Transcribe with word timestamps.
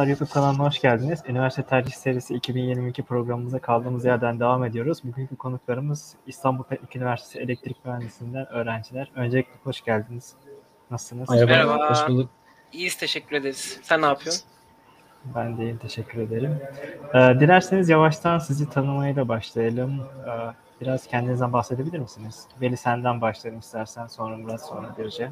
Yollar 0.00 0.08
YouTube 0.08 0.30
kanalına 0.30 0.64
hoş 0.64 0.80
geldiniz. 0.80 1.22
Üniversite 1.28 1.62
Tercih 1.62 1.92
Serisi 1.92 2.34
2022 2.34 3.02
programımıza 3.02 3.58
kaldığımız 3.58 4.04
yerden 4.04 4.40
devam 4.40 4.64
ediyoruz. 4.64 5.04
Bugünkü 5.04 5.36
konuklarımız 5.36 6.14
İstanbul 6.26 6.64
Teknik 6.64 6.96
Üniversitesi 6.96 7.38
Elektrik 7.38 7.84
Mühendisliğinden 7.84 8.46
öğrenciler. 8.52 9.10
Öncelikle 9.16 9.52
hoş 9.64 9.84
geldiniz. 9.84 10.34
Nasılsınız? 10.90 11.30
Merhaba, 11.30 11.50
Merhaba. 11.50 11.90
hoş 11.90 12.08
bulduk. 12.08 12.30
İyiyiz 12.72 12.96
teşekkür 12.96 13.36
ederiz. 13.36 13.80
Sen 13.82 14.02
ne 14.02 14.06
yapıyorsun? 14.06 14.44
Ben 15.34 15.58
de 15.58 15.62
iyiyim, 15.62 15.78
teşekkür 15.78 16.20
ederim. 16.20 16.58
Ee, 17.14 17.40
dilerseniz 17.40 17.88
yavaştan 17.88 18.38
sizi 18.38 18.70
tanımayla 18.70 19.28
başlayalım. 19.28 20.00
Ee, 20.26 20.30
biraz 20.80 21.06
kendinizden 21.06 21.52
bahsedebilir 21.52 21.98
misiniz? 21.98 22.46
Veli 22.60 22.76
senden 22.76 23.20
başlayalım 23.20 23.60
istersen, 23.60 24.06
sonra 24.06 24.36
Murat, 24.36 24.66
sonra 24.66 24.94
Birce. 24.98 25.30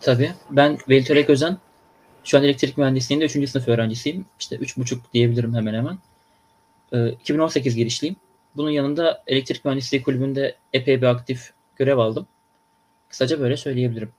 Tabii. 0.00 0.32
Ben 0.50 0.78
Veli 0.88 1.04
Törek 1.04 1.30
Özen. 1.30 1.58
Şu 2.24 2.38
an 2.38 2.44
elektrik 2.44 2.78
mühendisliğinde 2.78 3.24
3. 3.24 3.50
sınıf 3.50 3.68
öğrencisiyim. 3.68 4.26
İşte 4.40 4.56
3,5 4.56 4.98
diyebilirim 5.12 5.54
hemen 5.54 5.74
hemen. 5.74 5.98
Ee, 6.92 7.08
2018 7.12 7.76
girişliyim. 7.76 8.16
Bunun 8.56 8.70
yanında 8.70 9.22
elektrik 9.26 9.64
mühendisliği 9.64 10.02
kulübünde 10.02 10.56
epey 10.72 11.02
bir 11.02 11.06
aktif 11.06 11.52
görev 11.76 11.98
aldım. 11.98 12.26
Kısaca 13.08 13.40
böyle 13.40 13.56
söyleyebilirim. 13.56 14.12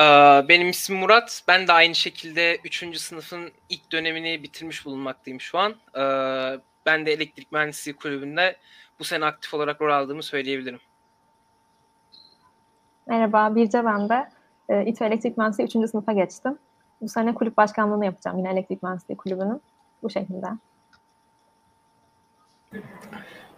Ee, 0.00 0.04
Benim 0.48 0.70
ismim 0.70 0.98
Murat. 0.98 1.42
Ben 1.48 1.68
de 1.68 1.72
aynı 1.72 1.94
şekilde 1.94 2.58
3. 2.64 2.98
sınıfın 2.98 3.52
ilk 3.68 3.92
dönemini 3.92 4.42
bitirmiş 4.42 4.84
bulunmaktayım 4.86 5.40
şu 5.40 5.58
an. 5.58 5.74
Ee, 5.94 6.60
Ben 6.86 7.06
de 7.06 7.12
elektrik 7.12 7.52
mühendisliği 7.52 7.96
kulübünde 7.96 8.56
bu 8.98 9.04
sene 9.04 9.24
aktif 9.24 9.54
olarak 9.54 9.80
rol 9.80 9.92
aldığımı 9.92 10.22
söyleyebilirim. 10.22 10.80
Merhaba, 13.06 13.54
Birce 13.56 13.84
ben 13.84 14.08
de. 14.08 14.35
E, 14.68 14.84
İTÜ 14.84 15.04
Elektrik 15.04 15.38
Mühendisliği 15.38 15.84
3. 15.84 15.90
sınıfa 15.90 16.12
geçtim. 16.12 16.58
Bu 17.00 17.08
sene 17.08 17.34
kulüp 17.34 17.56
başkanlığını 17.56 18.04
yapacağım 18.04 18.38
yine 18.38 18.52
Elektrik 18.52 18.82
Mühendisliği 18.82 19.16
Kulübü'nün. 19.16 19.62
Bu 20.02 20.10
şekilde. 20.10 20.46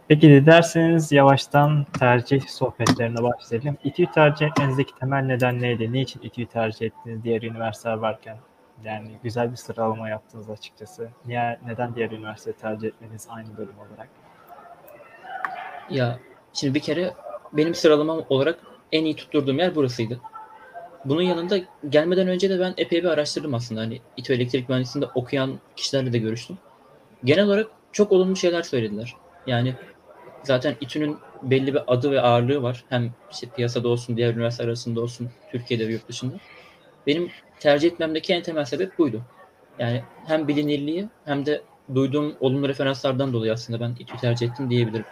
Peki 0.08 0.28
dilerseniz 0.28 1.12
yavaştan 1.12 1.86
tercih 1.98 2.48
sohbetlerine 2.48 3.22
başlayalım. 3.22 3.76
İTÜ'yü 3.84 4.10
tercih 4.10 4.46
etmenizdeki 4.46 4.94
temel 4.94 5.22
neden 5.22 5.60
neydi? 5.60 5.92
Niçin 5.92 6.20
İTÜ'yü 6.20 6.46
tercih 6.46 6.86
ettiniz 6.86 7.24
diğer 7.24 7.42
üniversiteler 7.42 7.94
varken? 7.94 8.36
Yani 8.84 9.10
güzel 9.22 9.50
bir 9.50 9.56
sıralama 9.56 10.08
yaptınız 10.08 10.50
açıkçası. 10.50 11.08
Niye, 11.26 11.58
neden 11.66 11.94
diğer 11.94 12.10
üniversite 12.10 12.52
tercih 12.52 12.88
etmeniz 12.88 13.26
aynı 13.30 13.56
bölüm 13.56 13.78
olarak? 13.78 14.08
Ya 15.90 16.18
şimdi 16.52 16.74
bir 16.74 16.80
kere 16.80 17.14
benim 17.52 17.74
sıralamam 17.74 18.24
olarak 18.28 18.58
en 18.92 19.04
iyi 19.04 19.16
tutturduğum 19.16 19.58
yer 19.58 19.74
burasıydı. 19.74 20.20
Bunun 21.08 21.22
yanında 21.22 21.58
gelmeden 21.88 22.28
önce 22.28 22.50
de 22.50 22.60
ben 22.60 22.74
epey 22.76 23.02
bir 23.02 23.08
araştırdım 23.08 23.54
aslında. 23.54 23.80
Hani 23.80 24.00
İTÜ 24.16 24.32
Elektrik 24.32 24.68
Mühendisliği'nde 24.68 25.10
okuyan 25.14 25.58
kişilerle 25.76 26.12
de 26.12 26.18
görüştüm. 26.18 26.58
Genel 27.24 27.44
olarak 27.44 27.66
çok 27.92 28.12
olumlu 28.12 28.36
şeyler 28.36 28.62
söylediler. 28.62 29.14
Yani 29.46 29.74
zaten 30.42 30.74
İTÜ'nün 30.80 31.16
belli 31.42 31.74
bir 31.74 31.80
adı 31.86 32.10
ve 32.10 32.20
ağırlığı 32.20 32.62
var. 32.62 32.84
Hem 32.88 33.10
işte 33.30 33.46
piyasada 33.56 33.88
olsun, 33.88 34.16
diğer 34.16 34.34
üniversiteler 34.34 34.68
arasında 34.68 35.00
olsun, 35.00 35.30
Türkiye'de 35.52 35.88
ve 35.88 35.92
yurt 35.92 36.08
dışında. 36.08 36.34
Benim 37.06 37.30
tercih 37.60 37.88
etmemdeki 37.88 38.32
en 38.32 38.42
temel 38.42 38.64
sebep 38.64 38.98
buydu. 38.98 39.22
Yani 39.78 40.02
hem 40.26 40.48
bilinirliği 40.48 41.08
hem 41.24 41.46
de 41.46 41.62
duyduğum 41.94 42.34
olumlu 42.40 42.68
referanslardan 42.68 43.32
dolayı 43.32 43.52
aslında 43.52 43.80
ben 43.80 43.90
İTÜ'yü 43.98 44.20
tercih 44.20 44.48
ettim 44.48 44.70
diyebilirim. 44.70 45.04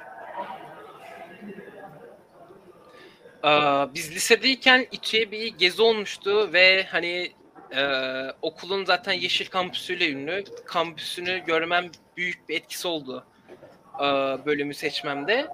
Ee, 3.44 3.48
Biz 3.94 4.14
lisedeyken 4.14 4.86
İTÜ'ye 4.92 5.30
bir 5.30 5.46
gezi 5.58 5.82
olmuştu 5.82 6.52
ve 6.52 6.84
hani 6.90 7.32
e, 7.76 7.82
okulun 8.42 8.84
zaten 8.84 9.12
yeşil 9.12 9.46
kampüsüyle 9.46 10.10
ünlü. 10.10 10.44
Kampüsünü 10.66 11.38
görmem 11.46 11.90
büyük 12.16 12.48
bir 12.48 12.56
etkisi 12.56 12.88
oldu 12.88 13.26
e, 13.98 14.04
bölümü 14.46 14.74
seçmemde. 14.74 15.46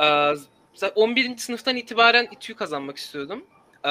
E, 0.00 0.04
za- 0.74 0.92
11. 0.94 1.36
sınıftan 1.36 1.76
itibaren 1.76 2.28
İTÜ'yü 2.32 2.56
kazanmak 2.56 2.96
istiyordum. 2.96 3.46
E, 3.84 3.88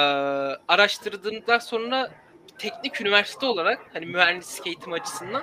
araştırdığımdan 0.68 1.58
sonra 1.58 2.10
teknik 2.58 3.00
üniversite 3.00 3.46
olarak 3.46 3.78
hani 3.92 4.06
mühendislik 4.06 4.66
eğitimi 4.66 4.94
açısından 4.94 5.42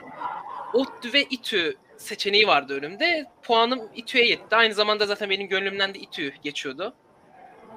ODTÜ 0.73 1.13
ve 1.13 1.23
İTÜ 1.23 1.75
seçeneği 1.97 2.47
vardı 2.47 2.73
önümde. 2.77 3.25
Puanım 3.43 3.89
İTÜ'ye 3.95 4.25
yetti. 4.25 4.55
Aynı 4.55 4.73
zamanda 4.73 5.05
zaten 5.05 5.29
benim 5.29 5.47
gönlümden 5.47 5.93
de 5.93 5.99
İTÜ 5.99 6.33
geçiyordu. 6.43 6.93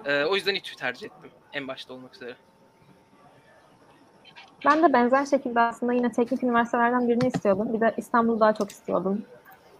Ee, 0.04 0.24
o 0.24 0.34
yüzden 0.34 0.54
İTÜ'yü 0.54 0.76
tercih 0.76 1.06
ettim. 1.06 1.30
En 1.52 1.68
başta 1.68 1.94
olmak 1.94 2.14
üzere. 2.14 2.34
Ben 4.64 4.82
de 4.82 4.92
benzer 4.92 5.26
şekilde 5.26 5.60
aslında 5.60 5.92
yine 5.92 6.12
teknik 6.12 6.42
üniversitelerden 6.42 7.08
birini 7.08 7.26
istiyordum. 7.26 7.72
Bir 7.72 7.80
de 7.80 7.94
İstanbul'u 7.96 8.40
daha 8.40 8.54
çok 8.54 8.70
istiyordum. 8.70 9.24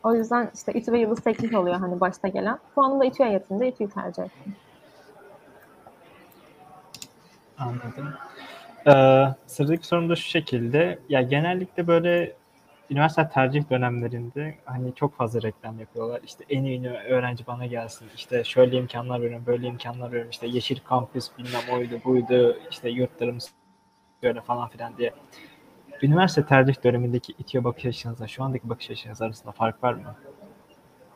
O 0.03 0.15
yüzden 0.15 0.51
işte 0.55 0.73
İTÜ 0.73 0.93
ve 0.93 0.99
Yıldız 0.99 1.21
Teknik 1.21 1.55
oluyor 1.55 1.77
hani 1.77 2.01
başta 2.01 2.29
gelen. 2.29 2.59
Puanım 2.75 3.01
da 3.01 3.05
İTÜ'ye 3.05 3.31
yetince 3.31 3.69
İTÜ'yü 3.69 3.91
tercih 3.91 4.23
ettim. 4.23 4.57
Anladım. 7.59 8.15
Ee, 8.87 9.25
sıradaki 9.47 9.87
sorum 9.87 10.11
da 10.11 10.17
şu 10.17 10.29
şekilde. 10.29 10.99
Ya 11.09 11.23
genellikle 11.23 11.87
böyle 11.87 12.37
üniversite 12.91 13.29
tercih 13.29 13.71
dönemlerinde 13.71 14.55
hani 14.65 14.95
çok 14.95 15.17
fazla 15.17 15.43
reklam 15.43 15.81
yapıyorlar. 15.81 16.21
İşte 16.25 16.45
en 16.51 16.65
iyi 16.65 16.89
öğrenci 16.89 17.47
bana 17.47 17.67
gelsin. 17.67 18.09
İşte 18.17 18.45
şöyle 18.45 18.77
imkanlar 18.77 19.21
veriyorum, 19.21 19.47
böyle 19.47 19.67
imkanlar 19.67 20.09
veriyorum. 20.09 20.31
İşte 20.31 20.47
yeşil 20.47 20.79
kampüs 20.85 21.31
bilmem 21.39 21.79
oydu 21.79 22.01
buydu. 22.05 22.59
İşte 22.71 22.89
yurtlarımız 22.89 23.53
böyle 24.23 24.41
falan 24.41 24.69
filan 24.69 24.97
diye. 24.99 25.13
Üniversite 26.03 26.47
tercih 26.47 26.85
dönemindeki 26.85 27.33
İTÜ'ye 27.39 27.65
bakış 27.65 27.85
açınızla 27.85 28.29
şu 28.29 28.45
andaki 28.45 28.69
bakış 28.69 28.91
açınız 28.91 29.23
arasında 29.23 29.53
fark 29.53 29.85
var 29.85 29.95
mı? 29.95 30.15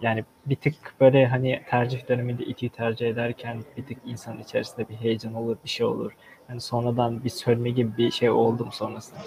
Yani 0.00 0.24
bir 0.46 0.56
tık 0.56 0.74
böyle 1.00 1.26
hani 1.26 1.62
tercih 1.70 2.08
döneminde 2.08 2.44
İTÜ'yü 2.44 2.70
tercih 2.70 3.08
ederken 3.08 3.64
bir 3.76 3.86
tık 3.86 3.98
insanın 4.06 4.40
içerisinde 4.40 4.88
bir 4.88 4.94
heyecan 4.94 5.34
olur, 5.34 5.56
bir 5.64 5.68
şey 5.68 5.86
olur. 5.86 6.12
Yani 6.48 6.60
sonradan 6.60 7.24
bir 7.24 7.30
sönme 7.30 7.70
gibi 7.70 7.96
bir 7.96 8.10
şey 8.10 8.30
oldu 8.30 8.64
mu 8.64 8.72
sonrasında? 8.72 9.20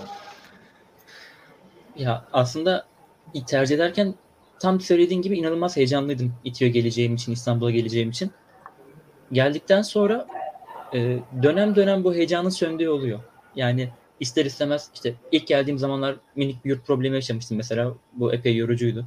Ya 2.01 2.25
aslında 2.33 2.85
tercih 3.47 3.75
ederken 3.75 4.15
tam 4.59 4.81
söylediğin 4.81 5.21
gibi 5.21 5.37
inanılmaz 5.37 5.77
heyecanlıydım 5.77 6.33
İTÜ'ye 6.43 6.71
geleceğim 6.71 7.15
için, 7.15 7.31
İstanbul'a 7.31 7.71
geleceğim 7.71 8.09
için. 8.09 8.31
Geldikten 9.31 9.81
sonra 9.81 10.27
e, 10.93 11.17
dönem 11.43 11.75
dönem 11.75 12.03
bu 12.03 12.13
heyecanın 12.13 12.49
söndüğü 12.49 12.89
oluyor. 12.89 13.19
Yani 13.55 13.89
ister 14.19 14.45
istemez 14.45 14.89
işte 14.93 15.13
ilk 15.31 15.47
geldiğim 15.47 15.77
zamanlar 15.77 16.15
minik 16.35 16.65
bir 16.65 16.69
yurt 16.69 16.87
problemi 16.87 17.15
yaşamıştım 17.15 17.57
mesela. 17.57 17.93
Bu 18.13 18.33
epey 18.33 18.55
yorucuydu. 18.55 19.05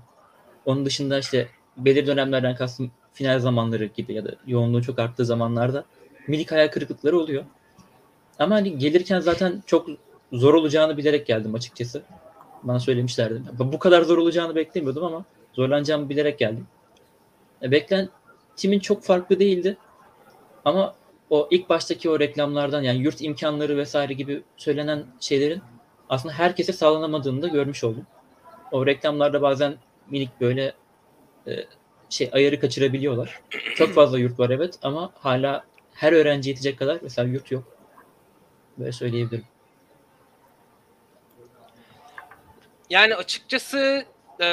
Onun 0.67 0.87
dışında 0.87 1.19
işte 1.19 1.49
belirli 1.77 2.07
dönemlerden 2.07 2.55
kastım 2.55 2.91
final 3.13 3.39
zamanları 3.39 3.85
gibi 3.85 4.15
ya 4.15 4.25
da 4.25 4.35
yoğunluğu 4.47 4.83
çok 4.83 4.99
arttığı 4.99 5.25
zamanlarda 5.25 5.85
minik 6.29 6.53
hayal 6.53 6.69
kırıklıkları 6.69 7.19
oluyor. 7.19 7.45
Ama 8.39 8.55
hani 8.55 8.79
gelirken 8.79 9.21
zaten 9.21 9.63
çok 9.67 9.87
zor 10.33 10.55
olacağını 10.55 10.97
bilerek 10.97 11.27
geldim 11.27 11.55
açıkçası. 11.55 12.03
Bana 12.65 12.81
söylemişlerdi. 12.81 13.43
Bu 13.59 13.79
kadar 13.79 14.03
zor 14.03 14.19
olacağını 14.19 14.55
beklemiyordum 14.55 15.05
ama 15.05 15.25
zorlanacağımı 15.53 16.09
bilerek 16.09 16.39
geldim. 16.39 16.67
E, 17.63 17.71
Beklentimin 17.71 18.79
çok 18.79 19.03
farklı 19.03 19.39
değildi. 19.39 19.77
Ama 20.65 20.95
o 21.31 21.49
ilk 21.51 21.69
baştaki 21.69 22.11
o 22.11 22.21
reklamlardan 22.21 22.83
yani 22.83 22.99
yurt 22.99 23.21
imkanları 23.21 23.77
vesaire 23.77 24.13
gibi 24.13 24.43
söylenen 24.57 25.05
şeylerin 25.21 25.63
aslında 26.09 26.35
herkese 26.35 26.73
sağlanamadığını 26.73 27.43
da 27.43 27.49
görmüş 27.49 27.85
oldum. 27.85 28.07
O 28.73 28.87
reklamlarda 28.87 29.43
bazen 29.43 29.75
minik 30.11 30.41
böyle 30.41 30.73
e, 31.47 31.53
şey 32.11 32.31
ayarı 32.33 32.61
kaçırabiliyorlar. 32.61 33.41
Çok 33.75 33.91
fazla 33.91 34.19
yurt 34.19 34.39
var 34.39 34.51
evet 34.51 34.79
ama 34.83 35.11
hala 35.15 35.65
her 35.95 36.13
öğrenci 36.13 36.51
yetecek 36.51 36.79
kadar 36.79 36.99
mesela 37.03 37.29
yurt 37.29 37.51
yok. 37.51 37.65
Böyle 38.79 38.93
söyleyebilirim. 38.93 39.45
Yani 42.95 43.15
açıkçası 43.15 44.05
e, 44.41 44.49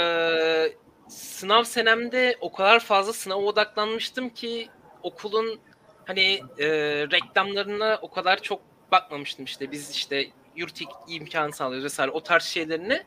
sınav 1.08 1.64
senemde 1.64 2.38
o 2.42 2.52
kadar 2.52 2.80
fazla 2.80 3.14
sınava 3.14 3.42
odaklanmıştım 3.42 4.30
ki 4.30 4.70
okulun 5.04 5.60
hani 6.06 6.42
e, 6.60 6.68
reklamlarına 7.12 8.00
o 8.02 8.12
kadar 8.12 8.42
çok 8.42 8.62
bakmamıştım 8.92 9.46
işte. 9.46 9.72
Biz 9.72 9.92
işte 9.92 10.28
yurt 10.56 10.80
imkanı 11.08 11.54
sağlıyoruz 11.54 11.86
vesaire 11.86 12.12
o 12.12 12.24
tarz 12.24 12.44
şeylerine. 12.44 13.04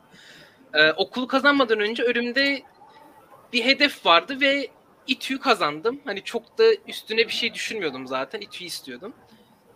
E, 0.75 0.93
okulu 0.93 1.27
kazanmadan 1.27 1.81
önce 1.81 2.03
önümde 2.03 2.63
bir 3.53 3.65
hedef 3.65 4.07
vardı 4.07 4.41
ve 4.41 4.69
İTÜ'yü 5.07 5.41
kazandım. 5.41 6.01
Hani 6.05 6.25
çok 6.25 6.59
da 6.59 6.65
üstüne 6.89 7.19
bir 7.19 7.33
şey 7.33 7.55
düşünmüyordum 7.55 8.07
zaten. 8.07 8.41
İTÜ'yü 8.41 8.69
istiyordum. 8.69 9.15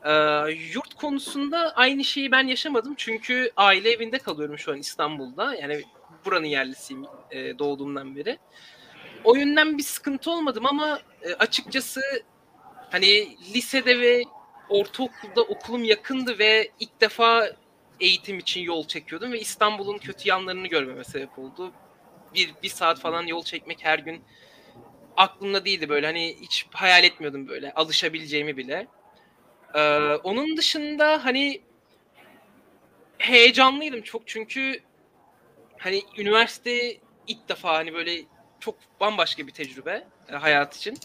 Ee, 0.05 0.51
yurt 0.75 0.95
konusunda 0.95 1.73
aynı 1.77 2.05
şeyi 2.05 2.31
ben 2.31 2.47
yaşamadım. 2.47 2.95
Çünkü 2.97 3.51
aile 3.57 3.91
evinde 3.91 4.19
kalıyorum 4.19 4.59
şu 4.59 4.73
an 4.73 4.79
İstanbul'da. 4.79 5.55
Yani 5.55 5.83
buranın 6.25 6.47
yerlisiyim 6.47 7.05
e, 7.31 7.59
doğduğumdan 7.59 8.17
beri. 8.17 8.39
O 9.25 9.35
yönden 9.35 9.79
bir 9.79 9.83
sıkıntı 9.83 10.31
olmadım 10.31 10.67
ama 10.67 11.01
e, 11.23 11.35
açıkçası 11.35 12.01
hani 12.91 13.37
lisede 13.55 14.01
ve 14.01 14.23
ortaokulda 14.69 15.43
okulum 15.43 15.85
yakındı 15.85 16.39
ve 16.39 16.71
ilk 16.81 17.01
defa 17.01 17.51
eğitim 18.01 18.39
için 18.39 18.61
yol 18.61 18.87
çekiyordum 18.87 19.33
ve 19.33 19.41
İstanbul'un 19.41 19.99
kötü 19.99 20.29
yanlarını 20.29 20.67
görmeme 20.67 21.05
sebep 21.05 21.39
oldu. 21.39 21.73
Bir, 22.35 22.55
bir 22.63 22.69
saat 22.69 23.01
falan 23.01 23.27
yol 23.27 23.43
çekmek 23.43 23.85
her 23.85 23.99
gün 23.99 24.25
aklımda 25.17 25.65
değildi 25.65 25.89
böyle 25.89 26.07
hani 26.07 26.37
hiç 26.41 26.67
hayal 26.73 27.05
etmiyordum 27.05 27.49
böyle 27.49 27.73
alışabileceğimi 27.73 28.57
bile. 28.57 28.87
Ee, 29.75 29.81
onun 30.25 30.57
dışında 30.57 31.25
hani 31.25 31.63
heyecanlıydım 33.19 34.03
çok 34.03 34.29
çünkü 34.29 34.81
hani 35.79 36.03
üniversite 36.19 36.97
ilk 37.27 37.49
defa 37.49 37.75
hani 37.75 37.95
böyle 37.95 38.23
çok 38.61 38.75
bambaşka 39.01 39.47
bir 39.47 39.53
tecrübe 39.53 40.07
e, 40.29 40.33
hayat 40.37 40.77
için. 40.77 40.99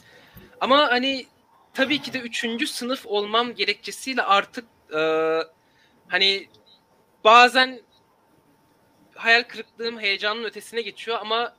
Ama 0.62 0.92
hani 0.92 1.26
tabii 1.74 2.02
ki 2.02 2.14
de 2.14 2.20
üçüncü 2.20 2.68
sınıf 2.68 3.06
olmam 3.06 3.56
gerekçesiyle 3.56 4.22
artık 4.24 4.66
e, 4.96 5.02
hani 6.08 6.48
bazen 7.24 7.82
hayal 9.16 9.44
kırıklığım 9.44 10.00
heyecanın 10.00 10.44
ötesine 10.44 10.82
geçiyor 10.82 11.18
ama 11.22 11.56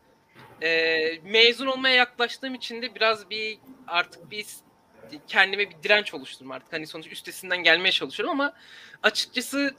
e, 0.62 0.98
mezun 1.24 1.66
olmaya 1.66 1.94
yaklaştığım 1.94 2.54
için 2.54 2.82
de 2.82 2.94
biraz 2.94 3.30
bir 3.30 3.58
artık 3.86 4.30
bir 4.30 4.46
kendime 5.28 5.70
bir 5.70 5.82
direnç 5.82 6.14
oluşturdum 6.14 6.50
artık. 6.50 6.72
Hani 6.72 6.86
sonuç 6.86 7.12
üstesinden 7.12 7.58
gelmeye 7.58 7.92
çalışıyorum 7.92 8.40
ama 8.40 8.52
açıkçası 9.02 9.74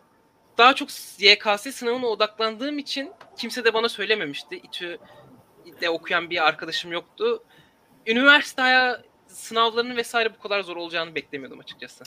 daha 0.58 0.76
çok 0.76 0.90
YKS 1.20 1.76
sınavına 1.76 2.08
odaklandığım 2.08 2.78
için 2.78 3.12
kimse 3.38 3.66
de 3.66 3.74
bana 3.74 3.90
söylememişti. 3.90 4.56
İTÜ'de 4.58 5.90
okuyan 5.90 6.30
bir 6.30 6.48
arkadaşım 6.48 6.92
yoktu. 6.92 7.44
Üniversite 8.08 9.02
sınavlarının 9.28 9.96
vesaire 9.98 10.34
bu 10.36 10.40
kadar 10.40 10.62
zor 10.62 10.78
olacağını 10.78 11.16
beklemiyordum 11.16 11.60
açıkçası. 11.60 12.04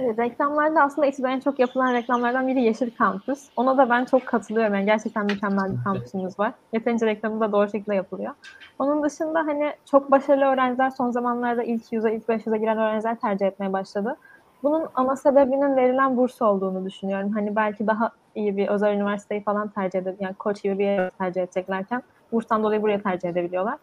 Evet, 0.00 0.18
reklamlarda 0.18 0.82
aslında 0.82 1.06
İTÜ'de 1.06 1.28
en 1.28 1.40
çok 1.40 1.58
yapılan 1.58 1.94
reklamlardan 1.94 2.48
biri 2.48 2.62
Yeşil 2.62 2.90
Kampüs. 2.94 3.48
Ona 3.56 3.78
da 3.78 3.90
ben 3.90 4.04
çok 4.04 4.26
katılıyorum. 4.26 4.74
Yani 4.74 4.86
gerçekten 4.86 5.26
mükemmel 5.26 5.72
bir 5.78 5.84
kampüsümüz 5.84 6.38
var. 6.38 6.54
Yeterince 6.72 7.06
reklamı 7.06 7.40
da 7.40 7.52
doğru 7.52 7.68
şekilde 7.70 7.94
yapılıyor. 7.94 8.34
Onun 8.78 9.02
dışında 9.02 9.38
hani 9.40 9.72
çok 9.90 10.10
başarılı 10.10 10.44
öğrenciler 10.44 10.90
son 10.90 11.10
zamanlarda 11.10 11.62
ilk 11.62 11.92
yüze, 11.92 12.14
ilk 12.14 12.28
500'e 12.28 12.58
giren 12.58 12.78
öğrenciler 12.78 13.20
tercih 13.20 13.46
etmeye 13.46 13.72
başladı. 13.72 14.16
Bunun 14.62 14.88
ana 14.94 15.16
sebebinin 15.16 15.76
verilen 15.76 16.16
burs 16.16 16.42
olduğunu 16.42 16.86
düşünüyorum. 16.86 17.32
Hani 17.32 17.56
belki 17.56 17.86
daha 17.86 18.10
iyi 18.34 18.56
bir 18.56 18.68
özel 18.68 18.94
üniversiteyi 18.94 19.44
falan 19.44 19.68
tercih 19.70 19.98
edip 19.98 20.20
yani 20.20 20.34
koç 20.34 20.62
gibi 20.62 20.78
bir 20.78 20.84
yere 20.84 21.10
tercih 21.10 21.42
edeceklerken 21.42 22.02
burstan 22.32 22.62
dolayı 22.62 22.82
buraya 22.82 23.02
tercih 23.02 23.28
edebiliyorlar. 23.28 23.78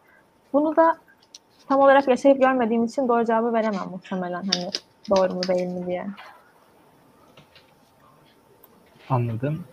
Bunu 0.52 0.76
da 0.76 0.96
tam 1.68 1.80
olarak 1.80 2.08
yaşayıp 2.08 2.40
görmediğim 2.40 2.84
için 2.84 3.08
doğru 3.08 3.24
cevabı 3.24 3.52
veremem 3.52 3.88
muhtemelen 3.90 4.42
hani 4.52 4.70
doğru 5.10 5.34
mu 5.34 5.42
değil 5.42 5.66
mi 5.66 5.86
diye. 5.86 6.06
Anladım. 9.08 9.64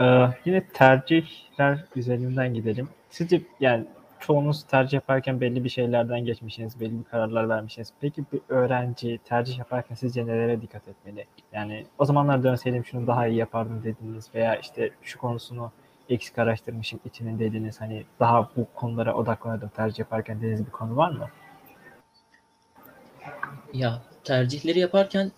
Ee, 0.00 0.28
yine 0.44 0.66
tercihler 0.66 1.84
üzerinden 1.96 2.54
gidelim. 2.54 2.88
Sizce 3.10 3.42
yani 3.60 3.86
çoğunuz 4.20 4.64
tercih 4.64 4.92
yaparken 4.92 5.40
belli 5.40 5.64
bir 5.64 5.68
şeylerden 5.68 6.24
geçmişsiniz, 6.24 6.80
belli 6.80 6.98
bir 6.98 7.04
kararlar 7.04 7.48
vermişsiniz. 7.48 7.92
Peki 8.00 8.24
bir 8.32 8.40
öğrenci 8.48 9.18
tercih 9.24 9.58
yaparken 9.58 9.94
sizce 9.94 10.26
nelere 10.26 10.62
dikkat 10.62 10.88
etmeli? 10.88 11.26
Yani 11.52 11.86
o 11.98 12.04
zamanlar 12.04 12.42
dönseydim 12.42 12.84
şunu 12.84 13.06
daha 13.06 13.26
iyi 13.26 13.38
yapardım 13.38 13.82
dediniz 13.84 14.34
veya 14.34 14.56
işte 14.56 14.90
şu 15.02 15.18
konusunu 15.18 15.70
eksik 16.08 16.38
araştırmışım 16.38 17.00
içinin 17.04 17.38
dediniz. 17.38 17.80
Hani 17.80 18.04
daha 18.20 18.48
bu 18.56 18.66
konulara 18.74 19.14
odaklanırdım 19.14 19.68
tercih 19.68 19.98
yaparken 19.98 20.36
dediğiniz 20.36 20.66
bir 20.66 20.70
konu 20.70 20.96
var 20.96 21.10
mı? 21.10 21.28
Ya 23.72 24.02
tercihleri 24.24 24.78
yaparken 24.78 25.32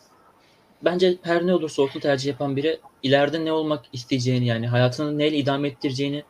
bence 0.85 1.17
her 1.23 1.47
ne 1.47 1.55
olursa 1.55 1.83
olsun 1.83 2.01
tercih 2.01 2.29
yapan 2.29 2.57
biri 2.57 2.81
ileride 3.03 3.45
ne 3.45 3.53
olmak 3.53 3.85
isteyeceğini 3.93 4.47
yani 4.47 4.69
hayatını 4.69 5.19
neyle 5.19 5.37
idame 5.37 5.69
ettireceğini 5.69 6.25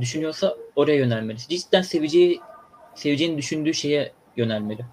düşünüyorsa 0.00 0.56
oraya 0.76 0.96
yönelmeli. 0.96 1.38
Cidden 1.38 1.82
seveceği, 1.82 2.40
seveceğini 2.94 3.38
düşündüğü 3.38 3.74
şeye 3.74 4.12
yönelmeli. 4.36 4.84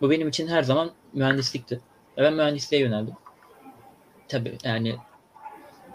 Bu 0.00 0.10
benim 0.10 0.28
için 0.28 0.48
her 0.48 0.62
zaman 0.62 0.90
mühendislikti. 1.12 1.80
Ve 2.18 2.22
ben 2.22 2.34
mühendisliğe 2.34 2.82
yöneldim. 2.82 3.14
Tabii 4.28 4.58
yani 4.64 4.96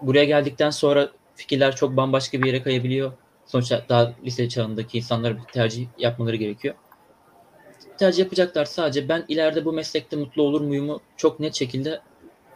buraya 0.01 0.25
geldikten 0.25 0.69
sonra 0.69 1.09
fikirler 1.35 1.75
çok 1.75 1.97
bambaşka 1.97 2.41
bir 2.41 2.47
yere 2.47 2.63
kayabiliyor. 2.63 3.11
Sonuçta 3.45 3.85
daha 3.89 4.13
lise 4.25 4.49
çağındaki 4.49 4.97
insanlar 4.97 5.37
bir 5.37 5.43
tercih 5.43 5.87
yapmaları 5.97 6.35
gerekiyor. 6.35 6.75
Tercih 7.97 8.23
yapacaklar 8.23 8.65
sadece 8.65 9.09
ben 9.09 9.25
ileride 9.27 9.65
bu 9.65 9.73
meslekte 9.73 10.15
mutlu 10.17 10.43
olur 10.43 10.61
muyumu 10.61 11.01
çok 11.17 11.39
net 11.39 11.55
şekilde 11.55 12.01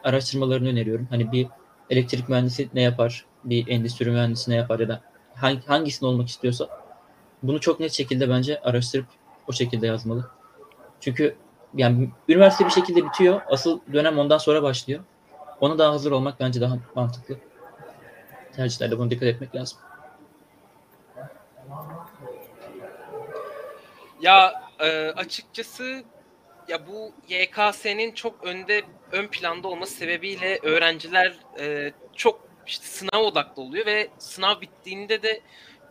araştırmalarını 0.04 0.70
öneriyorum. 0.70 1.08
Hani 1.10 1.32
bir 1.32 1.48
elektrik 1.90 2.30
mühendisi 2.30 2.70
ne 2.74 2.82
yapar, 2.82 3.26
bir 3.44 3.68
endüstri 3.68 4.12
mühendisi 4.12 4.52
ne 4.52 4.56
yapar 4.56 4.80
ya 4.80 4.88
da 4.88 5.02
hangi, 5.36 5.66
hangisini 5.66 6.10
olmak 6.10 6.28
istiyorsa 6.28 6.70
bunu 7.44 7.60
çok 7.60 7.80
net 7.80 7.92
şekilde 7.92 8.30
bence 8.30 8.60
araştırıp 8.62 9.06
o 9.48 9.52
şekilde 9.54 9.88
yazmalı. 9.88 10.30
Çünkü 11.02 11.36
yani 11.74 12.10
üniversite 12.30 12.66
bir 12.66 12.70
şekilde 12.70 13.06
bitiyor. 13.06 13.42
Asıl 13.48 13.80
dönem 13.94 14.20
ondan 14.20 14.38
sonra 14.38 14.64
başlıyor. 14.64 15.04
Ona 15.62 15.78
daha 15.78 15.94
hazır 15.94 16.12
olmak 16.12 16.40
bence 16.40 16.62
daha 16.62 16.78
mantıklı. 16.96 17.36
Tercihlerde 18.56 19.00
buna 19.00 19.10
dikkat 19.10 19.28
etmek 19.28 19.56
lazım. 19.56 19.78
Ya 24.22 24.69
e, 24.80 24.88
açıkçası 25.16 26.04
ya 26.68 26.88
bu 26.88 27.14
YKS'nin 27.28 28.12
çok 28.12 28.44
önde 28.44 28.82
ön 29.12 29.28
planda 29.28 29.68
olması 29.68 29.94
sebebiyle 29.94 30.60
öğrenciler 30.64 31.36
e, 31.60 31.94
çok 32.16 32.50
işte 32.68 32.86
sınav 32.86 33.24
odaklı 33.24 33.62
oluyor 33.62 33.86
ve 33.86 34.10
sınav 34.18 34.62
bittiğinde 34.62 35.24
de 35.24 35.42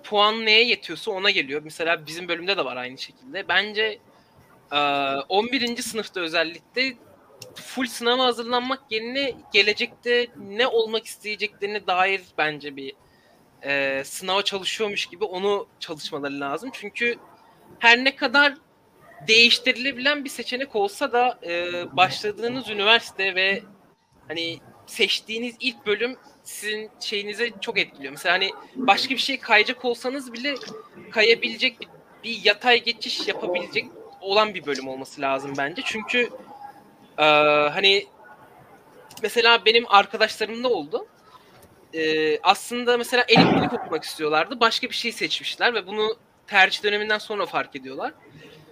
puan 0.04 0.46
neye 0.46 0.64
yetiyorsa 0.64 1.10
ona 1.10 1.30
geliyor. 1.30 1.60
Mesela 1.64 2.06
bizim 2.06 2.28
bölümde 2.28 2.56
de 2.56 2.64
var 2.64 2.76
aynı 2.76 2.98
şekilde. 2.98 3.48
Bence 3.48 3.98
e, 4.72 4.78
11. 5.28 5.76
sınıfta 5.76 6.20
özellikle 6.20 6.94
full 7.54 7.86
sınava 7.86 8.24
hazırlanmak 8.24 8.80
yerine 8.90 9.34
gelecekte 9.52 10.26
ne 10.36 10.66
olmak 10.66 11.06
isteyeceklerine 11.06 11.86
dair 11.86 12.20
bence 12.38 12.76
bir 12.76 12.94
e, 13.62 14.02
sınava 14.04 14.42
çalışıyormuş 14.42 15.06
gibi 15.06 15.24
onu 15.24 15.66
çalışmaları 15.80 16.40
lazım. 16.40 16.70
Çünkü 16.72 17.16
her 17.78 18.04
ne 18.04 18.16
kadar 18.16 18.54
değiştirilebilen 19.28 20.24
bir 20.24 20.30
seçenek 20.30 20.76
olsa 20.76 21.12
da 21.12 21.38
e, 21.46 21.72
başladığınız 21.96 22.68
üniversite 22.68 23.34
ve 23.34 23.62
hani 24.28 24.58
seçtiğiniz 24.86 25.56
ilk 25.60 25.86
bölüm 25.86 26.16
sizin 26.44 26.90
şeyinize 27.00 27.50
çok 27.60 27.78
etkiliyor. 27.78 28.12
Mesela 28.12 28.34
hani 28.34 28.50
başka 28.76 29.14
bir 29.14 29.20
şey 29.20 29.38
kayacak 29.40 29.84
olsanız 29.84 30.32
bile 30.32 30.54
kayabilecek 31.10 31.80
bir, 31.80 31.88
bir 32.24 32.44
yatay 32.44 32.82
geçiş 32.84 33.28
yapabilecek 33.28 33.84
olan 34.20 34.54
bir 34.54 34.66
bölüm 34.66 34.88
olması 34.88 35.20
lazım 35.20 35.52
bence. 35.58 35.82
Çünkü 35.84 36.28
e, 37.18 37.24
hani 37.72 38.06
mesela 39.22 39.64
benim 39.64 39.84
arkadaşlarımda 39.88 40.68
oldu. 40.68 41.06
E, 41.94 42.38
aslında 42.42 42.96
mesela 42.96 43.24
elektrik 43.28 43.72
okumak 43.72 44.04
istiyorlardı. 44.04 44.60
Başka 44.60 44.88
bir 44.88 44.94
şey 44.94 45.12
seçmişler 45.12 45.74
ve 45.74 45.86
bunu 45.86 46.16
tercih 46.46 46.82
döneminden 46.82 47.18
sonra 47.18 47.46
fark 47.46 47.76
ediyorlar. 47.76 48.12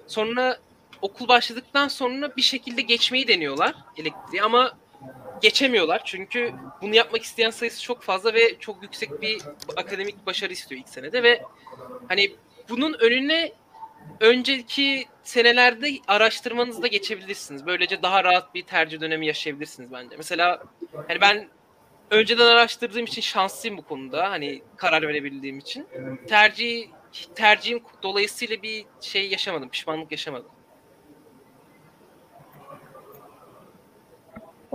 Sonra 0.06 0.58
okul 1.02 1.28
başladıktan 1.28 1.88
sonra 1.88 2.36
bir 2.36 2.42
şekilde 2.42 2.82
geçmeyi 2.82 3.28
deniyorlar 3.28 3.74
elektriği 3.96 4.42
ama 4.42 4.72
geçemiyorlar. 5.42 6.02
Çünkü 6.04 6.52
bunu 6.82 6.94
yapmak 6.94 7.22
isteyen 7.22 7.50
sayısı 7.50 7.82
çok 7.82 8.02
fazla 8.02 8.34
ve 8.34 8.58
çok 8.58 8.82
yüksek 8.82 9.22
bir 9.22 9.42
akademik 9.76 10.26
başarı 10.26 10.52
istiyor 10.52 10.80
ilk 10.80 10.88
senede 10.88 11.22
ve 11.22 11.42
hani 12.08 12.32
bunun 12.68 12.96
önüne 13.00 13.52
önceki 14.20 15.06
senelerde 15.22 15.90
araştırmanızda 16.08 16.86
geçebilirsiniz. 16.86 17.66
Böylece 17.66 18.02
daha 18.02 18.24
rahat 18.24 18.54
bir 18.54 18.62
tercih 18.62 19.00
dönemi 19.00 19.26
yaşayabilirsiniz 19.26 19.92
bence. 19.92 20.16
Mesela 20.16 20.62
hani 21.08 21.20
ben 21.20 21.48
önceden 22.10 22.46
araştırdığım 22.46 23.04
için 23.04 23.22
şanslıyım 23.22 23.78
bu 23.78 23.82
konuda. 23.82 24.30
Hani 24.30 24.62
karar 24.76 25.02
verebildiğim 25.02 25.58
için. 25.58 25.86
Tercih 26.28 26.88
tercihim 27.34 27.80
dolayısıyla 28.02 28.62
bir 28.62 28.86
şey 29.00 29.30
yaşamadım, 29.30 29.68
pişmanlık 29.68 30.12
yaşamadım. 30.12 30.50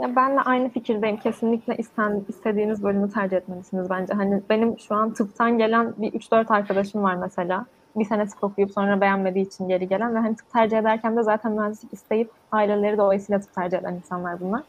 Ya 0.02 0.16
ben 0.16 0.36
de 0.36 0.42
aynı 0.42 0.70
fikirdeyim. 0.70 1.18
Kesinlikle 1.18 1.76
isten, 1.78 2.26
istediğiniz 2.30 2.84
bölümü 2.84 3.12
tercih 3.12 3.38
etmelisiniz 3.38 3.90
bence. 3.90 4.14
Hani 4.14 4.42
benim 4.50 4.80
şu 4.80 4.96
an 4.96 5.14
tıptan 5.14 5.58
gelen 5.58 5.94
bir 5.98 6.12
3-4 6.14 6.54
arkadaşım 6.54 7.04
var 7.04 7.16
mesela. 7.16 7.66
Bir 7.96 8.06
sene 8.06 8.28
tıp 8.28 8.44
okuyup 8.44 8.72
sonra 8.72 9.02
beğenmediği 9.02 9.48
için 9.48 9.68
geri 9.68 9.88
gelen 9.88 10.16
ve 10.16 10.20
hani 10.20 10.36
tıp 10.36 10.52
tercih 10.52 10.78
ederken 10.78 11.18
de 11.18 11.24
zaten 11.24 11.52
mühendislik 11.52 11.94
isteyip 11.94 12.32
aileleri 12.52 12.98
dolayısıyla 12.98 13.40
tıp 13.40 13.54
tercih 13.54 13.78
eden 13.78 13.94
insanlar 13.94 14.40
bunlar. 14.40 14.64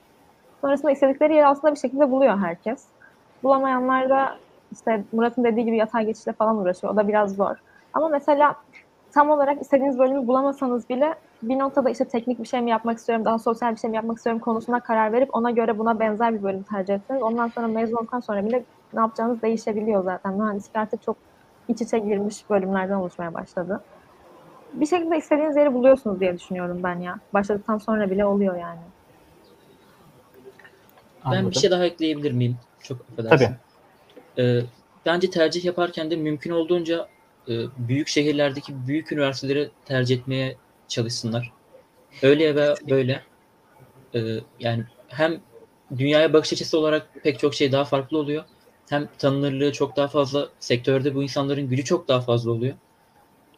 Sonrasında 0.60 0.90
istedikleri 0.90 1.34
yeri 1.34 1.46
aslında 1.46 1.74
bir 1.74 1.80
şekilde 1.80 2.10
buluyor 2.10 2.38
herkes. 2.38 2.84
Bulamayanlar 3.42 4.10
da 4.10 4.38
işte 4.72 5.04
Murat'ın 5.12 5.44
dediği 5.44 5.64
gibi 5.64 5.76
yatay 5.76 6.06
geçişle 6.06 6.32
falan 6.32 6.56
uğraşıyor. 6.56 6.92
O 6.92 6.96
da 6.96 7.08
biraz 7.08 7.36
zor. 7.36 7.56
Ama 7.92 8.08
mesela 8.08 8.56
tam 9.12 9.30
olarak 9.30 9.62
istediğiniz 9.62 9.98
bölümü 9.98 10.26
bulamasanız 10.26 10.88
bile 10.88 11.14
bir 11.42 11.58
noktada 11.58 11.90
işte 11.90 12.04
teknik 12.04 12.38
bir 12.38 12.48
şey 12.48 12.60
mi 12.60 12.70
yapmak 12.70 12.98
istiyorum, 12.98 13.24
daha 13.24 13.38
sosyal 13.38 13.72
bir 13.72 13.76
şey 13.76 13.90
mi 13.90 13.96
yapmak 13.96 14.16
istiyorum 14.16 14.40
konusuna 14.40 14.80
karar 14.80 15.12
verip 15.12 15.34
ona 15.34 15.50
göre 15.50 15.78
buna 15.78 16.00
benzer 16.00 16.34
bir 16.34 16.42
bölüm 16.42 16.62
tercih 16.62 16.94
etseniz 16.94 17.22
ondan 17.22 17.48
sonra 17.48 17.66
mezun 17.66 17.96
olduktan 17.96 18.20
sonra 18.20 18.44
bile 18.44 18.64
ne 18.94 19.00
yapacağınız 19.00 19.42
değişebiliyor 19.42 20.04
zaten. 20.04 20.34
Mühendislik 20.34 20.76
artık 20.76 21.02
çok 21.02 21.16
iç 21.68 21.80
içe 21.80 21.98
girmiş 21.98 22.50
bölümlerden 22.50 22.94
oluşmaya 22.94 23.34
başladı. 23.34 23.80
Bir 24.72 24.86
şekilde 24.86 25.16
istediğiniz 25.16 25.56
yeri 25.56 25.74
buluyorsunuz 25.74 26.20
diye 26.20 26.34
düşünüyorum 26.34 26.80
ben 26.82 26.98
ya. 27.00 27.18
Başladıktan 27.34 27.78
sonra 27.78 28.10
bile 28.10 28.24
oluyor 28.24 28.56
yani. 28.56 28.80
Ben 31.24 31.30
Anladım. 31.30 31.50
bir 31.50 31.56
şey 31.56 31.70
daha 31.70 31.84
ekleyebilir 31.84 32.32
miyim? 32.32 32.56
Çok 32.82 33.00
affedersin. 33.00 33.46
Tabii. 33.46 33.56
Ee, 34.38 34.60
bence 35.06 35.30
tercih 35.30 35.64
yaparken 35.64 36.10
de 36.10 36.16
mümkün 36.16 36.50
olduğunca 36.50 37.08
e, 37.48 37.52
büyük 37.78 38.08
şehirlerdeki 38.08 38.86
büyük 38.86 39.12
üniversiteleri 39.12 39.70
tercih 39.84 40.18
etmeye 40.18 40.56
çalışsınlar. 40.88 41.52
Öyle 42.22 42.56
ve 42.56 42.74
böyle. 42.90 43.22
Ee, 44.14 44.20
yani 44.60 44.84
hem 45.08 45.40
dünyaya 45.98 46.32
bakış 46.32 46.52
açısı 46.52 46.78
olarak 46.78 47.14
pek 47.22 47.38
çok 47.38 47.54
şey 47.54 47.72
daha 47.72 47.84
farklı 47.84 48.18
oluyor. 48.18 48.44
Hem 48.88 49.08
tanınırlığı 49.18 49.72
çok 49.72 49.96
daha 49.96 50.08
fazla, 50.08 50.48
sektörde 50.60 51.14
bu 51.14 51.22
insanların 51.22 51.68
gücü 51.68 51.84
çok 51.84 52.08
daha 52.08 52.20
fazla 52.20 52.50
oluyor. 52.50 52.74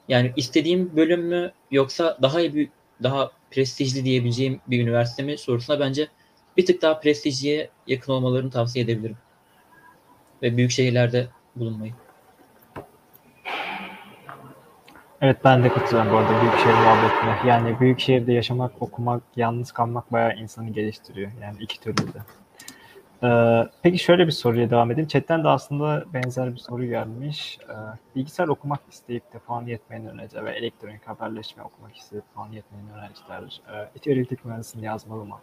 Yani 0.08 0.32
istediğim 0.36 0.96
bölüm 0.96 1.26
mü 1.26 1.52
yoksa 1.70 2.18
daha 2.22 2.40
iyi 2.40 2.54
bir, 2.54 2.68
daha 3.02 3.30
prestijli 3.50 4.04
diyebileceğim 4.04 4.60
bir 4.66 4.82
üniversite 4.82 5.22
mi 5.22 5.38
sorusuna 5.38 5.80
bence 5.80 6.08
bir 6.56 6.66
tık 6.66 6.82
daha 6.82 7.00
prestijliye 7.00 7.70
yakın 7.86 8.12
olmalarını 8.12 8.50
tavsiye 8.50 8.84
edebilirim. 8.84 9.16
Ve 10.44 10.56
büyük 10.56 10.70
şehirlerde 10.70 11.26
bulunmayı. 11.56 11.92
Evet 15.20 15.36
ben 15.44 15.64
de 15.64 15.68
katılıyorum 15.68 16.12
bu 16.12 16.16
arada 16.16 16.40
büyük 16.40 16.58
şehir 16.58 16.74
muhabbetine. 16.74 17.50
Yani 17.50 17.80
büyük 17.80 18.00
şehirde 18.00 18.32
yaşamak, 18.32 18.72
okumak, 18.82 19.22
yalnız 19.36 19.72
kalmak 19.72 20.12
bayağı 20.12 20.36
insanı 20.36 20.70
geliştiriyor. 20.70 21.30
Yani 21.42 21.56
iki 21.60 21.80
türlü 21.80 21.96
de. 21.96 22.18
Ee, 23.22 23.68
peki 23.82 23.98
şöyle 23.98 24.26
bir 24.26 24.32
soruya 24.32 24.70
devam 24.70 24.90
edeyim. 24.90 25.08
Chatten 25.08 25.44
de 25.44 25.48
aslında 25.48 26.04
benzer 26.14 26.52
bir 26.52 26.58
soru 26.58 26.84
gelmiş. 26.84 27.58
Ee, 27.68 27.74
bilgisayar 28.16 28.48
okumak 28.48 28.80
isteyip 28.90 29.32
de 29.32 29.38
puan 29.38 29.66
yetmeyen 29.66 30.06
öğrenciler 30.06 30.44
ve 30.44 30.50
elektronik 30.50 31.08
haberleşme 31.08 31.62
okumak 31.62 31.96
isteyip 31.96 32.24
puan 32.34 32.52
yetmeyen 32.52 32.86
öğrenciler 32.98 33.60
e, 33.68 33.90
İTÜ 33.94 34.36
Mühendisliğini 34.44 34.86
yazmalı 34.86 35.24
mı? 35.24 35.36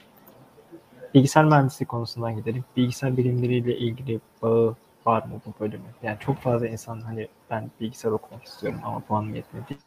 Bilgisayar 1.14 1.46
mühendisliği 1.46 1.88
konusundan 1.88 2.36
gidelim. 2.36 2.66
Bilgisayar 2.78 3.18
bilimleriyle 3.18 3.78
ilgili 3.78 4.20
bağı 4.42 4.76
var 5.06 5.24
mı 5.24 5.42
bu 5.46 5.54
bölümü? 5.60 5.84
Yani 6.04 6.18
çok 6.20 6.38
fazla 6.38 6.68
insan 6.68 7.02
hani 7.02 7.28
ben 7.50 7.72
bilgisayar 7.82 8.12
okumak 8.12 8.44
istiyorum 8.44 8.80
ama 8.84 9.00
puanım 9.00 9.36
yetmedi. 9.36 9.78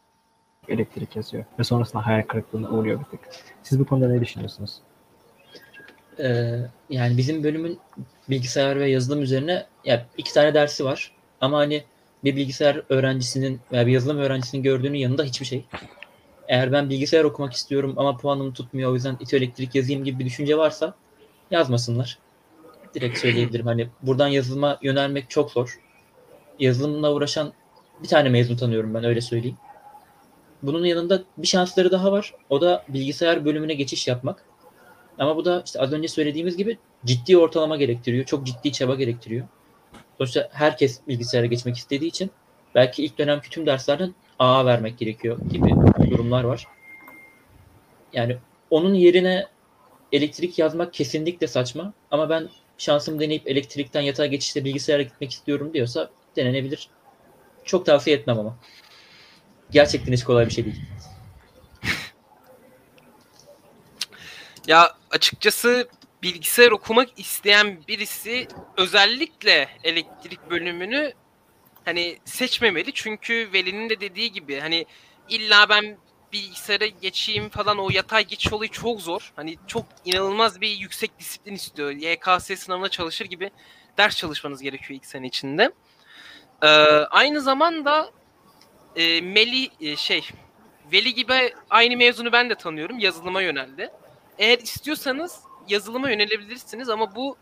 Elektrik 0.67 1.15
yazıyor 1.15 1.45
ve 1.59 1.63
sonrasında 1.63 2.05
hayal 2.05 2.21
kırıklığına 2.21 2.69
uğruyor 2.69 2.99
bir 2.99 3.05
tık. 3.05 3.19
Siz 3.63 3.79
bu 3.79 3.85
konuda 3.85 4.09
ne 4.09 4.21
düşünüyorsunuz? 4.21 4.81
Ee, 6.19 6.57
yani 6.89 7.17
bizim 7.17 7.43
bölümün 7.43 7.79
bilgisayar 8.29 8.79
ve 8.79 8.89
yazılım 8.89 9.21
üzerine 9.21 9.65
ya 9.85 10.05
iki 10.17 10.33
tane 10.33 10.53
dersi 10.53 10.85
var. 10.85 11.11
Ama 11.41 11.57
hani 11.57 11.83
bir 12.23 12.35
bilgisayar 12.35 12.81
öğrencisinin 12.89 13.59
veya 13.71 13.87
bir 13.87 13.91
yazılım 13.91 14.17
öğrencisinin 14.17 14.63
gördüğünün 14.63 14.97
yanında 14.97 15.23
hiçbir 15.23 15.45
şey. 15.45 15.65
Eğer 16.47 16.71
ben 16.71 16.89
bilgisayar 16.89 17.23
okumak 17.23 17.53
istiyorum 17.53 17.93
ama 17.97 18.17
puanım 18.17 18.53
tutmuyor 18.53 18.91
o 18.91 18.93
yüzden 18.93 19.17
İTÜ 19.19 19.37
elektrik 19.37 19.75
yazayım 19.75 20.03
gibi 20.03 20.19
bir 20.19 20.25
düşünce 20.25 20.57
varsa 20.57 20.95
yazmasınlar. 21.51 22.19
Direkt 22.95 23.17
söyleyebilirim. 23.17 23.65
Hani 23.65 23.87
buradan 24.01 24.27
yazılıma 24.27 24.79
yönelmek 24.81 25.29
çok 25.29 25.51
zor. 25.51 25.79
Yazılımla 26.59 27.13
uğraşan 27.13 27.53
bir 28.03 28.07
tane 28.07 28.29
mezun 28.29 28.55
tanıyorum 28.55 28.93
ben 28.93 29.03
öyle 29.03 29.21
söyleyeyim. 29.21 29.57
Bunun 30.63 30.85
yanında 30.85 31.23
bir 31.37 31.47
şansları 31.47 31.91
daha 31.91 32.11
var. 32.11 32.33
O 32.49 32.61
da 32.61 32.85
bilgisayar 32.87 33.45
bölümüne 33.45 33.73
geçiş 33.73 34.07
yapmak. 34.07 34.45
Ama 35.19 35.35
bu 35.35 35.45
da 35.45 35.63
işte 35.65 35.79
az 35.79 35.93
önce 35.93 36.07
söylediğimiz 36.07 36.57
gibi 36.57 36.77
ciddi 37.05 37.37
ortalama 37.37 37.77
gerektiriyor. 37.77 38.25
Çok 38.25 38.45
ciddi 38.45 38.71
çaba 38.71 38.95
gerektiriyor. 38.95 39.47
Sonuçta 40.17 40.49
herkes 40.51 41.01
bilgisayara 41.07 41.45
geçmek 41.45 41.77
istediği 41.77 42.07
için 42.07 42.31
belki 42.75 43.05
ilk 43.05 43.17
dönemki 43.17 43.49
tüm 43.49 43.65
derslerden 43.65 44.15
AA 44.39 44.65
vermek 44.65 44.97
gerekiyor 44.97 45.39
gibi 45.49 45.69
durumlar 46.11 46.43
var. 46.43 46.67
Yani 48.13 48.37
onun 48.69 48.93
yerine 48.93 49.47
elektrik 50.11 50.59
yazmak 50.59 50.93
kesinlikle 50.93 51.47
saçma. 51.47 51.93
Ama 52.11 52.29
ben 52.29 52.49
şansımı 52.77 53.19
deneyip 53.19 53.47
elektrikten 53.47 54.01
yatağa 54.01 54.25
geçişte 54.25 54.65
bilgisayara 54.65 55.01
gitmek 55.01 55.31
istiyorum 55.31 55.73
diyorsa 55.73 56.09
denenebilir. 56.35 56.89
Çok 57.65 57.85
tavsiye 57.85 58.15
etmem 58.15 58.39
ama. 58.39 58.57
Gerçekten 59.71 60.13
hiç 60.13 60.23
kolay 60.23 60.45
bir 60.45 60.51
şey 60.51 60.65
değil. 60.65 60.81
Ya 64.67 64.95
açıkçası 65.11 65.87
bilgisayar 66.23 66.71
okumak 66.71 67.19
isteyen 67.19 67.87
birisi 67.87 68.47
özellikle 68.77 69.69
elektrik 69.83 70.49
bölümünü 70.49 71.13
hani 71.85 72.19
seçmemeli. 72.25 72.93
Çünkü 72.93 73.49
Veli'nin 73.53 73.89
de 73.89 74.01
dediği 74.01 74.31
gibi 74.31 74.59
hani 74.59 74.85
illa 75.29 75.69
ben 75.69 75.97
bilgisayara 76.35 76.85
geçeyim 76.87 77.49
falan 77.49 77.77
o 77.77 77.89
yatay 77.89 78.25
geçiş 78.25 78.53
olayı 78.53 78.71
çok 78.71 79.01
zor. 79.01 79.33
Hani 79.35 79.57
çok 79.67 79.85
inanılmaz 80.05 80.61
bir 80.61 80.69
yüksek 80.69 81.19
disiplin 81.19 81.55
istiyor. 81.55 81.91
YKS 81.91 82.59
sınavına 82.59 82.89
çalışır 82.89 83.25
gibi 83.25 83.51
ders 83.97 84.17
çalışmanız 84.17 84.61
gerekiyor 84.61 84.99
ilk 84.99 85.05
sene 85.05 85.27
içinde. 85.27 85.71
Ee, 86.61 86.67
aynı 87.11 87.41
zamanda 87.41 88.11
e, 88.95 89.21
Meli 89.21 89.69
e, 89.81 89.95
şey 89.95 90.29
Veli 90.91 91.13
gibi 91.13 91.53
aynı 91.69 91.97
mezunu 91.97 92.31
ben 92.31 92.49
de 92.49 92.55
tanıyorum. 92.55 92.99
Yazılıma 92.99 93.41
yöneldi. 93.41 93.89
Eğer 94.37 94.59
istiyorsanız 94.59 95.39
yazılıma 95.67 96.09
yönelebilirsiniz 96.09 96.89
ama 96.89 97.15
bu 97.15 97.37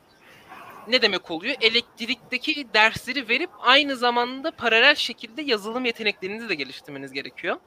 ne 0.88 1.02
demek 1.02 1.32
oluyor? 1.32 1.56
Elektrikteki 1.62 2.74
dersleri 2.74 3.30
verip 3.30 3.50
aynı 3.60 3.96
zamanda 3.96 4.52
paralel 4.52 4.96
şekilde 4.96 5.42
yazılım 5.42 5.86
yeteneklerinizi 5.86 6.50
de 6.50 6.56
geliştirmeniz 6.56 7.12
gerekiyor. 7.12 7.58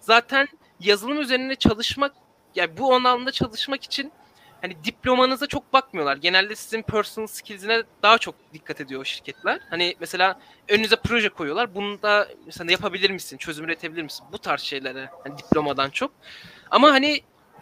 Zaten 0.00 0.48
yazılım 0.80 1.20
üzerine 1.20 1.56
çalışmak, 1.56 2.12
yani 2.54 2.76
bu 2.76 2.94
anlamda 2.94 3.32
çalışmak 3.32 3.84
için 3.84 4.12
hani 4.60 4.84
diplomanıza 4.84 5.46
çok 5.46 5.72
bakmıyorlar. 5.72 6.16
Genelde 6.16 6.56
sizin 6.56 6.82
personal 6.82 7.26
skills'ine 7.26 7.82
daha 8.02 8.18
çok 8.18 8.34
dikkat 8.52 8.80
ediyor 8.80 9.00
o 9.00 9.04
şirketler. 9.04 9.60
Hani 9.70 9.94
mesela 10.00 10.40
önünüze 10.68 10.96
proje 10.96 11.28
koyuyorlar. 11.28 11.74
Bunu 11.74 12.02
da 12.02 12.28
mesela 12.46 12.72
yapabilir 12.72 13.10
misin? 13.10 13.36
Çözüm 13.36 13.64
üretebilir 13.64 14.02
misin? 14.02 14.26
Bu 14.32 14.38
tarz 14.38 14.60
şeylere 14.60 15.10
hani 15.24 15.38
diplomadan 15.38 15.90
çok. 15.90 16.12
Ama 16.70 16.92
hani 16.92 17.20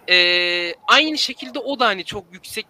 e, 0.09 0.75
aynı 0.89 1.19
şekilde 1.19 1.59
o 1.59 1.79
da 1.79 1.87
hani 1.87 2.05
çok 2.05 2.25
yüksek 2.33 2.67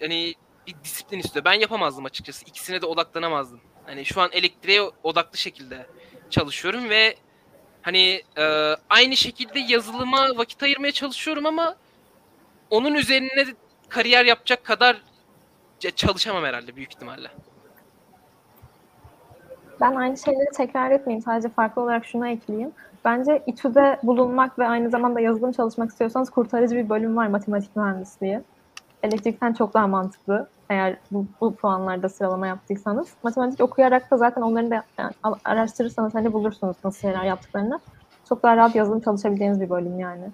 hani 0.00 0.34
bir 0.66 0.74
disiplin 0.84 1.18
istiyor. 1.18 1.44
Ben 1.44 1.52
yapamazdım 1.52 2.04
açıkçası. 2.04 2.44
İkisine 2.46 2.82
de 2.82 2.86
odaklanamazdım. 2.86 3.60
Hani 3.86 4.04
şu 4.04 4.20
an 4.20 4.30
elektriğe 4.32 4.82
odaklı 4.82 5.38
şekilde 5.38 5.86
çalışıyorum 6.30 6.90
ve 6.90 7.16
hani 7.82 8.22
e, 8.38 8.74
aynı 8.90 9.16
şekilde 9.16 9.58
yazılıma 9.58 10.28
vakit 10.36 10.62
ayırmaya 10.62 10.92
çalışıyorum 10.92 11.46
ama 11.46 11.74
onun 12.70 12.94
üzerine 12.94 13.46
kariyer 13.88 14.24
yapacak 14.24 14.64
kadar 14.64 15.02
çalışamam 15.96 16.44
herhalde 16.44 16.76
büyük 16.76 16.92
ihtimalle. 16.92 17.28
Ben 19.80 19.94
aynı 19.94 20.16
şeyleri 20.18 20.50
tekrar 20.56 20.90
etmeyeyim. 20.90 21.22
Sadece 21.22 21.48
farklı 21.48 21.82
olarak 21.82 22.06
şuna 22.06 22.28
ekleyeyim. 22.28 22.72
Bence 23.04 23.42
İTÜ'de 23.46 23.98
bulunmak 24.02 24.58
ve 24.58 24.66
aynı 24.68 24.90
zamanda 24.90 25.20
yazılım 25.20 25.52
çalışmak 25.52 25.90
istiyorsanız 25.90 26.30
kurtarıcı 26.30 26.76
bir 26.76 26.88
bölüm 26.88 27.16
var 27.16 27.26
matematik 27.26 27.76
mühendisliği. 27.76 28.40
Elektrikten 29.02 29.52
çok 29.52 29.74
daha 29.74 29.86
mantıklı 29.86 30.48
eğer 30.72 30.96
bu, 31.10 31.26
bu 31.40 31.54
puanlarda 31.54 32.08
sıralama 32.08 32.46
yaptıysanız. 32.46 33.08
Matematik 33.22 33.60
okuyarak 33.60 34.10
da 34.10 34.16
zaten 34.16 34.42
onları 34.42 34.70
da 34.70 34.82
yani, 34.98 35.12
araştırırsanız 35.44 36.14
hani 36.14 36.32
bulursunuz 36.32 36.76
nasıl 36.84 37.00
şeyler 37.00 37.24
yaptıklarını. 37.24 37.80
Çok 38.28 38.42
daha 38.42 38.56
rahat 38.56 38.74
yazılım 38.74 39.00
çalışabileceğiniz 39.00 39.60
bir 39.60 39.70
bölüm 39.70 39.98
yani. 39.98 40.30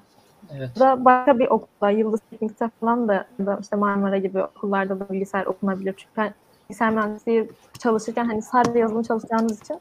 Evet. 0.57 0.71
Bu 0.77 0.81
da 0.81 1.05
başka 1.05 1.39
bir 1.39 1.47
okulda, 1.47 1.91
Yıldız 1.91 2.21
Teknik'te 2.31 2.71
falan 2.81 3.09
da, 3.09 3.27
da 3.47 3.59
işte 3.61 3.77
Marmara 3.77 4.19
gibi 4.19 4.43
okullarda 4.43 5.01
da 5.01 5.09
bilgisayar 5.09 5.47
okunabilir. 5.47 5.95
Çünkü 5.97 6.17
ben 6.17 6.35
bilgisayar 6.69 6.91
mühendisliği 6.91 7.51
çalışırken 7.79 8.25
hani 8.25 8.43
sadece 8.43 8.79
yazılım 8.79 9.03
çalışacağınız 9.03 9.61
için 9.61 9.81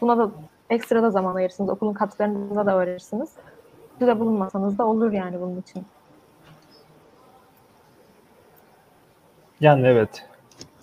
buna 0.00 0.18
da 0.18 0.30
ekstra 0.70 1.02
da 1.02 1.10
zaman 1.10 1.34
ayırırsınız. 1.34 1.70
Okulun 1.70 1.92
katkılarını 1.92 2.66
da 2.66 2.76
öğrenirsiniz. 2.76 3.30
de 4.00 4.20
bulunmasanız 4.20 4.78
da 4.78 4.86
olur 4.86 5.12
yani 5.12 5.40
bunun 5.40 5.60
için. 5.60 5.86
Yani 9.60 9.86
evet. 9.86 10.24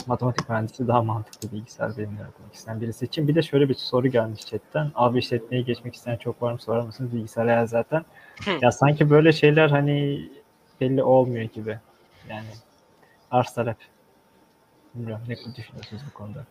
Matematik 0.07 0.49
mühendisi 0.49 0.87
daha 0.87 1.03
mantıklı 1.03 1.51
bilgisayar 1.51 1.97
bilimleri 1.97 2.27
okumak 2.27 2.53
isteyen 2.53 2.81
birisi 2.81 3.05
için. 3.05 3.27
Bir 3.27 3.35
de 3.35 3.41
şöyle 3.41 3.69
bir 3.69 3.73
soru 3.73 4.07
gelmiş 4.07 4.45
chatten. 4.45 4.91
Abi 4.95 5.19
işletmeye 5.19 5.61
geçmek 5.61 5.95
isteyen 5.95 6.17
çok 6.17 6.41
var 6.41 6.51
mı 6.53 6.59
sorar 6.59 6.81
mısınız? 6.81 7.13
Bilgisayar 7.13 7.45
ya 7.45 7.65
zaten. 7.65 8.05
ya 8.61 8.71
sanki 8.71 9.09
böyle 9.09 9.33
şeyler 9.33 9.69
hani 9.69 10.29
belli 10.81 11.03
olmuyor 11.03 11.43
gibi. 11.43 11.79
Yani 12.29 12.47
arz 13.31 13.53
talep. 13.53 13.77
Bilmiyorum 14.95 15.23
ne 15.27 15.35
düşünüyorsunuz 15.55 16.01
bu 16.09 16.13
konuda? 16.13 16.45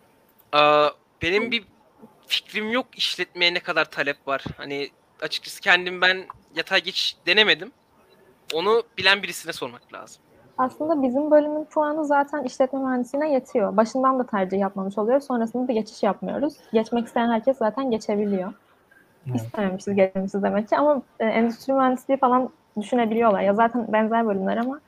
Aa, 0.53 0.91
benim 1.23 1.51
bir 1.51 1.65
fikrim 2.27 2.71
yok 2.71 2.87
işletmeye 2.97 3.55
ne 3.55 3.61
kadar 3.61 3.91
talep 3.91 4.29
var. 4.29 4.45
Hani 4.57 4.91
açıkçası 5.21 5.61
kendim 5.61 6.01
ben 6.01 6.27
yatay 6.57 6.83
geçiş 6.83 7.17
denemedim. 7.27 7.73
Onu 8.55 8.83
bilen 8.99 9.23
birisine 9.23 9.53
sormak 9.53 9.93
lazım. 9.93 10.23
Aslında 10.59 11.03
bizim 11.03 11.31
bölümün 11.31 11.65
puanı 11.65 12.05
zaten 12.05 12.43
işletme 12.43 12.79
mühendisliğine 12.79 13.33
yetiyor. 13.33 13.77
Başından 13.77 14.19
da 14.19 14.27
tercih 14.27 14.59
yapmamış 14.59 14.99
oluyoruz. 14.99 15.27
Sonrasında 15.27 15.69
da 15.69 15.73
geçiş 15.73 16.03
yapmıyoruz. 16.03 16.55
Geçmek 16.73 17.07
isteyen 17.07 17.29
herkes 17.29 17.59
zaten 17.59 17.91
geçebiliyor. 17.91 18.53
Evet. 19.31 19.41
İstememişiz, 19.41 19.95
geçmemişiz 19.95 20.43
demek 20.43 20.69
ki. 20.69 20.77
Ama 20.77 21.03
e, 21.21 21.27
endüstri 21.27 21.73
mühendisliği 21.73 22.19
falan 22.19 22.49
düşünebiliyorlar. 22.81 23.41
Ya 23.41 23.55
zaten 23.55 23.93
benzer 23.93 24.27
bölümler 24.27 24.57
ama 24.57 24.81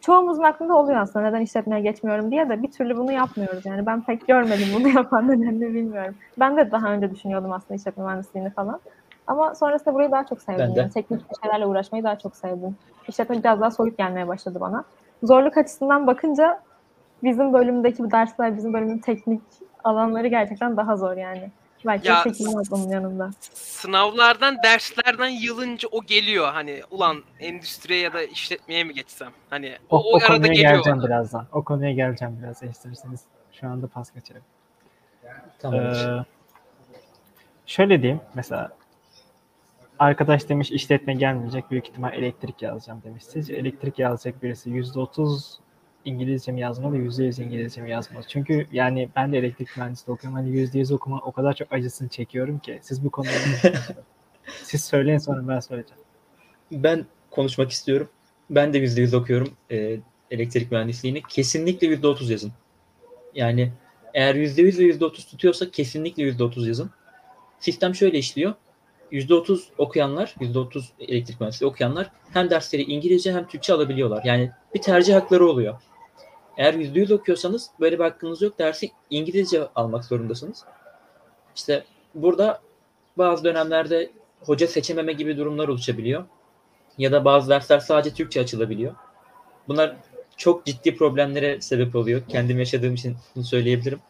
çoğumuzun 0.00 0.42
aklında 0.42 0.74
oluyor 0.74 1.00
aslında 1.00 1.26
neden 1.26 1.40
işletmeye 1.40 1.80
geçmiyorum 1.80 2.30
diye 2.30 2.48
de 2.48 2.62
bir 2.62 2.70
türlü 2.70 2.96
bunu 2.96 3.12
yapmıyoruz. 3.12 3.66
Yani 3.66 3.86
ben 3.86 4.02
pek 4.02 4.26
görmedim 4.28 4.68
bunu 4.74 4.88
yapan 4.96 5.28
nedenini 5.28 5.74
bilmiyorum. 5.74 6.14
Ben 6.38 6.56
de 6.56 6.70
daha 6.70 6.92
önce 6.92 7.10
düşünüyordum 7.10 7.52
aslında 7.52 7.74
işletme 7.74 8.04
mühendisliğini 8.04 8.50
falan. 8.50 8.80
Ama 9.26 9.54
sonrasında 9.54 9.94
burayı 9.94 10.10
daha 10.10 10.26
çok 10.26 10.42
sevdim. 10.42 10.60
Ben 10.60 10.74
de. 10.74 10.80
Yani 10.80 10.90
teknik 10.90 11.20
şeylerle 11.42 11.66
uğraşmayı 11.66 12.04
daha 12.04 12.18
çok 12.18 12.36
sevdim. 12.36 12.76
İşletme 13.08 13.38
biraz 13.38 13.60
daha 13.60 13.70
soyut 13.70 13.98
gelmeye 13.98 14.28
başladı 14.28 14.58
bana. 14.60 14.84
Zorluk 15.22 15.56
açısından 15.56 16.06
bakınca 16.06 16.62
bizim 17.22 17.52
bölümdeki 17.52 18.02
bu 18.02 18.10
dersler, 18.10 18.56
bizim 18.56 18.72
bölümün 18.72 18.98
teknik 18.98 19.42
alanları 19.84 20.26
gerçekten 20.28 20.76
daha 20.76 20.96
zor 20.96 21.16
yani. 21.16 21.50
Belki 21.86 22.08
Ya, 22.08 22.22
çekilmez 22.24 22.72
onun 22.72 22.88
yanında. 22.88 23.30
Sınavlardan, 23.54 24.56
derslerden 24.64 25.28
yılınca 25.28 25.88
o 25.92 26.02
geliyor. 26.04 26.52
Hani 26.52 26.80
ulan 26.90 27.16
endüstriye 27.40 28.00
ya 28.00 28.12
da 28.12 28.22
işletmeye 28.22 28.84
mi 28.84 28.94
geçsem? 28.94 29.28
Hani 29.50 29.76
O, 29.90 29.98
o, 29.98 30.12
o, 30.12 30.16
arada 30.16 30.26
konuya 30.26 30.52
geliyor. 30.52 30.72
geleceğim 30.72 30.98
bana. 30.98 31.06
birazdan. 31.06 31.46
O 31.52 31.64
konuya 31.64 31.92
geleceğim 31.92 32.38
biraz 32.42 32.62
isterseniz. 32.62 33.20
Şu 33.52 33.68
anda 33.68 33.86
pas 33.86 34.14
geçelim. 34.14 34.42
Tamamdır. 35.58 36.18
Ee, 36.20 36.24
şöyle 37.66 38.02
diyeyim 38.02 38.20
mesela 38.34 38.70
arkadaş 40.00 40.48
demiş 40.48 40.70
işletme 40.70 41.14
gelmeyecek 41.14 41.70
büyük 41.70 41.88
ihtimal 41.88 42.14
elektrik 42.14 42.62
yazacağım 42.62 43.02
demiş. 43.04 43.24
Sizce 43.24 43.54
elektrik 43.54 43.98
yazacak 43.98 44.42
birisi 44.42 44.70
%30 44.70 45.54
İngilizce 46.04 46.52
mi 46.52 46.60
yazmalı, 46.60 46.96
%100 46.96 47.42
İngilizce 47.42 47.80
mi 47.80 47.90
yazmalı? 47.90 48.24
Çünkü 48.28 48.66
yani 48.72 49.08
ben 49.16 49.32
de 49.32 49.38
elektrik 49.38 49.76
mühendisliği 49.76 50.14
okuyorum. 50.14 50.38
Hani 50.38 50.50
%100 50.50 50.94
okuma 50.94 51.18
o 51.18 51.32
kadar 51.32 51.54
çok 51.54 51.72
acısını 51.72 52.08
çekiyorum 52.08 52.58
ki. 52.58 52.78
Siz 52.82 53.04
bu 53.04 53.10
konuda 53.10 53.30
siz 54.62 54.84
söyleyin 54.84 55.18
sonra 55.18 55.48
ben 55.48 55.60
söyleyeceğim. 55.60 56.02
Ben 56.72 57.06
konuşmak 57.30 57.70
istiyorum. 57.70 58.08
Ben 58.50 58.72
de 58.72 58.78
%100 58.78 59.16
okuyorum 59.16 59.48
e, 59.70 60.00
elektrik 60.30 60.72
mühendisliğini. 60.72 61.22
Kesinlikle 61.28 61.86
%30 61.86 62.32
yazın. 62.32 62.52
Yani 63.34 63.72
eğer 64.14 64.34
%100 64.34 64.78
ve 64.78 65.06
%30 65.06 65.30
tutuyorsa 65.30 65.70
kesinlikle 65.70 66.22
%30 66.22 66.68
yazın. 66.68 66.90
Sistem 67.58 67.94
şöyle 67.94 68.18
işliyor. 68.18 68.54
%30 69.12 69.60
okuyanlar, 69.78 70.34
%30 70.40 70.84
elektrik 71.00 71.40
mühendisliği 71.40 71.70
okuyanlar 71.70 72.10
hem 72.32 72.50
dersleri 72.50 72.82
İngilizce 72.82 73.32
hem 73.32 73.46
Türkçe 73.46 73.72
alabiliyorlar. 73.72 74.22
Yani 74.24 74.50
bir 74.74 74.82
tercih 74.82 75.14
hakları 75.14 75.46
oluyor. 75.46 75.74
Eğer 76.56 76.74
%100 76.74 77.14
okuyorsanız 77.14 77.70
böyle 77.80 77.98
bir 77.98 78.04
hakkınız 78.04 78.42
yok. 78.42 78.58
Dersi 78.58 78.90
İngilizce 79.10 79.68
almak 79.74 80.04
zorundasınız. 80.04 80.64
İşte 81.56 81.84
burada 82.14 82.60
bazı 83.18 83.44
dönemlerde 83.44 84.10
hoca 84.40 84.66
seçememe 84.66 85.12
gibi 85.12 85.36
durumlar 85.36 85.68
oluşabiliyor. 85.68 86.24
Ya 86.98 87.12
da 87.12 87.24
bazı 87.24 87.48
dersler 87.50 87.78
sadece 87.78 88.14
Türkçe 88.14 88.40
açılabiliyor. 88.40 88.94
Bunlar 89.68 89.96
çok 90.36 90.66
ciddi 90.66 90.96
problemlere 90.96 91.60
sebep 91.60 91.96
oluyor. 91.96 92.22
Kendim 92.28 92.58
yaşadığım 92.58 92.94
için 92.94 93.16
bunu 93.34 93.44
söyleyebilirim. 93.44 94.00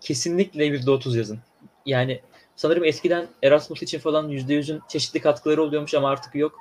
Kesinlikle 0.00 0.66
%30 0.66 1.18
yazın. 1.18 1.38
Yani 1.86 2.20
sanırım 2.58 2.84
eskiden 2.84 3.26
Erasmus 3.42 3.82
için 3.82 3.98
falan 3.98 4.30
%100'ün 4.30 4.82
çeşitli 4.88 5.20
katkıları 5.20 5.62
oluyormuş 5.62 5.94
ama 5.94 6.10
artık 6.10 6.34
yok. 6.34 6.58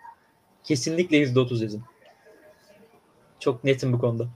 Kesinlikle 0.64 1.18
%30 1.18 1.64
yazın. 1.64 1.84
Çok 3.40 3.64
netim 3.64 3.94
bu 3.94 4.00
konuda. 4.00 4.28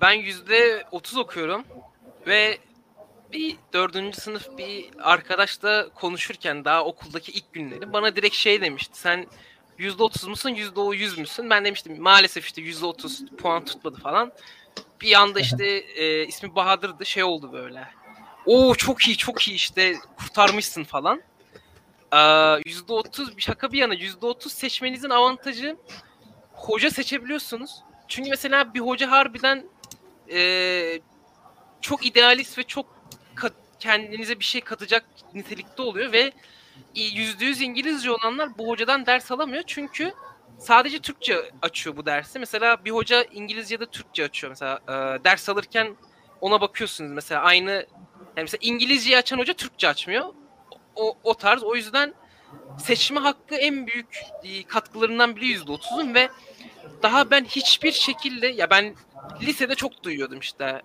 Ben 0.00 0.12
yüzde 0.12 0.84
30 0.90 1.16
okuyorum 1.16 1.64
ve 2.26 2.58
bir 3.32 3.56
dördüncü 3.72 4.20
sınıf 4.20 4.58
bir 4.58 4.90
arkadaşla 4.98 5.88
konuşurken 5.94 6.64
daha 6.64 6.84
okuldaki 6.84 7.32
ilk 7.32 7.52
günleri 7.52 7.92
bana 7.92 8.16
direkt 8.16 8.34
şey 8.34 8.60
demişti. 8.60 8.98
Sen 8.98 9.26
yüzde 9.78 10.02
30 10.02 10.28
musun 10.28 10.50
yüzde 10.50 10.80
o 10.80 10.92
yüz 10.92 11.18
müsün? 11.18 11.50
Ben 11.50 11.64
demiştim 11.64 12.02
maalesef 12.02 12.44
işte 12.44 12.62
yüzde 12.62 12.86
30 12.86 13.26
puan 13.38 13.64
tutmadı 13.64 13.96
falan. 13.96 14.32
Bir 15.00 15.14
anda 15.14 15.40
işte 15.40 15.66
e, 15.66 16.26
ismi 16.26 16.54
Bahadır'dı 16.54 17.06
şey 17.06 17.24
oldu 17.24 17.52
böyle. 17.52 17.88
Oo 18.46 18.74
çok 18.74 19.02
iyi 19.08 19.16
çok 19.16 19.48
iyi 19.48 19.54
işte 19.54 19.94
kurtarmışsın 20.18 20.84
falan. 20.84 21.22
Yüzde 22.66 22.92
30 22.92 23.36
bir 23.36 23.42
şaka 23.42 23.72
bir 23.72 23.78
yana 23.78 23.94
yüzde 23.94 24.26
30 24.26 24.52
seçmenizin 24.52 25.10
avantajı 25.10 25.76
hoca 26.52 26.90
seçebiliyorsunuz. 26.90 27.70
Çünkü 28.08 28.30
mesela 28.30 28.74
bir 28.74 28.80
hoca 28.80 29.10
harbiden 29.10 29.66
eee, 30.28 31.00
çok 31.80 32.06
idealist 32.06 32.58
ve 32.58 32.62
çok 32.62 32.86
kat- 33.34 33.52
kendinize 33.80 34.38
bir 34.40 34.44
şey 34.44 34.60
katacak 34.60 35.04
nitelikte 35.34 35.82
oluyor 35.82 36.12
ve 36.12 36.32
yüzde 36.94 37.44
yüz 37.44 37.60
İngilizce 37.60 38.10
olanlar 38.10 38.58
bu 38.58 38.68
hocadan 38.68 39.06
ders 39.06 39.30
alamıyor 39.32 39.62
çünkü 39.66 40.12
sadece 40.60 40.98
Türkçe 40.98 41.50
açıyor 41.62 41.96
bu 41.96 42.06
dersi. 42.06 42.38
Mesela 42.38 42.84
bir 42.84 42.90
hoca 42.90 43.22
İngilizce 43.22 43.74
ya 43.74 43.80
da 43.80 43.86
Türkçe 43.86 44.24
açıyor. 44.24 44.50
Mesela 44.50 44.80
eee, 44.88 45.24
ders 45.24 45.48
alırken 45.48 45.96
ona 46.40 46.60
bakıyorsunuz 46.60 47.12
mesela 47.12 47.40
aynı 47.40 47.70
yani 47.70 47.86
mesela 48.36 48.58
İngilizceyi 48.60 49.16
açan 49.16 49.38
hoca 49.38 49.54
Türkçe 49.54 49.88
açmıyor. 49.88 50.24
O, 50.96 51.18
o 51.24 51.34
tarz. 51.34 51.62
O 51.62 51.76
yüzden 51.76 52.14
seçme 52.78 53.20
hakkı 53.20 53.54
en 53.54 53.86
büyük 53.86 54.22
e, 54.44 54.62
katkılarından 54.62 55.36
biri 55.36 55.46
yüzde 55.46 55.72
otuzun 55.72 56.14
ve 56.14 56.28
daha 57.02 57.30
ben 57.30 57.44
hiçbir 57.44 57.92
şekilde 57.92 58.46
ya 58.46 58.70
ben 58.70 58.94
lisede 59.42 59.74
çok 59.74 60.04
duyuyordum 60.04 60.38
işte 60.38 60.82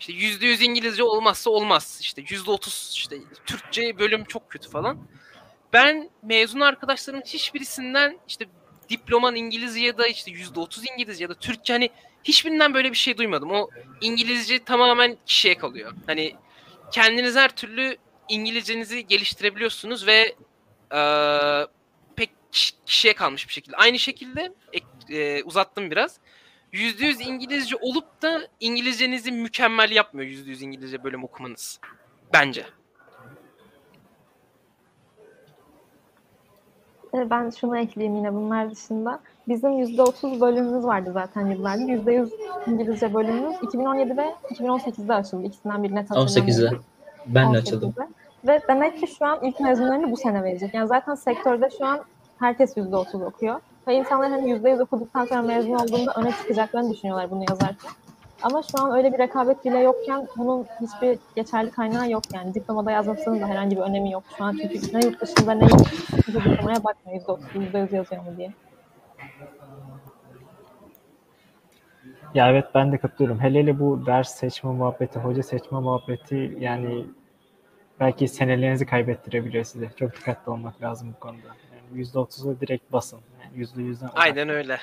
işte 0.00 0.12
yüzde 0.12 0.46
yüz 0.46 0.62
İngilizce 0.62 1.02
olmazsa 1.02 1.50
olmaz 1.50 1.98
işte 2.00 2.22
yüzde 2.28 2.50
otuz 2.50 2.90
işte 2.94 3.16
Türkçe 3.46 3.98
bölüm 3.98 4.24
çok 4.24 4.50
kötü 4.50 4.70
falan. 4.70 4.98
Ben 5.72 6.10
mezun 6.22 6.60
arkadaşlarımın 6.60 7.24
hiçbirisinden 7.26 8.18
işte 8.28 8.46
diploman 8.92 9.34
İngilizce 9.36 9.80
ya 9.80 9.98
da 9.98 10.06
işte 10.06 10.30
yüzde 10.30 10.60
otuz 10.60 10.84
İngilizce 10.92 11.24
ya 11.24 11.28
da 11.30 11.34
Türkçe 11.34 11.72
hani 11.72 11.90
hiçbirinden 12.24 12.74
böyle 12.74 12.90
bir 12.90 12.96
şey 12.96 13.16
duymadım. 13.18 13.50
O 13.50 13.70
İngilizce 14.00 14.64
tamamen 14.64 15.16
kişiye 15.26 15.54
kalıyor. 15.58 15.92
Hani 16.06 16.36
kendiniz 16.92 17.36
her 17.36 17.56
türlü 17.56 17.96
İngilizcenizi 18.28 19.06
geliştirebiliyorsunuz 19.06 20.06
ve 20.06 20.34
eee, 20.92 21.66
pek 22.16 22.30
kiş- 22.52 22.74
kişiye 22.86 23.14
kalmış 23.14 23.48
bir 23.48 23.52
şekilde. 23.52 23.76
Aynı 23.76 23.98
şekilde 23.98 24.52
ek- 24.72 24.86
e, 25.18 25.42
uzattım 25.42 25.90
biraz. 25.90 26.20
%100 26.72 27.20
İngilizce 27.20 27.76
olup 27.76 28.22
da 28.22 28.48
İngilizcenizi 28.60 29.32
mükemmel 29.32 29.90
yapmıyor 29.90 30.30
%100 30.30 30.62
İngilizce 30.62 31.04
bölüm 31.04 31.24
okumanız. 31.24 31.80
Bence. 32.32 32.66
Ben 37.14 37.50
şunu 37.50 37.78
ekleyeyim 37.78 38.16
yine 38.16 38.34
bunlar 38.34 38.70
dışında. 38.70 39.20
Bizim 39.48 39.70
%30 39.70 40.40
bölümümüz 40.40 40.84
vardı 40.84 41.10
zaten 41.12 41.46
yıllardır. 41.46 41.82
%100 41.82 42.28
İngilizce 42.66 43.14
bölümümüz 43.14 43.56
2017 43.62 44.16
ve 44.16 44.34
2018'de 44.50 45.14
açıldı. 45.14 45.46
İkisinden 45.46 45.82
birine 45.82 46.00
18'de. 46.00 46.70
Ben 47.26 47.54
de 47.54 47.58
açıldım. 47.58 47.90
18'de. 47.90 48.08
Ve 48.46 48.60
demek 48.68 49.00
ki 49.00 49.06
şu 49.06 49.26
an 49.26 49.38
ilk 49.42 49.60
mezunlarını 49.60 50.10
bu 50.10 50.16
sene 50.16 50.42
verecek. 50.42 50.74
Yani 50.74 50.88
zaten 50.88 51.14
sektörde 51.14 51.68
şu 51.78 51.86
an 51.86 52.00
herkes 52.38 52.76
%30 52.76 53.24
okuyor. 53.24 53.60
Ve 53.88 53.94
insanlar 53.94 54.30
hani 54.30 54.50
%100 54.50 54.82
okuduktan 54.82 55.24
sonra 55.24 55.42
mezun 55.42 55.74
olduğunda 55.74 56.12
öne 56.16 56.32
çıkacaklarını 56.32 56.92
düşünüyorlar 56.92 57.30
bunu 57.30 57.44
yazarken. 57.50 57.90
Ama 58.42 58.62
şu 58.62 58.82
an 58.82 58.96
öyle 58.96 59.12
bir 59.12 59.18
rekabet 59.18 59.64
bile 59.64 59.78
yokken 59.78 60.28
bunun 60.36 60.66
hiçbir 60.80 61.18
geçerli 61.36 61.70
kaynağı 61.70 62.10
yok 62.10 62.22
yani. 62.34 62.54
Diplomada 62.54 62.90
yazmasının 62.90 63.40
da 63.40 63.46
herhangi 63.46 63.76
bir 63.76 63.80
önemi 63.80 64.12
yok 64.12 64.24
şu 64.38 64.44
an. 64.44 64.56
Çünkü 64.62 64.96
ne 64.96 65.04
yurt 65.04 65.20
dışında 65.20 65.52
ne 65.54 65.64
yurt 65.64 65.88
diplomaya 66.26 66.84
bakmıyor 66.84 67.20
%30, 67.22 67.38
%100 67.54 67.96
yazıyor 67.96 68.22
mu 68.22 68.36
diye. 68.36 68.52
Ya 72.34 72.50
evet 72.50 72.64
ben 72.74 72.92
de 72.92 72.98
katılıyorum. 72.98 73.40
Hele 73.40 73.58
hele 73.58 73.78
bu 73.80 74.06
ders 74.06 74.34
seçme 74.34 74.70
muhabbeti, 74.70 75.18
hoca 75.18 75.42
seçme 75.42 75.80
muhabbeti 75.80 76.56
yani 76.60 77.06
belki 78.00 78.28
senelerinizi 78.28 78.86
kaybettirebiliyor 78.86 79.64
size. 79.64 79.90
Çok 79.96 80.16
dikkatli 80.16 80.50
olmak 80.50 80.82
lazım 80.82 81.14
bu 81.16 81.20
konuda. 81.20 81.48
Yani 81.92 82.02
%30'u 82.02 82.60
direkt 82.60 82.92
basın. 82.92 83.20
Yani 83.44 83.64
%100'den 83.64 83.92
uzak. 83.92 84.10
Aynen 84.14 84.48
öyle. 84.48 84.78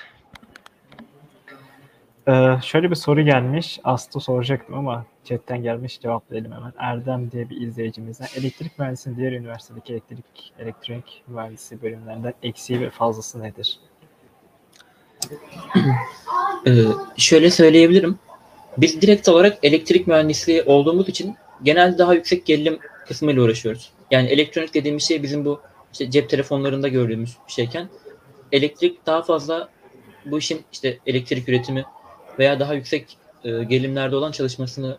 Ee, 2.30 2.58
şöyle 2.63 2.89
bir 2.89 2.96
soru 2.96 3.22
gelmiş. 3.22 3.80
Aslı 3.84 4.22
soracaktım 4.22 4.76
ama 4.76 5.06
chatten 5.24 5.63
gelmiş 5.63 6.00
cevaplayalım 6.00 6.52
hemen. 6.52 6.74
Erdem 6.78 7.32
diye 7.32 7.50
bir 7.50 7.62
izleyicimizden. 7.62 8.28
Elektrik 8.36 8.80
mühendisinin 8.80 9.18
diğer 9.18 9.32
üniversitedeki 9.32 9.94
elektrik 9.94 10.54
elektronik 10.60 11.24
mühendisi 11.28 11.82
bölümlerinden 11.82 12.34
eksiği 12.44 12.82
ve 12.82 12.89
fazlası 12.89 13.44
nedir? 13.44 13.80
Ee, 16.68 16.72
şöyle 17.18 17.52
söyleyebilirim. 17.52 18.20
Biz 18.78 19.02
direkt 19.02 19.30
olarak 19.30 19.58
elektrik 19.63 20.08
mühendisliği 20.08 20.63
olduğumuz 20.63 21.10
için 21.10 21.36
genelde 21.63 21.98
daha 21.98 22.13
yüksek 22.13 22.46
gerilim 22.46 22.80
kısmıyla 23.08 23.44
uğraşıyoruz. 23.44 23.92
Yani 24.12 24.28
elektronik 24.28 24.74
dediğimiz 24.74 25.08
şey 25.08 25.24
bizim 25.24 25.46
bu 25.46 25.62
işte 25.92 26.12
cep 26.12 26.30
telefonlarında 26.30 26.88
gördüğümüz 26.88 27.38
şeyken 27.48 27.89
elektrik 28.52 29.06
daha 29.06 29.22
fazla 29.22 29.70
bu 30.26 30.38
işin 30.38 30.62
işte 30.72 30.98
elektrik 31.06 31.50
üretimi 31.50 31.86
veya 32.39 32.60
daha 32.60 32.74
yüksek 32.74 33.18
e, 33.44 33.63
gerilimlerde 33.63 34.15
olan 34.15 34.32
çalışmasını 34.32 34.98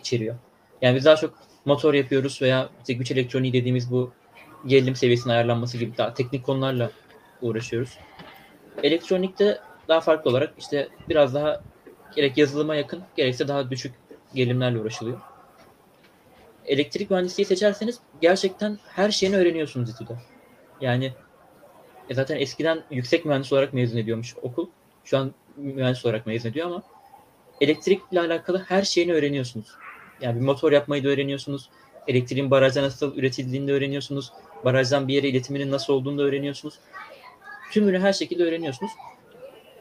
içeriyor. 0.00 0.36
Yani 0.82 0.96
biz 0.96 1.04
daha 1.04 1.16
çok 1.16 1.34
motor 1.64 1.94
yapıyoruz 1.94 2.42
veya 2.42 2.68
işte 2.80 2.92
güç 2.92 3.10
elektroniği 3.10 3.52
dediğimiz 3.52 3.90
bu 3.90 4.12
gerilim 4.66 4.96
seviyesinin 4.96 5.34
ayarlanması 5.34 5.78
gibi 5.78 5.98
daha 5.98 6.14
teknik 6.14 6.44
konularla 6.44 6.90
uğraşıyoruz. 7.42 7.98
Elektronikte 8.82 9.60
daha 9.88 10.00
farklı 10.00 10.30
olarak 10.30 10.54
işte 10.58 10.88
biraz 11.08 11.34
daha 11.34 11.62
gerek 12.16 12.38
yazılıma 12.38 12.74
yakın 12.74 13.02
gerekse 13.16 13.48
daha 13.48 13.70
düşük 13.70 13.94
gerilimlerle 14.34 14.78
uğraşılıyor. 14.78 15.20
Elektrik 16.66 17.10
mühendisliği 17.10 17.46
seçerseniz 17.46 17.98
gerçekten 18.20 18.78
her 18.88 19.10
şeyini 19.10 19.36
öğreniyorsunuz 19.36 19.90
İTÜ'de. 19.90 20.16
Yani 20.80 21.12
e 22.08 22.14
zaten 22.14 22.36
eskiden 22.36 22.82
yüksek 22.90 23.24
mühendis 23.24 23.52
olarak 23.52 23.72
mezun 23.72 23.98
ediyormuş 23.98 24.34
okul. 24.42 24.68
Şu 25.04 25.18
an 25.18 25.32
mühendis 25.58 26.06
olarak 26.06 26.26
mezun 26.26 26.50
ediyor 26.50 26.66
ama 26.66 26.82
elektrikle 27.60 28.20
alakalı 28.20 28.58
her 28.58 28.82
şeyini 28.82 29.12
öğreniyorsunuz. 29.12 29.66
Yani 30.20 30.40
bir 30.40 30.44
motor 30.44 30.72
yapmayı 30.72 31.04
da 31.04 31.08
öğreniyorsunuz. 31.08 31.70
Elektriğin 32.06 32.50
barajda 32.50 32.82
nasıl 32.82 33.16
üretildiğini 33.16 33.68
de 33.68 33.72
öğreniyorsunuz. 33.72 34.32
Barajdan 34.64 35.08
bir 35.08 35.14
yere 35.14 35.28
iletiminin 35.28 35.70
nasıl 35.70 35.92
olduğunu 35.92 36.18
da 36.18 36.22
öğreniyorsunuz. 36.22 36.78
Tümünü 37.72 37.98
her 37.98 38.12
şekilde 38.12 38.44
öğreniyorsunuz. 38.44 38.92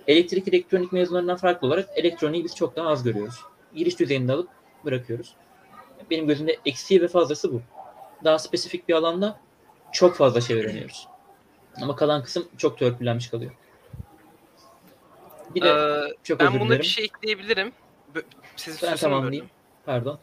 Elektrik 0.08 0.48
elektronik 0.48 0.92
mezunlarından 0.92 1.38
farklı 1.38 1.68
olarak 1.68 1.90
elektroniği 1.96 2.44
biz 2.44 2.56
çok 2.56 2.76
daha 2.76 2.88
az 2.88 3.04
görüyoruz. 3.04 3.36
Giriş 3.76 4.00
düzeyinde 4.00 4.34
alıp 4.34 4.50
bırakıyoruz. 4.86 5.36
Benim 6.12 6.28
gözümde 6.28 6.58
eksiği 6.66 7.02
ve 7.02 7.08
fazlası 7.08 7.54
bu. 7.54 7.62
Daha 8.24 8.40
spesifik 8.40 8.90
bir 8.90 8.94
alanda 8.94 9.40
çok 9.92 10.16
fazla 10.16 10.42
şey 10.42 10.60
öğreniyoruz. 10.60 11.08
Ama 11.82 11.96
kalan 11.96 12.24
kısım 12.24 12.48
çok 12.58 12.78
törpülenmiş 12.78 13.28
kalıyor. 13.28 13.52
Bir 15.56 15.62
de 15.62 15.70
Ee, 15.70 16.14
çok 16.24 16.40
ben 16.40 16.60
buna 16.60 16.80
bir 16.80 16.84
şey 16.84 17.06
ekleyebilirim. 17.06 17.72
Sizi 18.56 18.88
Ben 18.88 18.96
tamamlayayım. 18.96 19.50
Pardon. 19.86 20.20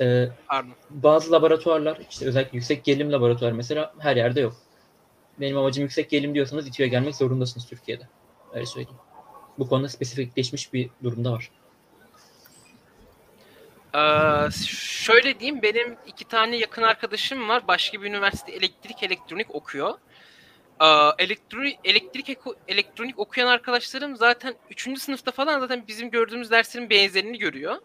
Ee, 0.00 0.28
Pardon. 0.48 0.74
bazı 0.90 1.32
laboratuvarlar, 1.32 1.98
işte 2.10 2.26
özellikle 2.26 2.56
yüksek 2.56 2.84
gerilim 2.84 3.12
laboratuvar 3.12 3.52
mesela 3.52 3.94
her 3.98 4.16
yerde 4.16 4.40
yok. 4.40 4.56
Benim 5.40 5.58
amacım 5.58 5.82
yüksek 5.84 6.10
gerilim 6.10 6.34
diyorsanız 6.34 6.68
İTÜ'ye 6.68 6.88
gelmek 6.88 7.16
zorundasınız 7.16 7.66
Türkiye'de. 7.66 8.08
Öyle 8.52 8.66
söyleyeyim. 8.66 8.98
Bu 9.58 9.68
konuda 9.68 9.88
spesifikleşmiş 9.88 10.72
bir 10.72 10.90
durumda 11.02 11.32
var. 11.32 11.50
Ee, 13.94 14.50
şöyle 14.76 15.40
diyeyim 15.40 15.62
benim 15.62 15.96
iki 16.06 16.24
tane 16.24 16.56
yakın 16.56 16.82
arkadaşım 16.82 17.48
var. 17.48 17.68
Başka 17.68 18.02
bir 18.02 18.06
üniversite 18.06 18.52
elektrik 18.52 19.02
elektronik 19.02 19.54
okuyor. 19.54 19.94
Elektrik 21.18 21.78
elektrik 21.84 22.38
elektronik 22.68 23.18
okuyan 23.18 23.46
arkadaşlarım 23.46 24.16
zaten 24.16 24.54
3. 24.70 24.98
sınıfta 24.98 25.30
falan 25.30 25.60
zaten 25.60 25.84
bizim 25.88 26.10
gördüğümüz 26.10 26.50
derslerin 26.50 26.90
benzerini 26.90 27.38
görüyor. 27.38 27.76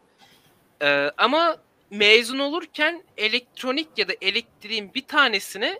Ee, 0.82 1.12
ama 1.18 1.58
mezun 1.90 2.40
olurken 2.40 3.04
elektronik 3.18 3.88
ya 3.98 4.08
da 4.08 4.14
elektriğin 4.22 4.94
bir 4.94 5.08
tanesine 5.08 5.80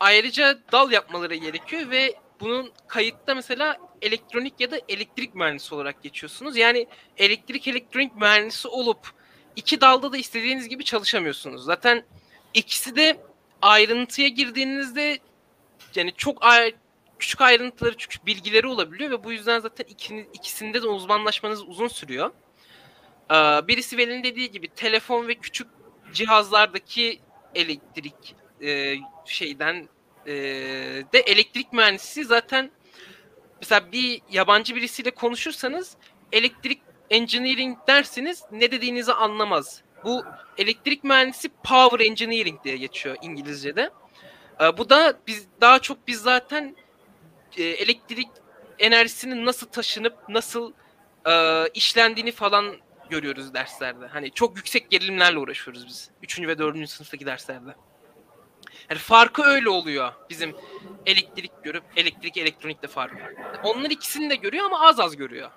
ayrıca 0.00 0.58
dal 0.72 0.92
yapmaları 0.92 1.34
gerekiyor 1.34 1.90
ve 1.90 2.14
bunun 2.40 2.72
kayıtta 2.86 3.34
mesela 3.34 3.76
elektronik 4.02 4.60
ya 4.60 4.70
da 4.70 4.80
elektrik 4.88 5.34
mühendisi 5.34 5.74
olarak 5.74 6.02
geçiyorsunuz. 6.02 6.56
Yani 6.56 6.86
elektrik 7.16 7.68
elektronik 7.68 8.16
mühendisi 8.16 8.68
olup 8.68 9.10
iki 9.56 9.80
dalda 9.80 10.12
da 10.12 10.16
istediğiniz 10.16 10.68
gibi 10.68 10.84
çalışamıyorsunuz. 10.84 11.64
Zaten 11.64 12.04
ikisi 12.54 12.96
de 12.96 13.16
ayrıntıya 13.62 14.28
girdiğinizde 14.28 15.18
yani 15.96 16.12
çok 16.16 16.44
küçük 17.18 17.40
ayrıntıları, 17.40 17.96
küçük 17.96 18.26
bilgileri 18.26 18.66
olabiliyor 18.66 19.10
ve 19.10 19.24
bu 19.24 19.32
yüzden 19.32 19.60
zaten 19.60 19.84
ikini, 19.88 20.26
ikisinde 20.32 20.82
de 20.82 20.86
uzmanlaşmanız 20.86 21.62
uzun 21.62 21.88
sürüyor. 21.88 22.30
Ee, 23.30 23.34
birisi 23.68 23.98
Vel'in 23.98 24.24
dediği 24.24 24.50
gibi 24.50 24.68
telefon 24.68 25.28
ve 25.28 25.34
küçük 25.34 25.66
cihazlardaki 26.12 27.20
elektrik 27.54 28.36
e, 28.62 28.96
şeyden 29.26 29.88
e, 30.26 30.32
de 31.12 31.18
elektrik 31.18 31.72
mühendisi 31.72 32.24
zaten 32.24 32.70
mesela 33.60 33.92
bir 33.92 34.22
yabancı 34.30 34.76
birisiyle 34.76 35.10
konuşursanız 35.10 35.96
elektrik 36.32 36.82
engineering 37.10 37.78
dersiniz 37.88 38.44
ne 38.52 38.70
dediğinizi 38.70 39.12
anlamaz. 39.12 39.82
Bu 40.04 40.24
elektrik 40.58 41.04
mühendisi 41.04 41.48
power 41.48 42.06
engineering 42.06 42.64
diye 42.64 42.76
geçiyor 42.76 43.16
İngilizce'de. 43.22 43.90
Ee, 44.60 44.78
bu 44.78 44.90
da 44.90 45.18
biz 45.26 45.46
daha 45.60 45.78
çok 45.78 46.08
biz 46.08 46.22
zaten 46.22 46.76
e, 47.56 47.62
elektrik 47.62 48.28
enerjisinin 48.78 49.46
nasıl 49.46 49.66
taşınıp 49.66 50.28
nasıl 50.28 50.72
e, 51.28 51.64
işlendiğini 51.74 52.32
falan 52.32 52.76
görüyoruz 53.10 53.54
derslerde. 53.54 54.06
Hani 54.06 54.30
çok 54.30 54.56
yüksek 54.56 54.90
gerilimlerle 54.90 55.38
uğraşıyoruz 55.38 55.86
biz. 55.86 56.10
Üçüncü 56.22 56.48
ve 56.48 56.58
dördüncü 56.58 56.86
sınıftaki 56.86 57.26
derslerde. 57.26 57.74
Yani 58.90 58.98
farkı 58.98 59.42
öyle 59.42 59.68
oluyor 59.68 60.12
bizim 60.30 60.56
elektrik 61.06 61.52
görüp 61.62 61.84
elektrik 61.96 62.36
elektronikte 62.36 62.86
farkı. 62.86 63.16
Onlar 63.62 63.90
ikisini 63.90 64.30
de 64.30 64.34
görüyor 64.34 64.66
ama 64.66 64.80
az 64.80 65.00
az 65.00 65.16
görüyor. 65.16 65.50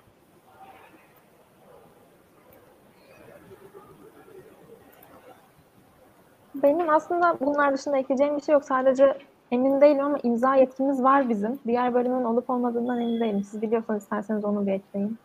Benim 6.62 6.90
aslında 6.90 7.36
bunlar 7.40 7.74
dışında 7.74 7.98
ekleyeceğim 7.98 8.36
bir 8.36 8.42
şey 8.42 8.52
yok. 8.52 8.64
Sadece 8.64 9.18
emin 9.50 9.80
değilim 9.80 10.04
ama 10.04 10.18
imza 10.22 10.54
yetkimiz 10.54 11.02
var 11.02 11.28
bizim. 11.28 11.58
Diğer 11.66 11.94
bölümün 11.94 12.24
olup 12.24 12.50
olmadığından 12.50 13.00
emin 13.00 13.20
değilim. 13.20 13.44
Siz 13.44 13.62
biliyorsanız 13.62 14.02
isterseniz 14.02 14.44
onu 14.44 14.66
bir 14.66 14.72
ekleyin. 14.72 15.18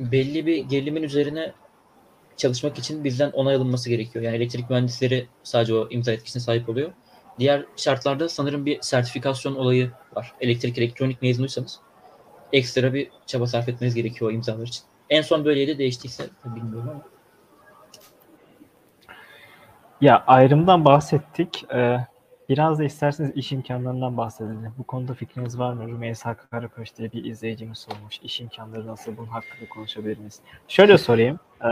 belli 0.00 0.46
bir 0.46 0.58
gerilimin 0.58 1.02
üzerine 1.02 1.52
çalışmak 2.36 2.78
için 2.78 3.04
bizden 3.04 3.30
onay 3.30 3.54
alınması 3.54 3.90
gerekiyor. 3.90 4.24
Yani 4.24 4.36
elektrik 4.36 4.70
mühendisleri 4.70 5.26
sadece 5.42 5.74
o 5.74 5.88
imza 5.90 6.12
etkisine 6.12 6.42
sahip 6.42 6.68
oluyor. 6.68 6.90
Diğer 7.38 7.64
şartlarda 7.76 8.28
sanırım 8.28 8.66
bir 8.66 8.82
sertifikasyon 8.82 9.54
olayı 9.54 9.90
var. 10.16 10.34
Elektrik 10.40 10.78
elektronik 10.78 11.22
mezunuysanız 11.22 11.80
ekstra 12.52 12.94
bir 12.94 13.10
çaba 13.26 13.46
sarf 13.46 13.68
etmeniz 13.68 13.94
gerekiyor 13.94 14.30
o 14.30 14.34
imzalar 14.34 14.66
için. 14.66 14.82
En 15.10 15.22
son 15.22 15.44
böyleydi 15.44 15.78
değiştiyse 15.78 16.24
bilmiyorum 16.44 16.88
ama. 16.90 17.02
Ya 20.00 20.24
ayrımdan 20.26 20.84
bahsettik. 20.84 21.64
Ee, 21.74 22.06
biraz 22.48 22.78
da 22.78 22.84
isterseniz 22.84 23.36
iş 23.36 23.52
imkanlarından 23.52 24.16
bahsedelim. 24.16 24.74
Bu 24.78 24.84
konuda 24.84 25.14
fikriniz 25.14 25.58
var 25.58 25.72
mı? 25.72 25.88
Rümeysa 25.88 26.34
Karakoç 26.34 26.96
diye 26.96 27.12
bir 27.12 27.24
izleyicimiz 27.24 27.78
sormuş. 27.78 28.18
İş 28.22 28.40
imkanları 28.40 28.86
nasıl? 28.86 29.16
Bunun 29.16 29.26
hakkında 29.26 29.68
konuşabilir 29.68 30.18
miyiz? 30.18 30.40
Şöyle 30.68 30.98
sorayım. 30.98 31.38
Ee, 31.64 31.68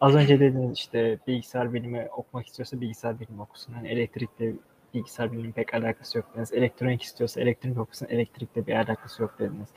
az 0.00 0.14
önce 0.14 0.40
dediniz 0.40 0.78
işte 0.78 1.18
bilgisayar 1.26 1.72
bilimi 1.72 2.08
okumak 2.16 2.46
istiyorsa 2.46 2.80
bilgisayar 2.80 3.20
bilimi 3.20 3.42
okusun. 3.42 3.72
Hani 3.72 3.88
elektrikle 3.88 4.52
bilgisayar 4.94 5.32
bilimi 5.32 5.52
pek 5.52 5.74
alakası 5.74 6.18
yok 6.18 6.26
dediniz. 6.32 6.52
Elektronik 6.52 7.02
istiyorsa 7.02 7.40
elektrik 7.40 7.78
okusun. 7.78 8.06
Elektrikle 8.06 8.66
bir 8.66 8.74
alakası 8.74 9.22
yok 9.22 9.38
dediniz. 9.38 9.68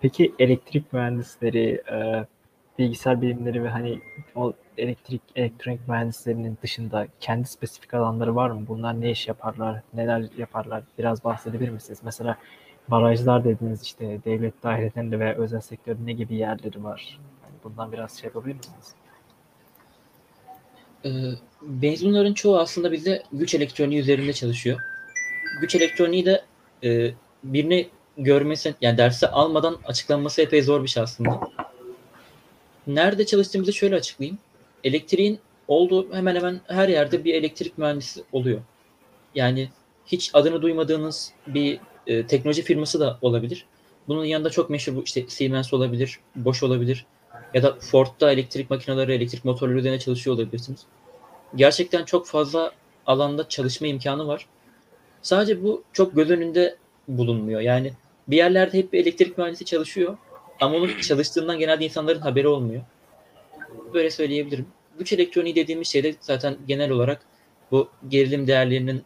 Peki 0.00 0.34
elektrik 0.38 0.92
mühendisleri, 0.92 1.82
e, 1.92 2.26
bilgisayar 2.78 3.22
bilimleri 3.22 3.64
ve 3.64 3.68
hani 3.68 4.00
o 4.34 4.52
elektrik 4.78 5.22
elektronik 5.36 5.88
mühendislerinin 5.88 6.58
dışında 6.62 7.06
kendi 7.20 7.48
spesifik 7.48 7.94
alanları 7.94 8.36
var 8.36 8.50
mı? 8.50 8.64
Bunlar 8.68 9.00
ne 9.00 9.10
iş 9.10 9.28
yaparlar? 9.28 9.82
Neler 9.94 10.24
yaparlar? 10.38 10.82
Biraz 10.98 11.24
bahsedebilir 11.24 11.70
misiniz? 11.70 11.98
Mesela 12.04 12.36
barajlar 12.88 13.44
dediniz 13.44 13.82
işte 13.82 14.18
devlet 14.24 14.62
dairelerinde 14.62 15.18
veya 15.18 15.34
özel 15.34 15.60
sektörde 15.60 16.06
ne 16.06 16.12
gibi 16.12 16.34
yerleri 16.34 16.84
var? 16.84 17.18
Yani 17.44 17.54
bundan 17.64 17.92
biraz 17.92 18.18
şey 18.18 18.28
yapabilir 18.28 18.56
misiniz? 18.56 18.94
Ee, 21.04 21.10
mezunların 21.62 22.34
çoğu 22.34 22.58
aslında 22.58 22.92
bizde 22.92 23.22
güç 23.32 23.54
elektroniği 23.54 24.00
üzerinde 24.00 24.32
çalışıyor. 24.32 24.80
Güç 25.60 25.74
elektroniği 25.74 26.26
de 26.26 26.42
e, 26.84 27.10
birini 27.44 27.88
görmesi, 28.18 28.74
yani 28.80 28.98
dersi 28.98 29.28
almadan 29.28 29.76
açıklanması 29.84 30.42
epey 30.42 30.62
zor 30.62 30.82
bir 30.82 30.88
şey 30.88 31.02
aslında. 31.02 31.40
Nerede 32.86 33.26
çalıştığımızı 33.26 33.72
şöyle 33.72 33.94
açıklayayım. 33.94 34.38
Elektriğin 34.84 35.38
olduğu 35.68 36.14
hemen 36.14 36.34
hemen 36.34 36.60
her 36.68 36.88
yerde 36.88 37.24
bir 37.24 37.34
elektrik 37.34 37.78
mühendisi 37.78 38.22
oluyor. 38.32 38.60
Yani 39.34 39.68
hiç 40.06 40.30
adını 40.34 40.62
duymadığınız 40.62 41.32
bir 41.46 41.80
e, 42.06 42.26
teknoloji 42.26 42.62
firması 42.62 43.00
da 43.00 43.18
olabilir. 43.22 43.66
Bunun 44.08 44.24
yanında 44.24 44.50
çok 44.50 44.70
meşhur 44.70 44.96
bu 44.96 45.02
işte 45.02 45.24
Siemens 45.28 45.74
olabilir, 45.74 46.18
Bosch 46.36 46.62
olabilir 46.62 47.06
ya 47.54 47.62
da 47.62 47.76
Ford'da 47.80 48.32
elektrik 48.32 48.70
makineleri, 48.70 49.12
elektrik 49.12 49.44
motorları 49.44 49.78
üzerine 49.78 49.98
çalışıyor 49.98 50.36
olabilirsiniz. 50.36 50.86
Gerçekten 51.56 52.04
çok 52.04 52.26
fazla 52.26 52.72
alanda 53.06 53.48
çalışma 53.48 53.86
imkanı 53.86 54.26
var. 54.26 54.46
Sadece 55.22 55.62
bu 55.62 55.84
çok 55.92 56.16
göz 56.16 56.30
önünde 56.30 56.76
bulunmuyor. 57.08 57.60
Yani 57.60 57.92
bir 58.28 58.36
yerlerde 58.36 58.78
hep 58.78 58.92
bir 58.92 58.98
elektrik 58.98 59.38
mühendisi 59.38 59.64
çalışıyor 59.64 60.16
ama 60.62 60.76
onun 60.76 61.00
çalıştığından 61.00 61.58
genelde 61.58 61.84
insanların 61.84 62.20
haberi 62.20 62.48
olmuyor. 62.48 62.82
böyle 63.94 64.10
söyleyebilirim. 64.10 64.66
Güç 64.98 65.12
elektroniği 65.12 65.54
dediğimiz 65.54 65.88
şey 65.88 66.04
de 66.04 66.14
zaten 66.20 66.56
genel 66.68 66.90
olarak 66.90 67.22
bu 67.70 67.88
gerilim 68.08 68.46
değerlerinin 68.46 69.04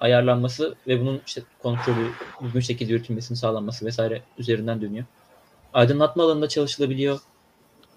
ayarlanması 0.00 0.74
ve 0.86 1.00
bunun 1.00 1.22
işte 1.26 1.42
kontrolü, 1.62 2.10
düzgün 2.42 2.60
şekilde 2.60 2.92
yürütülmesinin 2.92 3.38
sağlanması 3.38 3.86
vesaire 3.86 4.22
üzerinden 4.38 4.82
dönüyor. 4.82 5.04
Aydınlatma 5.72 6.22
alanında 6.22 6.48
çalışılabiliyor. 6.48 7.18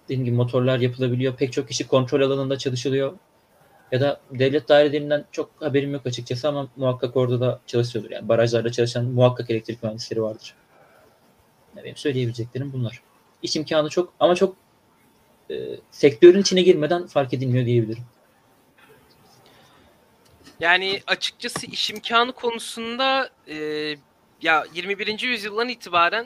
Dediğim 0.04 0.26
gibi 0.26 0.36
motorlar 0.36 0.80
yapılabiliyor. 0.80 1.36
Pek 1.36 1.54
çok 1.54 1.68
kişi 1.68 1.88
kontrol 1.88 2.22
alanında 2.22 2.58
çalışılıyor. 2.58 3.14
Ya 3.92 4.02
da 4.02 4.22
devlet 4.32 4.70
dairelerinden 4.70 5.26
çok 5.32 5.50
haberim 5.60 5.94
yok 5.94 6.06
açıkçası 6.06 6.48
ama 6.48 6.68
muhakkak 6.76 7.18
orada 7.18 7.40
da 7.40 7.60
çalışıyordur. 7.68 8.12
Yani 8.12 8.30
barajlarda 8.30 8.72
çalışan 8.72 9.06
muhakkak 9.06 9.50
elektrik 9.50 9.84
mühendisleri 9.84 10.22
vardır. 10.22 10.56
Benim 11.76 11.96
söyleyebileceklerim 11.96 12.74
bunlar. 12.74 13.02
İş 13.42 13.56
imkanı 13.56 13.90
çok 13.90 14.14
ama 14.20 14.36
çok 14.36 14.56
e, 15.52 15.56
sektörün 15.92 16.42
içine 16.42 16.62
girmeden 16.62 17.08
fark 17.08 17.34
edilmiyor 17.34 17.66
diyebilirim. 17.66 18.04
Yani 20.60 21.02
açıkçası 21.08 21.66
iş 21.66 21.90
imkanı 21.90 22.32
konusunda 22.32 23.30
e, 23.48 23.56
ya 24.42 24.66
21. 24.74 25.20
yüzyıldan 25.20 25.70
itibaren 25.70 26.26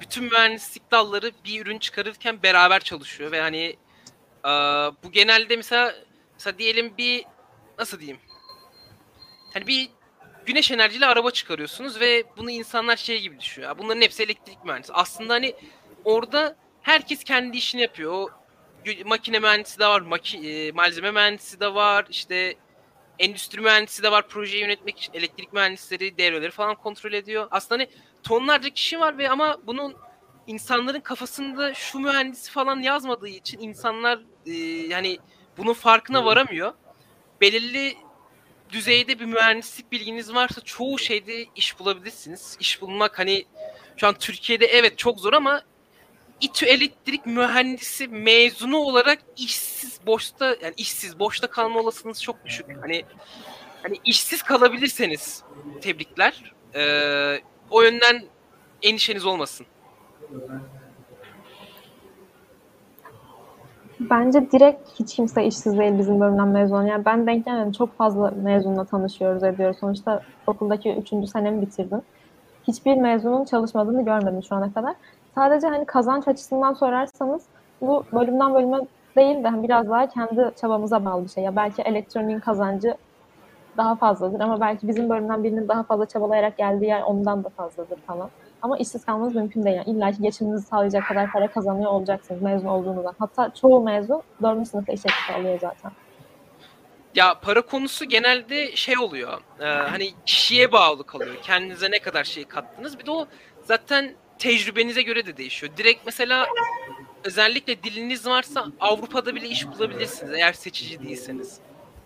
bütün 0.00 0.24
mühendislik 0.24 0.90
dalları 0.90 1.32
bir 1.44 1.66
ürün 1.66 1.78
çıkarırken 1.78 2.42
beraber 2.42 2.80
çalışıyor 2.80 3.32
ve 3.32 3.40
hani 3.40 3.76
e, 4.44 4.50
bu 5.04 5.12
genelde 5.12 5.56
mesela 5.56 5.94
mesela 6.34 6.58
diyelim 6.58 6.92
bir 6.98 7.24
nasıl 7.78 8.00
diyeyim? 8.00 8.20
Hani 9.54 9.66
bir 9.66 9.90
güneş 10.46 10.70
enerjili 10.70 11.06
araba 11.06 11.30
çıkarıyorsunuz 11.30 12.00
ve 12.00 12.24
bunu 12.36 12.50
insanlar 12.50 12.96
şey 12.96 13.20
gibi 13.20 13.40
düşünüyor. 13.40 13.70
"Ya 13.70 13.78
Bunların 13.78 14.00
hepsi 14.02 14.22
elektrik 14.22 14.64
mühendisi. 14.64 14.92
Aslında 14.92 15.34
hani 15.34 15.54
orada 16.04 16.56
herkes 16.82 17.24
kendi 17.24 17.56
işini 17.56 17.82
yapıyor. 17.82 18.12
O 18.12 18.28
makine 19.04 19.38
mühendisi 19.38 19.78
de 19.78 19.86
var, 19.86 20.00
maki, 20.00 20.38
e, 20.50 20.72
malzeme 20.72 21.10
mühendisi 21.10 21.60
de 21.60 21.74
var, 21.74 22.06
işte 22.10 22.54
endüstri 23.18 23.60
mühendisi 23.60 24.02
de 24.02 24.10
var 24.10 24.28
projeyi 24.28 24.62
yönetmek 24.62 24.98
için 24.98 25.12
elektrik 25.14 25.52
mühendisleri 25.52 26.18
devreleri 26.18 26.50
falan 26.50 26.74
kontrol 26.74 27.12
ediyor. 27.12 27.48
Aslında 27.50 27.82
hani 27.82 27.88
tonlarca 28.22 28.70
kişi 28.70 29.00
var 29.00 29.18
ve 29.18 29.30
ama 29.30 29.58
bunun 29.66 29.96
insanların 30.46 31.00
kafasında 31.00 31.74
şu 31.74 31.98
mühendisi 31.98 32.50
falan 32.50 32.80
yazmadığı 32.80 33.28
için 33.28 33.60
insanlar 33.60 34.20
e, 34.46 34.52
yani 34.88 35.18
bunun 35.56 35.72
farkına 35.72 36.24
varamıyor. 36.24 36.72
Belirli 37.40 37.94
düzeyde 38.74 39.18
bir 39.18 39.24
mühendislik 39.24 39.92
bilginiz 39.92 40.34
varsa 40.34 40.60
çoğu 40.60 40.98
şeyde 40.98 41.46
iş 41.56 41.78
bulabilirsiniz. 41.78 42.56
İş 42.60 42.80
bulmak 42.80 43.18
hani 43.18 43.44
şu 43.96 44.06
an 44.06 44.14
Türkiye'de 44.14 44.66
evet 44.66 44.98
çok 44.98 45.20
zor 45.20 45.32
ama 45.32 45.62
İTÜ 46.40 46.66
elektrik 46.66 47.26
mühendisi 47.26 48.08
mezunu 48.08 48.76
olarak 48.76 49.18
işsiz 49.36 50.00
boşta 50.06 50.46
yani 50.46 50.74
işsiz 50.76 51.18
boşta 51.18 51.46
kalma 51.46 51.80
olasılığınız 51.80 52.22
çok 52.22 52.44
düşük. 52.44 52.66
Hani 52.82 53.04
hani 53.82 54.00
işsiz 54.04 54.42
kalabilirseniz 54.42 55.42
tebrikler. 55.80 56.52
Ee, 56.74 57.40
o 57.70 57.82
yönden 57.82 58.24
endişeniz 58.82 59.26
olmasın. 59.26 59.66
Bence 64.00 64.50
direkt 64.50 64.88
hiç 65.00 65.16
kimse 65.16 65.44
işsiz 65.44 65.78
değil 65.78 65.98
bizim 65.98 66.20
bölümden 66.20 66.48
mezun. 66.48 66.82
Yani 66.86 67.04
ben 67.04 67.26
denk 67.26 67.44
gelmedim. 67.44 67.72
Çok 67.72 67.96
fazla 67.96 68.30
mezunla 68.30 68.84
tanışıyoruz, 68.84 69.42
ediyoruz. 69.42 69.76
Sonuçta 69.80 70.22
okuldaki 70.46 70.94
üçüncü 70.94 71.26
senemi 71.26 71.62
bitirdim. 71.62 72.02
Hiçbir 72.68 72.96
mezunun 72.96 73.44
çalışmadığını 73.44 74.04
görmedim 74.04 74.42
şu 74.42 74.54
ana 74.54 74.72
kadar. 74.72 74.94
Sadece 75.34 75.66
hani 75.66 75.84
kazanç 75.84 76.28
açısından 76.28 76.72
sorarsanız 76.72 77.42
bu 77.80 78.04
bölümden 78.12 78.54
bölüme 78.54 78.78
değil 79.16 79.44
de 79.44 79.62
biraz 79.62 79.88
daha 79.88 80.08
kendi 80.08 80.50
çabamıza 80.60 81.04
bağlı 81.04 81.24
bir 81.24 81.30
şey. 81.30 81.44
Ya 81.44 81.56
belki 81.56 81.82
elektroniğin 81.82 82.40
kazancı 82.40 82.96
daha 83.76 83.96
fazladır 83.96 84.40
ama 84.40 84.60
belki 84.60 84.88
bizim 84.88 85.10
bölümden 85.10 85.44
birinin 85.44 85.68
daha 85.68 85.82
fazla 85.82 86.06
çabalayarak 86.06 86.56
geldiği 86.56 86.86
yer 86.86 87.02
ondan 87.02 87.44
da 87.44 87.48
fazladır 87.48 87.98
falan. 88.06 88.30
Ama 88.64 88.78
işsiz 88.78 89.04
kalmanız 89.04 89.34
mümkün 89.34 89.64
değil. 89.64 89.76
Yani 89.76 89.90
İlla 89.90 90.12
ki 90.12 90.22
geçiminizi 90.22 90.66
sağlayacak 90.66 91.08
kadar 91.08 91.32
para 91.32 91.50
kazanıyor 91.50 91.90
olacaksınız 91.90 92.42
mezun 92.42 92.66
olduğunuzdan. 92.66 93.14
Hatta 93.18 93.54
çoğu 93.60 93.82
mezun 93.82 94.22
4. 94.42 94.68
sınıfta 94.68 94.92
iş 94.92 95.00
teklifi 95.00 95.32
alıyor 95.32 95.58
zaten. 95.60 95.92
Ya 97.14 97.34
para 97.40 97.62
konusu 97.62 98.04
genelde 98.04 98.76
şey 98.76 98.98
oluyor. 98.98 99.40
e, 99.60 99.64
hani 99.64 100.10
kişiye 100.26 100.72
bağlı 100.72 101.06
kalıyor. 101.06 101.34
Kendinize 101.42 101.90
ne 101.90 101.98
kadar 101.98 102.24
şey 102.24 102.44
kattınız. 102.44 102.98
Bir 102.98 103.06
de 103.06 103.10
o 103.10 103.26
zaten 103.64 104.14
tecrübenize 104.38 105.02
göre 105.02 105.26
de 105.26 105.36
değişiyor. 105.36 105.72
Direkt 105.76 106.06
mesela 106.06 106.46
özellikle 107.24 107.82
diliniz 107.82 108.26
varsa 108.26 108.66
Avrupa'da 108.80 109.34
bile 109.34 109.48
iş 109.48 109.66
bulabilirsiniz 109.68 110.32
eğer 110.34 110.52
seçici 110.52 111.02
değilseniz. 111.02 111.58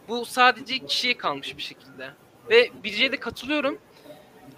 Bu 0.09 0.25
sadece 0.25 0.79
kişiye 0.79 1.17
kalmış 1.17 1.57
bir 1.57 1.63
şekilde. 1.63 2.11
Ve 2.51 2.71
bir 2.85 3.13
de 3.13 3.17
katılıyorum. 3.17 3.79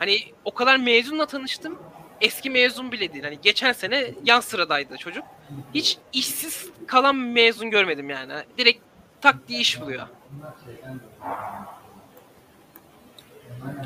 Hani 0.01 0.19
o 0.45 0.55
kadar 0.55 0.77
mezunla 0.77 1.27
tanıştım. 1.27 1.79
Eski 2.21 2.51
mezun 2.51 2.93
bile 2.93 3.13
değil. 3.13 3.25
Hani 3.25 3.39
geçen 3.43 3.73
sene 3.73 4.05
yan 4.25 4.41
sıradaydı 4.41 4.97
çocuk. 4.97 5.25
Hiç 5.75 5.99
işsiz 6.13 6.71
kalan 6.87 7.17
mezun 7.17 7.71
görmedim 7.71 8.11
yani. 8.11 8.33
Direkt 8.59 8.81
tak 9.21 9.49
diye 9.49 9.61
iş 9.61 9.81
buluyor. 9.81 10.07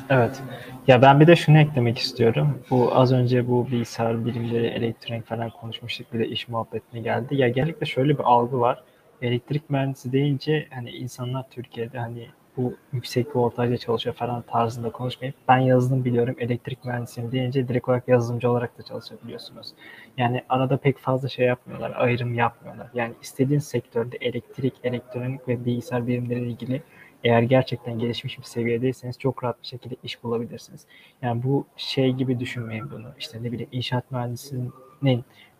Evet. 0.09 0.41
Ya 0.87 1.01
ben 1.01 1.19
bir 1.19 1.27
de 1.27 1.35
şunu 1.35 1.59
eklemek 1.59 1.97
istiyorum. 1.97 2.63
Bu 2.69 2.95
az 2.95 3.13
önce 3.13 3.47
bu 3.47 3.67
bilgisayar 3.71 4.25
bilimleri, 4.25 4.67
elektronik 4.67 5.27
falan 5.27 5.49
konuşmuştuk. 5.49 6.13
Bir 6.13 6.19
de 6.19 6.27
iş 6.27 6.47
muhabbetine 6.47 7.01
geldi. 7.01 7.35
Ya 7.35 7.49
genellikle 7.49 7.85
şöyle 7.85 8.17
bir 8.17 8.23
algı 8.23 8.59
var. 8.59 8.83
Elektrik 9.21 9.69
mühendisi 9.69 10.11
deyince 10.11 10.67
hani 10.73 10.89
insanlar 10.89 11.49
Türkiye'de 11.49 11.99
hani 11.99 12.27
bu 12.57 12.73
yüksek 12.93 13.35
voltajla 13.35 13.77
çalışıyor 13.77 14.15
falan 14.15 14.41
tarzında 14.41 14.91
konuşmayıp 14.91 15.35
ben 15.47 15.57
yazılım 15.57 16.05
biliyorum, 16.05 16.35
elektrik 16.39 16.85
mühendisiyim 16.85 17.31
deyince 17.31 17.67
direkt 17.67 17.89
olarak 17.89 18.07
yazılımcı 18.07 18.49
olarak 18.49 18.77
da 18.77 18.83
çalışabiliyorsunuz. 18.83 19.73
Yani 20.17 20.43
arada 20.49 20.77
pek 20.77 20.97
fazla 20.97 21.29
şey 21.29 21.45
yapmıyorlar, 21.45 21.93
ayrım 21.95 22.33
yapmıyorlar. 22.33 22.87
Yani 22.93 23.13
istediğin 23.21 23.59
sektörde 23.59 24.17
elektrik, 24.21 24.73
elektronik 24.83 25.47
ve 25.47 25.65
bilgisayar 25.65 26.07
bilimleriyle 26.07 26.47
ilgili 26.47 26.81
eğer 27.23 27.41
gerçekten 27.41 27.99
gelişmiş 27.99 28.39
bir 28.39 28.43
seviyedeyseniz 28.43 29.19
çok 29.19 29.43
rahat 29.43 29.61
bir 29.61 29.67
şekilde 29.67 29.95
iş 30.03 30.23
bulabilirsiniz. 30.23 30.85
Yani 31.21 31.43
bu 31.43 31.65
şey 31.77 32.11
gibi 32.11 32.39
düşünmeyin 32.39 32.91
bunu. 32.91 33.07
İşte 33.19 33.43
ne 33.43 33.51
bileyim 33.51 33.69
inşaat 33.71 34.11
mühendisinin 34.11 34.73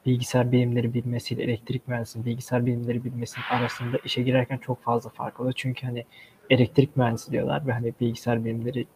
bilgisayar 0.06 0.52
bilimleri 0.52 0.94
bilmesiyle 0.94 1.44
elektrik 1.44 1.88
mühendisinin 1.88 2.26
bilgisayar 2.26 2.66
bilimleri 2.66 3.04
bilmesinin 3.04 3.46
arasında 3.50 3.98
işe 4.06 4.22
girerken 4.22 4.58
çok 4.58 4.84
fazla 4.84 5.10
fark 5.10 5.40
oluyor. 5.40 5.54
Çünkü 5.58 5.86
hani 5.88 6.06
elektrik 6.50 6.98
mühendisi 6.98 7.32
diyorlar 7.32 7.68
ve 7.68 7.72
hani 7.72 7.94
bilgisayar 8.02 8.46
bilimleri 8.46 8.88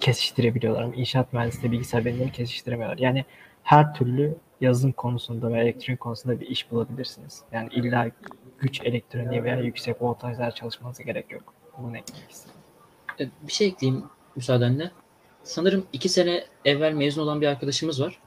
kesiştirebiliyorlar 0.00 0.82
ama 0.82 0.94
inşaat 0.94 1.32
mühendisi 1.32 1.62
de 1.62 1.72
bilgisayar 1.72 2.04
bilimleri 2.04 2.32
kesiştiremiyorlar. 2.32 2.98
Yani 2.98 3.24
her 3.62 3.94
türlü 3.94 4.36
yazılım 4.60 4.92
konusunda 4.92 5.52
ve 5.52 5.60
elektronik 5.60 6.00
konusunda 6.00 6.40
bir 6.40 6.46
iş 6.46 6.70
bulabilirsiniz. 6.70 7.42
Yani 7.52 7.68
illa 7.72 8.10
güç 8.58 8.80
elektroniği 8.80 9.44
veya 9.44 9.60
yüksek 9.60 10.02
voltajlar 10.02 10.54
çalışmanıza 10.54 11.02
gerek 11.02 11.32
yok. 11.32 11.54
Bunu 11.78 11.96
eklemek 11.96 12.34
Bir 13.42 13.52
şey 13.52 13.66
ekleyeyim 13.66 14.04
müsaadenle. 14.36 14.90
Sanırım 15.42 15.86
iki 15.92 16.08
sene 16.08 16.44
evvel 16.64 16.92
mezun 16.92 17.22
olan 17.22 17.40
bir 17.40 17.46
arkadaşımız 17.46 18.02
var. 18.02 18.18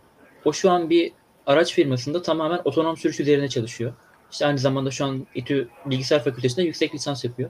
O 0.45 0.53
şu 0.53 0.71
an 0.71 0.89
bir 0.89 1.11
araç 1.45 1.73
firmasında 1.73 2.21
tamamen 2.21 2.61
otonom 2.65 2.97
sürüş 2.97 3.19
üzerine 3.19 3.47
çalışıyor. 3.47 3.93
İşte 4.31 4.45
aynı 4.45 4.57
zamanda 4.57 4.91
şu 4.91 5.05
an 5.05 5.27
İTÜ 5.35 5.69
Bilgisayar 5.85 6.23
Fakültesi'nde 6.23 6.65
yüksek 6.65 6.95
lisans 6.95 7.25
yapıyor. 7.25 7.49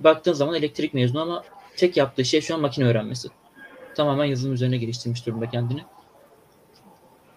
Baktığın 0.00 0.32
zaman 0.32 0.54
elektrik 0.54 0.94
mezunu 0.94 1.20
ama 1.20 1.44
tek 1.76 1.96
yaptığı 1.96 2.24
şey 2.24 2.40
şu 2.40 2.54
an 2.54 2.60
makine 2.60 2.84
öğrenmesi. 2.84 3.28
Tamamen 3.94 4.24
yazılım 4.24 4.54
üzerine 4.54 4.76
geliştirmiş 4.76 5.26
durumda 5.26 5.50
kendini. 5.50 5.84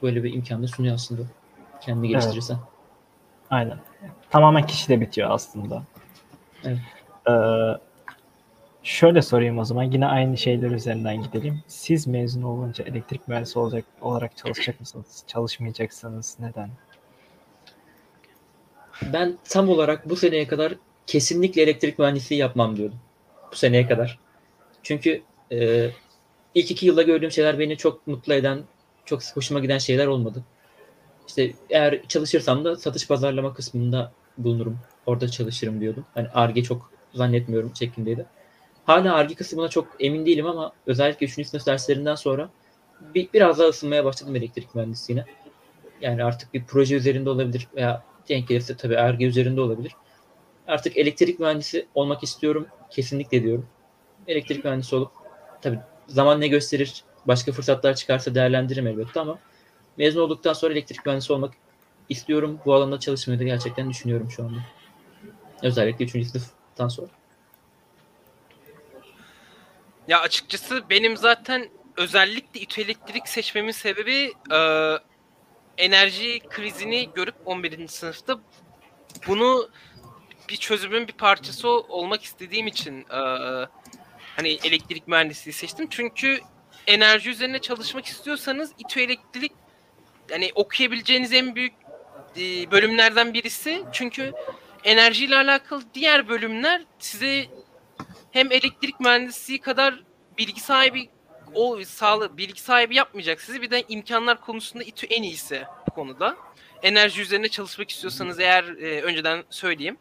Böyle 0.01 0.23
bir 0.23 0.33
imkan 0.33 0.63
da 0.63 0.67
sunuyor 0.67 0.95
aslında. 0.95 1.21
Kendini 1.81 2.05
Evet. 2.05 2.21
geliştirirsen. 2.21 2.57
Aynen. 3.49 3.77
Tamamen 4.29 4.65
kişide 4.65 5.01
bitiyor 5.01 5.31
aslında. 5.31 5.83
Evet. 6.63 6.79
Ee, 7.29 7.33
şöyle 8.83 9.21
sorayım 9.21 9.57
o 9.57 9.65
zaman. 9.65 9.83
Yine 9.83 10.05
aynı 10.07 10.37
şeyler 10.37 10.71
üzerinden 10.71 11.21
gidelim. 11.23 11.63
Siz 11.67 12.07
mezun 12.07 12.41
olunca 12.41 12.83
elektrik 12.85 13.27
mühendisi 13.27 13.59
olacak 13.59 13.85
olarak 14.01 14.37
çalışacak 14.37 14.79
mısınız? 14.79 15.23
Çalışmayacaksınız. 15.27 16.37
Neden? 16.39 16.69
Ben 19.13 19.37
tam 19.49 19.69
olarak 19.69 20.09
bu 20.09 20.15
seneye 20.15 20.47
kadar 20.47 20.73
kesinlikle 21.07 21.61
elektrik 21.61 21.99
mühendisliği 21.99 22.41
yapmam 22.41 22.77
diyordum. 22.77 22.99
Bu 23.51 23.55
seneye 23.55 23.87
kadar. 23.87 24.19
Çünkü 24.83 25.21
e, 25.51 25.89
ilk 26.55 26.71
iki 26.71 26.85
yılda 26.85 27.01
gördüğüm 27.01 27.31
şeyler 27.31 27.59
beni 27.59 27.77
çok 27.77 28.07
mutlu 28.07 28.33
eden, 28.33 28.63
çok 29.05 29.21
hoşuma 29.35 29.59
giden 29.59 29.77
şeyler 29.77 30.07
olmadı. 30.07 30.43
İşte 31.27 31.53
eğer 31.69 32.07
çalışırsam 32.07 32.65
da 32.65 32.75
satış 32.75 33.07
pazarlama 33.07 33.53
kısmında 33.53 34.11
bulunurum. 34.37 34.79
Orada 35.05 35.27
çalışırım 35.29 35.81
diyordum. 35.81 36.05
Hani 36.13 36.27
ARGE 36.33 36.63
çok 36.63 36.91
zannetmiyorum 37.13 37.75
şeklindeydi. 37.75 38.25
Hala 38.85 39.15
ARGE 39.15 39.35
kısmına 39.35 39.67
çok 39.67 39.87
emin 39.99 40.25
değilim 40.25 40.45
ama 40.45 40.71
özellikle 40.87 41.25
3. 41.25 41.47
sınıf 41.47 41.65
derslerinden 41.65 42.15
sonra 42.15 42.49
bir, 43.15 43.29
biraz 43.33 43.59
daha 43.59 43.67
ısınmaya 43.67 44.05
başladım 44.05 44.35
elektrik 44.35 44.75
mühendisliğine. 44.75 45.25
Yani 46.01 46.23
artık 46.23 46.53
bir 46.53 46.63
proje 46.63 46.95
üzerinde 46.95 47.29
olabilir 47.29 47.67
veya 47.75 48.03
denk 48.29 48.47
gelirse 48.47 48.77
tabii 48.77 48.97
ARGE 48.97 49.25
üzerinde 49.25 49.61
olabilir. 49.61 49.91
Artık 50.67 50.97
elektrik 50.97 51.39
mühendisi 51.39 51.87
olmak 51.95 52.23
istiyorum. 52.23 52.67
Kesinlikle 52.89 53.43
diyorum. 53.43 53.67
Elektrik 54.27 54.65
mühendisi 54.65 54.95
olup 54.95 55.11
tabii 55.61 55.79
zaman 56.07 56.41
ne 56.41 56.47
gösterir, 56.47 57.03
başka 57.25 57.51
fırsatlar 57.51 57.95
çıkarsa 57.95 58.35
değerlendiririm 58.35 58.87
elbette 58.87 59.19
ama 59.19 59.39
mezun 59.97 60.21
olduktan 60.21 60.53
sonra 60.53 60.73
elektrik 60.73 61.05
mühendisi 61.05 61.33
olmak 61.33 61.53
istiyorum. 62.09 62.59
Bu 62.65 62.73
alanda 62.73 62.99
çalışmayı 62.99 63.39
da 63.39 63.43
gerçekten 63.43 63.89
düşünüyorum 63.89 64.31
şu 64.31 64.43
anda. 64.43 64.59
Özellikle 65.63 66.05
3. 66.05 66.11
sınıftan 66.11 66.87
sonra. 66.87 67.07
Ya 70.07 70.21
açıkçası 70.21 70.89
benim 70.89 71.17
zaten 71.17 71.69
özellikle 71.97 72.59
İTÜ 72.59 72.81
Elektrik 72.81 73.27
seçmemin 73.27 73.71
sebebi 73.71 74.33
e, 74.51 74.59
enerji 75.77 76.39
krizini 76.49 77.09
görüp 77.15 77.35
11. 77.45 77.87
sınıfta 77.87 78.39
bunu 79.27 79.69
bir 80.49 80.57
çözümün 80.57 81.07
bir 81.07 81.13
parçası 81.13 81.69
ol- 81.69 81.85
olmak 81.89 82.23
istediğim 82.23 82.67
için 82.67 82.99
e, 83.01 83.17
hani 84.35 84.49
elektrik 84.63 85.07
mühendisliği 85.07 85.53
seçtim. 85.53 85.87
Çünkü 85.89 86.39
enerji 86.87 87.29
üzerine 87.29 87.59
çalışmak 87.59 88.05
istiyorsanız 88.05 88.71
İTÜ 88.77 89.01
Elektrik 89.01 89.51
yani 90.29 90.51
okuyabileceğiniz 90.55 91.33
en 91.33 91.55
büyük 91.55 91.73
e, 92.37 92.71
bölümlerden 92.71 93.33
birisi. 93.33 93.83
Çünkü 93.91 94.33
enerjiyle 94.83 95.35
alakalı 95.35 95.83
diğer 95.93 96.27
bölümler 96.29 96.81
size 96.99 97.45
hem 98.31 98.51
elektrik 98.51 98.99
mühendisliği 98.99 99.59
kadar 99.61 100.03
bilgi 100.37 100.61
sahibi 100.61 101.09
o 101.53 101.83
sağlı 101.83 102.37
bilgi 102.37 102.61
sahibi 102.61 102.95
yapmayacak 102.95 103.41
sizi. 103.41 103.61
Bir 103.61 103.71
de 103.71 103.83
imkanlar 103.89 104.41
konusunda 104.41 104.83
İTÜ 104.83 105.05
en 105.05 105.23
iyisi 105.23 105.63
bu 105.87 105.91
konuda. 105.91 106.37
Enerji 106.83 107.21
üzerine 107.21 107.47
çalışmak 107.49 107.89
istiyorsanız 107.89 108.39
eğer 108.39 108.63
e, 108.63 109.01
önceden 109.01 109.43
söyleyeyim. 109.49 109.97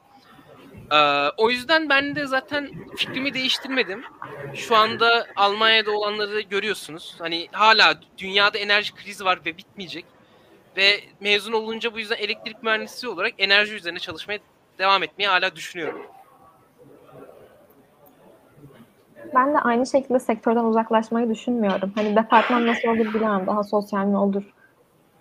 Ee, 0.93 1.29
o 1.37 1.51
yüzden 1.51 1.89
ben 1.89 2.17
de 2.17 2.27
zaten 2.27 2.71
fikrimi 2.97 3.35
değiştirmedim. 3.35 4.03
Şu 4.55 4.77
anda 4.77 5.27
Almanya'da 5.37 5.91
olanları 5.91 6.41
görüyorsunuz. 6.41 7.17
Hani 7.19 7.49
hala 7.53 7.95
dünyada 8.19 8.59
enerji 8.59 8.95
krizi 8.95 9.25
var 9.25 9.41
ve 9.47 9.57
bitmeyecek. 9.57 10.05
Ve 10.77 11.01
mezun 11.21 11.53
olunca 11.53 11.95
bu 11.95 11.99
yüzden 11.99 12.17
elektrik 12.17 12.63
mühendisi 12.63 13.09
olarak 13.09 13.33
enerji 13.39 13.75
üzerine 13.75 13.99
çalışmaya 13.99 14.39
devam 14.79 15.03
etmeyi 15.03 15.29
hala 15.29 15.57
düşünüyorum. 15.57 16.03
Ben 19.35 19.55
de 19.55 19.59
aynı 19.59 19.87
şekilde 19.87 20.19
sektörden 20.19 20.65
uzaklaşmayı 20.65 21.31
düşünmüyorum. 21.31 21.93
Hani 21.95 22.17
departman 22.17 22.67
nasıl 22.67 22.89
olur 22.89 23.15
bilemem. 23.15 23.47
Daha 23.47 23.65
sosyal 23.65 24.07
mi 24.07 24.17
olur? 24.17 24.43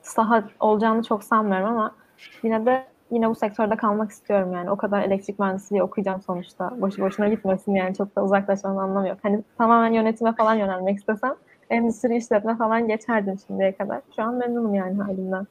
Saha 0.01 0.43
olacağını 0.59 1.03
çok 1.03 1.23
sanmıyorum 1.23 1.67
ama 1.67 1.95
yine 2.43 2.65
de 2.65 2.90
yine 3.11 3.29
bu 3.29 3.35
sektörde 3.35 3.75
kalmak 3.75 4.11
istiyorum 4.11 4.53
yani. 4.53 4.71
O 4.71 4.75
kadar 4.75 5.01
elektrik 5.01 5.39
mühendisliği 5.39 5.83
okuyacağım 5.83 6.21
sonuçta. 6.21 6.81
Boşu 6.81 7.01
boşuna 7.01 7.27
gitmesin 7.27 7.75
yani. 7.75 7.95
Çok 7.95 8.15
da 8.15 8.23
uzaklaşmanın 8.23 8.77
anlamı 8.77 9.07
yok. 9.07 9.17
Hani 9.21 9.43
tamamen 9.57 9.93
yönetime 9.93 10.35
falan 10.35 10.55
yönelmek 10.55 10.97
istesem 10.97 11.35
endüstri 11.69 12.17
işletme 12.17 12.57
falan 12.57 12.87
geçerdim 12.87 13.39
şimdiye 13.47 13.75
kadar. 13.75 14.01
Şu 14.15 14.23
an 14.23 14.35
memnunum 14.35 14.73
yani 14.73 15.01
halimden. 15.01 15.47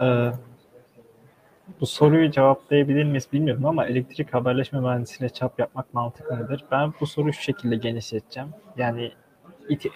Ee, 0.00 0.32
bu 1.80 1.86
soruyu 1.86 2.30
cevaplayabilir 2.30 3.04
miyiz 3.04 3.28
bilmiyorum 3.32 3.66
ama 3.66 3.86
elektrik 3.86 4.34
haberleşme 4.34 4.80
mühendisliğine 4.80 5.32
çap 5.32 5.58
yapmak 5.58 5.94
mantıklı 5.94 6.36
mıdır? 6.36 6.64
Ben 6.70 6.92
bu 7.00 7.06
soruyu 7.06 7.32
şu 7.32 7.42
şekilde 7.42 7.76
genişleteceğim. 7.76 8.48
Yani 8.76 9.12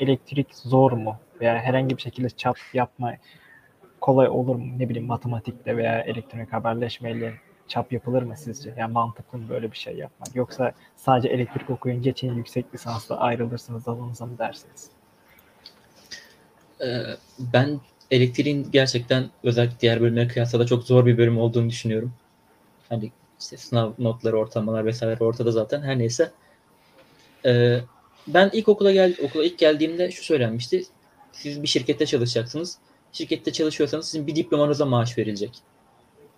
elektrik 0.01 0.55
zor 0.55 0.93
mu? 0.93 1.17
Veya 1.41 1.59
herhangi 1.59 1.97
bir 1.97 2.03
şekilde 2.03 2.31
çap 2.31 2.57
yapma 2.73 3.13
kolay 4.05 4.29
olur 4.29 4.57
mu? 4.57 4.79
Ne 4.79 4.89
bileyim 4.89 5.07
matematikle 5.07 5.77
veya 5.77 6.01
elektronik 6.01 6.53
haberleşmeyle 6.53 7.35
çap 7.69 7.93
yapılır 7.93 8.23
mı 8.23 8.37
sizce? 8.37 8.75
Yani 8.79 8.93
mantıklı 8.93 9.39
mı 9.39 9.49
böyle 9.49 9.73
bir 9.73 9.77
şey 9.77 9.97
yapmak? 9.97 10.37
Yoksa 10.37 10.73
sadece 10.97 11.29
elektrik 11.29 11.71
okuyun 11.71 12.03
geçin 12.03 12.35
yüksek 12.35 12.75
lisansla 12.75 13.17
ayrılırsınız 13.17 13.89
alanınıza 13.89 14.27
mı 14.27 14.39
dersiniz? 14.39 14.91
Ee, 16.81 17.03
ben 17.39 17.81
elektriğin 18.11 18.71
gerçekten 18.71 19.31
özellikle 19.45 19.81
diğer 19.81 20.01
bölümlere 20.01 20.29
kıyasla 20.29 20.59
da 20.59 20.67
çok 20.67 20.85
zor 20.85 21.07
bir 21.07 21.19
bölüm 21.19 21.39
olduğunu 21.39 21.69
düşünüyorum. 21.69 22.13
Hani 22.89 23.13
işte 23.41 23.57
sınav 23.57 23.93
notları, 23.99 24.39
ortalamalar 24.39 24.85
vesaire 24.87 25.25
ortada 25.25 25.51
zaten. 25.51 25.83
Her 25.83 25.99
neyse. 25.99 26.31
Ee, 27.47 27.81
ben 28.27 28.51
ilk 28.53 28.69
okula 28.69 28.93
gel 28.93 29.17
okula 29.23 29.45
ilk 29.45 29.59
geldiğimde 29.59 30.11
şu 30.11 30.25
söylenmişti. 30.25 30.85
Siz 31.33 31.63
bir 31.63 31.69
şirkette 31.69 32.07
çalışacaksınız. 32.07 32.79
Şirkette 33.15 33.53
çalışıyorsanız 33.53 34.07
sizin 34.07 34.27
bir 34.27 34.37
diplomanıza 34.37 34.87
maaş 34.87 35.19
verilecek. 35.19 35.59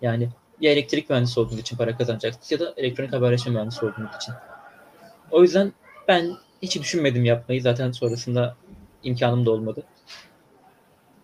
Yani 0.01 0.29
ya 0.61 0.71
elektrik 0.71 1.09
mühendisi 1.09 1.39
olduğunuz 1.39 1.59
için 1.59 1.77
para 1.77 1.97
kazanacaksınız 1.97 2.51
ya 2.51 2.59
da 2.59 2.73
elektronik 2.77 3.13
haberleşme 3.13 3.51
mühendisi 3.51 3.85
olduğunuz 3.85 4.15
için. 4.15 4.33
O 5.31 5.41
yüzden 5.41 5.73
ben 6.07 6.31
hiç 6.61 6.79
düşünmedim 6.79 7.25
yapmayı. 7.25 7.61
Zaten 7.61 7.91
sonrasında 7.91 8.55
imkanım 9.03 9.45
da 9.45 9.51
olmadı. 9.51 9.83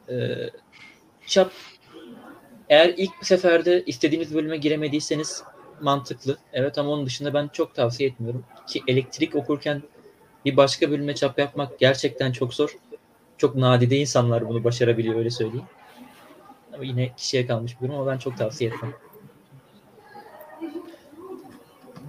Ee, 0.10 0.50
çap 1.28 1.52
eğer 2.70 2.94
ilk 2.98 3.22
bir 3.22 3.26
seferde 3.26 3.84
istediğiniz 3.86 4.36
bölüme 4.36 4.58
giremediyseniz 4.58 5.44
mantıklı. 5.82 6.38
Evet 6.54 6.78
ama 6.78 6.90
onun 6.90 7.06
dışında 7.06 7.34
ben 7.34 7.48
çok 7.48 7.76
tavsiye 7.76 8.10
etmiyorum. 8.10 8.46
Ki 8.68 8.82
elektrik 8.88 9.36
okurken 9.36 9.84
bir 10.46 10.58
başka 10.58 10.92
bölüme 10.92 11.16
çap 11.16 11.40
yapmak 11.40 11.80
gerçekten 11.80 12.32
çok 12.32 12.54
zor. 12.54 12.78
Çok 13.44 13.56
nadide 13.56 13.98
insanlar 13.98 14.50
bunu 14.50 14.64
başarabiliyor 14.64 15.16
öyle 15.16 15.30
söyleyeyim. 15.30 15.66
Ama 16.74 16.84
yine 16.84 17.16
kişiye 17.16 17.48
kalmış 17.48 17.76
bir 17.76 17.88
durum 17.88 18.00
ama 18.00 18.12
ben 18.12 18.18
çok 18.18 18.38
tavsiye 18.38 18.70
etmem. 18.70 18.94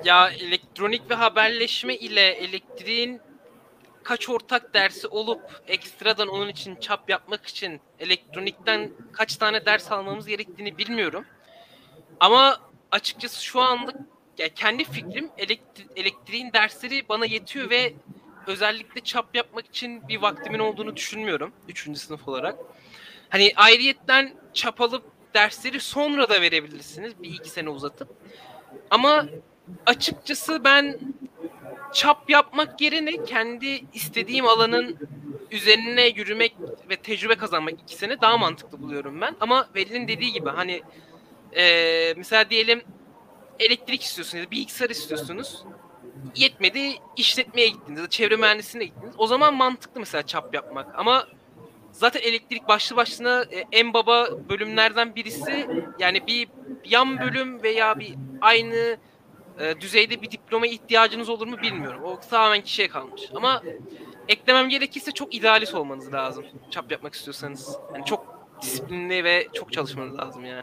Ya 0.05 0.31
elektronik 0.31 1.11
ve 1.11 1.15
haberleşme 1.15 1.95
ile 1.97 2.21
elektriğin 2.21 3.21
kaç 4.03 4.29
ortak 4.29 4.75
dersi 4.75 5.07
olup 5.09 5.63
ekstradan 5.69 6.29
onun 6.29 6.49
için 6.49 6.77
çap 6.77 7.11
yapmak 7.11 7.47
için 7.47 7.81
elektronikten 8.01 8.91
kaç 9.13 9.37
tane 9.37 9.67
ders 9.67 9.93
almamız 9.93 10.27
gerektiğini 10.27 10.79
bilmiyorum. 10.79 11.25
Ama 12.21 12.61
açıkçası 12.91 13.45
şu 13.45 13.61
anlık 13.61 13.97
ya 14.39 14.49
kendi 14.49 14.85
fikrim 14.85 15.31
elektri- 15.39 15.89
elektriğin 15.97 16.53
dersleri 16.53 17.09
bana 17.09 17.27
yetiyor 17.27 17.71
ve 17.71 17.95
özellikle 18.47 19.01
çap 19.01 19.37
yapmak 19.37 19.67
için 19.67 20.09
bir 20.09 20.23
vaktimin 20.23 20.59
olduğunu 20.59 20.97
düşünmüyorum 20.97 21.53
3. 21.69 21.99
sınıf 21.99 22.29
olarak. 22.29 22.57
Hani 23.29 23.53
ayrıyetten 23.57 24.35
çap 24.53 24.81
alıp 24.81 25.05
dersleri 25.35 25.81
sonra 25.81 26.29
da 26.29 26.41
verebilirsiniz 26.41 27.23
bir 27.23 27.31
iki 27.31 27.51
sene 27.51 27.69
uzatıp. 27.69 28.09
Ama 28.91 29.27
açıkçası 29.87 30.65
ben 30.65 30.99
çap 31.93 32.31
yapmak 32.31 32.81
yerine 32.81 33.25
kendi 33.25 33.85
istediğim 33.93 34.47
alanın 34.49 34.97
üzerine 35.51 36.07
yürümek 36.07 36.55
ve 36.91 36.97
tecrübe 36.97 37.35
kazanmak 37.35 37.75
iki 37.83 37.97
sene 37.97 38.21
daha 38.21 38.39
mantıklı 38.39 38.83
buluyorum 38.83 39.21
ben. 39.21 39.37
Ama 39.41 39.69
Veli'nin 39.75 40.09
dediği 40.09 40.33
gibi 40.33 40.49
hani 40.49 40.83
eee, 41.57 42.15
mesela 42.17 42.51
diyelim 42.51 42.83
elektrik 43.61 44.03
istiyorsunuz 44.03 44.41
ya 44.43 44.47
da 44.47 44.51
bilgisayar 44.51 44.91
istiyorsunuz. 44.91 45.65
Yetmedi 46.37 46.93
işletmeye 47.17 47.69
gittiniz 47.69 47.99
ya 47.99 48.05
da 48.05 48.11
çevre 48.11 48.37
mühendisliğine 48.37 48.85
gittiniz. 48.87 49.15
O 49.19 49.27
zaman 49.27 49.55
mantıklı 49.55 50.01
mesela 50.01 50.23
çap 50.27 50.55
yapmak. 50.55 50.99
Ama 50.99 51.27
zaten 51.93 52.21
elektrik 52.21 52.69
başlı 52.69 52.97
başına 52.97 53.45
e, 53.51 53.65
en 53.73 53.95
baba 53.95 54.29
bölümlerden 54.49 55.15
birisi. 55.15 55.67
Yani 55.99 56.27
bir 56.27 56.49
yan 56.85 57.19
bölüm 57.21 57.63
veya 57.63 57.99
bir 57.99 58.15
aynı 58.41 58.97
e, 59.61 59.81
düzeyde 59.81 60.23
bir 60.23 60.31
diploma 60.31 60.67
ihtiyacınız 60.67 61.29
olur 61.29 61.47
mu 61.47 61.57
bilmiyorum. 61.63 62.03
O 62.05 62.21
tamamen 62.31 62.61
kişiye 62.61 62.89
kalmış. 62.89 63.23
Ama 63.35 63.63
eklemem 64.29 64.69
gerekirse 64.69 65.13
çok 65.13 65.35
idealist 65.35 65.75
olmanız 65.75 66.13
lazım. 66.13 66.45
Çap 66.71 66.93
yapmak 66.93 67.15
istiyorsanız. 67.15 67.79
Yani 67.95 68.05
çok 68.05 68.35
disiplinli 68.63 69.25
ve 69.25 69.49
çok 69.53 69.73
çalışmanız 69.73 70.19
lazım 70.19 70.45
yani. 70.45 70.63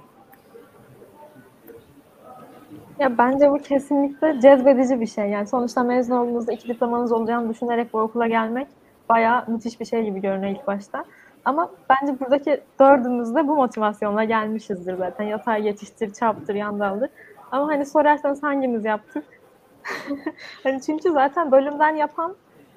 Ya 3.02 3.18
bence 3.18 3.52
bu 3.52 3.58
kesinlikle 3.58 4.40
cezbedici 4.42 5.02
bir 5.02 5.08
şey. 5.08 5.30
Yani 5.30 5.48
sonuçta 5.48 5.84
mezun 5.84 6.16
olduğunuzda 6.16 6.54
iki 6.54 6.68
diplomanız 6.68 7.12
olacağını 7.12 7.50
düşünerek 7.50 7.94
bu 7.94 8.00
okula 8.00 8.28
gelmek 8.28 8.68
bayağı 9.10 9.44
müthiş 9.48 9.80
bir 9.80 9.86
şey 9.86 10.04
gibi 10.04 10.22
görünüyor 10.22 10.52
ilk 10.52 10.68
başta. 10.68 11.06
Ama 11.46 11.72
bence 11.90 12.20
buradaki 12.20 12.62
dördümüz 12.80 13.36
de 13.36 13.48
bu 13.48 13.56
motivasyonla 13.56 14.24
gelmişizdir 14.24 14.98
zaten. 14.98 15.24
Yatay 15.24 15.62
geçiştir, 15.62 16.14
çaptır, 16.14 16.56
yandaldır. 16.56 17.10
Ama 17.52 17.68
hani 17.68 17.86
sorarsanız 17.86 18.44
hangimiz 18.44 18.86
yaptık? 18.86 19.24
hani 20.64 20.82
çünkü 20.82 21.12
zaten 21.12 21.52
bölümden 21.52 21.96
yapan 21.96 22.36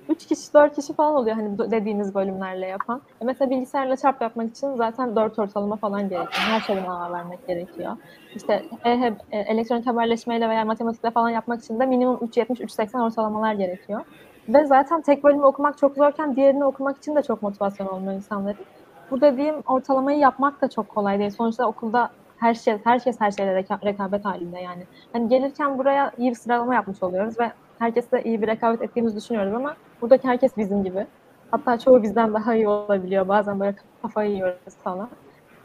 3 0.08 0.26
kişi, 0.26 0.54
4 0.54 0.74
kişi 0.76 0.94
falan 0.94 1.14
oluyor 1.14 1.36
hani 1.36 1.58
dediğiniz 1.58 2.14
bölümlerle 2.14 2.66
yapan. 2.66 3.02
E 3.22 3.24
mesela 3.24 3.50
bilgisayarla 3.50 3.96
çarp 3.96 4.22
yapmak 4.22 4.50
için 4.50 4.76
zaten 4.76 5.16
4 5.16 5.38
ortalama 5.38 5.76
falan 5.76 6.08
gerekiyor. 6.08 6.46
Her 6.48 6.60
şeyden 6.60 6.84
A 6.86 7.12
vermek 7.12 7.46
gerekiyor. 7.46 7.96
İşte 8.34 8.68
e, 8.84 8.90
e, 8.90 9.38
elektronik 9.38 9.86
haberleşmeyle 9.86 10.48
veya 10.48 10.64
matematikle 10.64 11.10
falan 11.10 11.30
yapmak 11.30 11.60
için 11.60 11.80
de 11.80 11.86
minimum 11.86 12.16
3.70-3.80 12.20 13.00
ortalamalar 13.00 13.54
gerekiyor. 13.54 14.04
Ve 14.48 14.66
zaten 14.66 15.02
tek 15.02 15.24
bölümü 15.24 15.42
okumak 15.44 15.78
çok 15.78 15.96
zorken 15.96 16.36
diğerini 16.36 16.64
okumak 16.64 16.96
için 16.98 17.16
de 17.16 17.22
çok 17.22 17.42
motivasyon 17.42 17.86
olmuyor 17.86 18.14
insanların. 18.16 18.66
bu 19.10 19.20
dediğim 19.20 19.60
ortalamayı 19.66 20.18
yapmak 20.18 20.62
da 20.62 20.68
çok 20.70 20.88
kolay 20.88 21.18
değil. 21.18 21.30
Sonuçta 21.30 21.66
okulda 21.66 22.10
her 22.36 22.54
şey 22.54 22.78
herkes 22.84 23.20
her 23.20 23.30
şeyle 23.30 23.50
reka- 23.60 23.84
rekabet 23.86 24.24
halinde 24.24 24.58
yani. 24.60 24.88
Hani 25.12 25.28
gelirken 25.28 25.78
buraya 25.78 26.12
iyi 26.16 26.30
bir 26.30 26.36
sıralama 26.36 26.74
yapmış 26.74 27.02
oluyoruz 27.02 27.38
ve 27.38 27.52
herkesle 27.78 28.22
iyi 28.24 28.42
bir 28.42 28.46
rekabet 28.46 28.82
ettiğimizi 28.82 29.16
düşünüyoruz 29.16 29.54
ama 29.54 29.76
buradaki 30.04 30.28
herkes 30.28 30.56
bizim 30.56 30.84
gibi. 30.84 31.06
Hatta 31.50 31.78
çoğu 31.78 32.02
bizden 32.02 32.34
daha 32.34 32.54
iyi 32.54 32.68
olabiliyor. 32.68 33.28
Bazen 33.28 33.60
böyle 33.60 33.76
kafayı 34.02 34.30
yiyoruz 34.30 34.76
falan. 34.84 35.08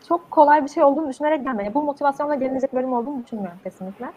Çok 0.08 0.32
kolay 0.32 0.64
bir 0.64 0.70
şey 0.70 0.84
olduğunu 0.84 1.10
düşünerek 1.10 1.44
gelmeye. 1.44 1.74
Bu 1.74 1.84
motivasyonla 1.84 2.36
gelinecek 2.36 2.74
bölüm 2.74 2.94
olduğunu 2.94 3.24
düşünmüyorum 3.26 3.60
kesinlikle. 3.64 4.12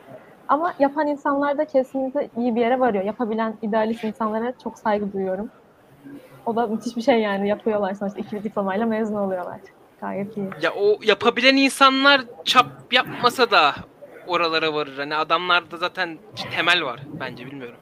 Ama 0.49 0.75
yapan 0.79 1.07
insanlar 1.07 1.59
da 1.59 1.65
kesinlikle 1.65 2.29
iyi 2.37 2.55
bir 2.55 2.61
yere 2.61 2.81
varıyor. 2.81 3.05
Yapabilen 3.05 3.55
idealist 3.63 4.05
insanlara 4.05 4.53
çok 4.65 4.79
saygı 4.79 5.13
duyuyorum. 5.13 5.51
O 6.47 6.57
da 6.57 6.67
müthiş 6.67 6.97
bir 6.97 7.03
şey 7.03 7.21
yani. 7.21 7.49
Yapıyorlar 7.49 7.95
sonuçta. 7.95 8.21
iki 8.21 8.45
diplomayla 8.45 8.87
mezun 8.87 9.15
oluyorlar. 9.15 9.61
Gayet 10.01 10.37
iyi. 10.37 10.51
Ya 10.63 10.71
o 10.73 10.99
yapabilen 11.03 11.57
insanlar 11.57 12.21
çap 12.45 12.67
yapmasa 12.93 13.51
da 13.51 13.73
oralara 14.27 14.75
varır. 14.75 14.99
Hani 14.99 15.17
adamlarda 15.17 15.77
zaten 15.77 16.19
temel 16.57 16.85
var 16.85 17.01
bence 17.21 17.47
bilmiyorum. 17.47 17.79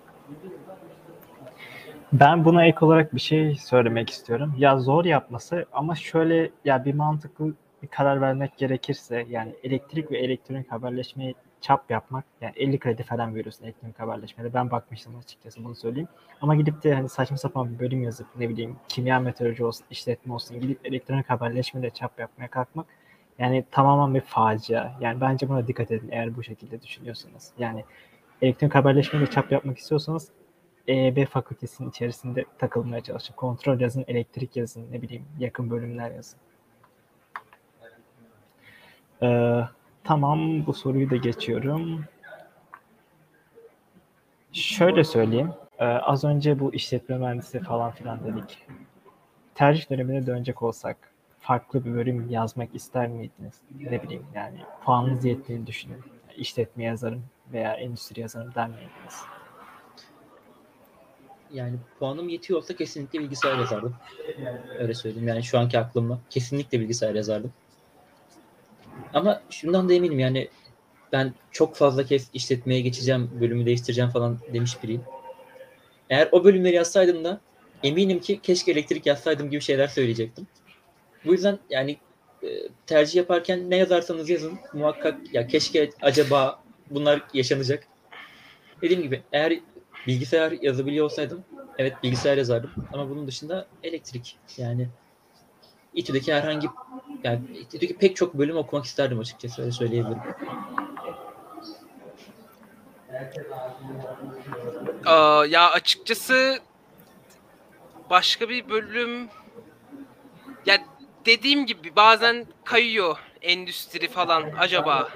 Ben 2.13 2.45
buna 2.45 2.67
ek 2.67 2.79
olarak 2.81 3.15
bir 3.15 3.21
şey 3.21 3.55
söylemek 3.55 4.11
istiyorum. 4.11 4.55
Ya 4.59 4.79
zor 4.79 5.05
yapması 5.05 5.67
ama 5.73 5.95
şöyle 5.95 6.51
ya 6.65 6.85
bir 6.85 6.95
mantıklı 6.95 7.55
bir 7.83 7.89
karar 7.89 8.21
vermek 8.21 8.59
gerekirse 8.59 9.27
yani 9.29 9.55
elektrik 9.63 10.11
ve 10.11 10.19
elektronik 10.19 10.73
haberleşmeyi 10.73 11.35
çap 11.61 11.91
yapmak 11.91 12.25
yani 12.41 12.53
50 12.57 12.79
kredi 12.79 13.03
falan 13.03 13.35
veriyorsun 13.35 13.65
elektronik 13.65 14.01
haberleşmede. 14.01 14.55
Ben 14.55 14.71
bakmıştım 14.71 15.17
açıkçası 15.17 15.65
bunu 15.65 15.75
söyleyeyim. 15.75 16.09
Ama 16.41 16.55
gidip 16.55 16.83
de 16.83 16.95
hani 16.95 17.09
saçma 17.09 17.37
sapan 17.37 17.75
bir 17.75 17.79
bölüm 17.79 18.03
yazıp 18.03 18.27
ne 18.39 18.49
bileyim 18.49 18.77
kimya 18.89 19.21
meteoroloji 19.21 19.65
olsun, 19.65 19.87
işletme 19.91 20.35
olsun 20.35 20.61
gidip 20.61 20.87
elektronik 20.87 21.31
haberleşmede 21.31 21.91
çap 21.91 22.19
yapmaya 22.21 22.49
kalkmak 22.49 22.87
yani 23.39 23.65
tamamen 23.71 24.15
bir 24.15 24.21
facia. 24.21 24.93
Yani 25.01 25.21
bence 25.21 25.49
buna 25.49 25.69
dikkat 25.69 25.91
edin 25.91 26.09
eğer 26.13 26.37
bu 26.37 26.43
şekilde 26.43 26.83
düşünüyorsanız. 26.83 27.53
Yani 27.59 27.85
elektronik 28.43 28.75
haberleşmede 28.75 29.27
çap 29.27 29.53
yapmak 29.53 29.79
istiyorsanız 29.79 30.29
EEB 30.89 31.27
fakültesinin 31.27 31.91
içerisinde 31.91 32.45
takılmaya 32.59 33.01
çalışın. 33.01 33.35
Kontrol 33.35 33.81
yazın, 33.81 34.05
elektrik 34.09 34.57
yazın, 34.57 34.93
ne 34.93 35.03
bileyim 35.03 35.25
yakın 35.39 35.71
bölümler 35.71 36.11
yazın. 36.11 36.39
Ee, 39.23 39.61
tamam 40.05 40.67
bu 40.67 40.73
soruyu 40.73 41.11
da 41.11 41.17
geçiyorum. 41.17 42.05
Şöyle 44.53 45.05
söyleyeyim. 45.05 45.53
Ee, 45.79 45.85
az 45.85 46.25
önce 46.25 46.61
bu 46.61 46.75
işletme 46.75 47.19
mühendisi 47.19 47.61
falan 47.61 47.91
filan 47.91 48.25
dedik. 48.25 48.67
Tercih 49.55 49.91
dönemine 49.91 50.27
dönecek 50.27 50.63
olsak 50.63 50.97
farklı 51.41 51.85
bir 51.85 51.95
bölüm 51.95 52.31
yazmak 52.31 52.75
ister 52.75 53.09
miydiniz? 53.09 53.61
Ne 53.81 54.03
bileyim 54.03 54.27
yani 54.35 54.59
puanınız 54.85 55.25
yettiğini 55.25 55.67
düşünün. 55.67 56.01
İşletme 56.37 56.85
yazarım 56.85 57.23
veya 57.53 57.75
endüstri 57.75 58.21
yazarım 58.21 58.55
der 58.55 58.69
miydiniz? 58.69 59.25
Yani 61.55 61.77
puanım 61.99 62.29
yetiyorsa 62.29 62.77
kesinlikle 62.77 63.21
bilgisayar 63.21 63.59
yazardım. 63.59 63.95
Öyle 64.79 64.95
söyleyeyim. 64.95 65.29
Yani 65.29 65.43
şu 65.43 65.59
anki 65.59 65.79
aklımla 65.79 66.19
kesinlikle 66.31 66.81
bilgisayar 66.81 67.15
yazardım. 67.15 67.53
Ama 69.15 69.43
şundan 69.51 69.89
da 69.89 69.95
eminim 69.95 70.19
yani 70.19 70.49
ben 71.13 71.35
çok 71.51 71.77
fazla 71.77 72.05
kez 72.05 72.29
işletmeye 72.35 72.81
geçeceğim, 72.81 73.31
bölümü 73.41 73.67
değiştireceğim 73.67 74.11
falan 74.11 74.39
demiş 74.53 74.83
biriyim. 74.83 75.03
Eğer 76.11 76.29
o 76.33 76.45
bölümleri 76.45 76.77
yazsaydım 76.77 77.25
da 77.25 77.41
eminim 77.83 78.21
ki 78.21 78.41
keşke 78.43 78.73
elektrik 78.73 79.07
yazsaydım 79.07 79.51
gibi 79.51 79.61
şeyler 79.61 79.87
söyleyecektim. 79.87 80.47
Bu 81.25 81.33
yüzden 81.33 81.59
yani 81.71 81.97
e, 82.43 82.49
tercih 82.87 83.17
yaparken 83.17 83.71
ne 83.71 83.77
yazarsanız 83.77 84.31
yazın 84.31 84.59
muhakkak 84.73 85.35
ya 85.35 85.47
keşke 85.47 85.91
acaba 86.03 86.63
bunlar 86.91 87.23
yaşanacak. 87.35 87.87
Dediğim 88.83 89.03
gibi 89.03 89.23
eğer 89.33 89.61
bilgisayar 90.07 90.53
yazabiliyor 90.53 91.05
olsaydım 91.05 91.45
evet 91.79 92.03
bilgisayar 92.03 92.37
yazardım 92.37 92.71
ama 92.93 93.11
bunun 93.11 93.27
dışında 93.27 93.67
elektrik 93.83 94.39
yani 94.57 94.89
İTÜ'deki 95.95 96.35
herhangi 96.35 96.69
yani 97.25 97.41
İTÜ'deki 97.59 97.97
pek 97.97 98.17
çok 98.17 98.35
bölüm 98.35 98.57
okumak 98.57 98.85
isterdim 98.85 99.19
açıkçası 99.19 99.63
öyle 99.63 99.73
söyleyebilirim. 99.73 100.19
Aa, 105.07 105.47
ya 105.49 105.71
açıkçası 105.71 106.59
başka 108.11 108.49
bir 108.49 108.69
bölüm 108.69 109.29
ya 110.67 110.79
dediğim 111.27 111.67
gibi 111.67 111.97
bazen 111.97 112.47
kayıyor 112.65 113.19
endüstri 113.43 114.09
falan 114.09 114.45
acaba. 114.59 115.09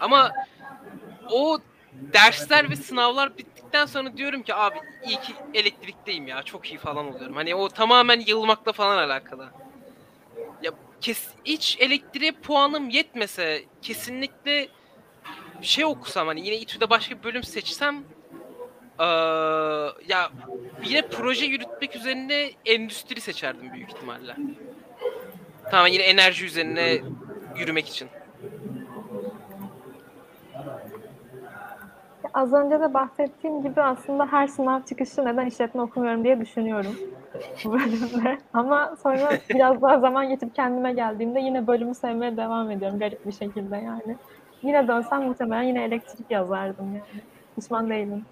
Ama 0.00 0.32
o 1.30 1.58
dersler 1.92 2.70
ve 2.70 2.76
sınavlar 2.76 3.32
bittikten 3.68 3.86
sonra 3.86 4.16
diyorum 4.16 4.42
ki 4.42 4.54
abi 4.54 4.78
iyi 5.06 5.20
ki 5.20 5.32
elektrikteyim 5.54 6.26
ya 6.26 6.42
çok 6.42 6.66
iyi 6.72 6.78
falan 6.78 7.14
oluyorum. 7.14 7.36
Hani 7.36 7.54
o 7.54 7.68
tamamen 7.68 8.20
yılmakla 8.26 8.72
falan 8.72 8.98
alakalı. 8.98 9.48
Ya 10.62 10.70
kes 11.00 11.28
hiç 11.44 11.76
elektriğe 11.80 12.32
puanım 12.32 12.88
yetmese 12.90 13.64
kesinlikle 13.82 14.68
şey 15.62 15.84
okusam 15.84 16.26
hani 16.26 16.46
yine 16.46 16.56
İTÜ'de 16.58 16.90
başka 16.90 17.18
bir 17.18 17.22
bölüm 17.22 17.42
seçsem 17.42 18.04
eee, 19.00 19.06
ya 20.08 20.30
yine 20.84 21.02
proje 21.10 21.46
yürütmek 21.46 21.96
üzerine 21.96 22.50
endüstri 22.66 23.20
seçerdim 23.20 23.72
büyük 23.72 23.90
ihtimalle. 23.90 24.36
Tamamen 25.70 25.92
yine 25.92 26.02
enerji 26.02 26.44
üzerine 26.44 27.00
yürümek 27.56 27.88
için. 27.88 28.08
Az 32.34 32.52
önce 32.52 32.80
de 32.80 32.94
bahsettiğim 32.94 33.62
gibi 33.62 33.82
aslında 33.82 34.26
her 34.26 34.46
sınav 34.46 34.82
çıkışı 34.82 35.24
neden 35.24 35.46
işletme 35.46 35.82
okumuyorum 35.82 36.24
diye 36.24 36.40
düşünüyorum 36.40 36.96
bu 37.64 37.72
bölümde. 37.72 38.38
Ama 38.52 38.96
sonra 39.02 39.38
biraz 39.50 39.82
daha 39.82 40.00
zaman 40.00 40.28
geçip 40.28 40.54
kendime 40.54 40.92
geldiğimde 40.92 41.40
yine 41.40 41.66
bölümü 41.66 41.94
sevmeye 41.94 42.36
devam 42.36 42.70
ediyorum 42.70 42.98
garip 42.98 43.26
bir 43.26 43.32
şekilde 43.32 43.76
yani. 43.76 44.16
Yine 44.62 44.88
dönsem 44.88 45.22
muhtemelen 45.22 45.62
yine 45.62 45.84
elektrik 45.84 46.30
yazardım 46.30 46.86
yani. 46.86 47.22
Pişman 47.56 47.90
değilim. 47.90 48.24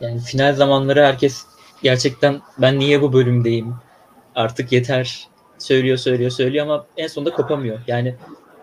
Yani 0.00 0.18
final 0.18 0.54
zamanları 0.54 1.00
herkes 1.04 1.46
gerçekten 1.82 2.40
ben 2.58 2.78
niye 2.78 3.02
bu 3.02 3.12
bölümdeyim 3.12 3.74
artık 4.34 4.72
yeter 4.72 5.28
söylüyor 5.58 5.96
söylüyor 5.96 6.30
söylüyor 6.30 6.66
ama 6.66 6.86
en 6.96 7.06
sonunda 7.06 7.30
kopamıyor. 7.30 7.78
Yani 7.86 8.14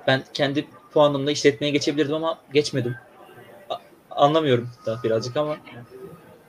ben 0.07 0.21
kendi 0.33 0.67
puanımla 0.93 1.31
işletmeye 1.31 1.71
geçebilirdim 1.71 2.15
ama 2.15 2.37
geçmedim. 2.53 2.95
A- 3.69 3.77
anlamıyorum 4.09 4.69
da 4.85 4.99
birazcık 5.03 5.37
ama 5.37 5.57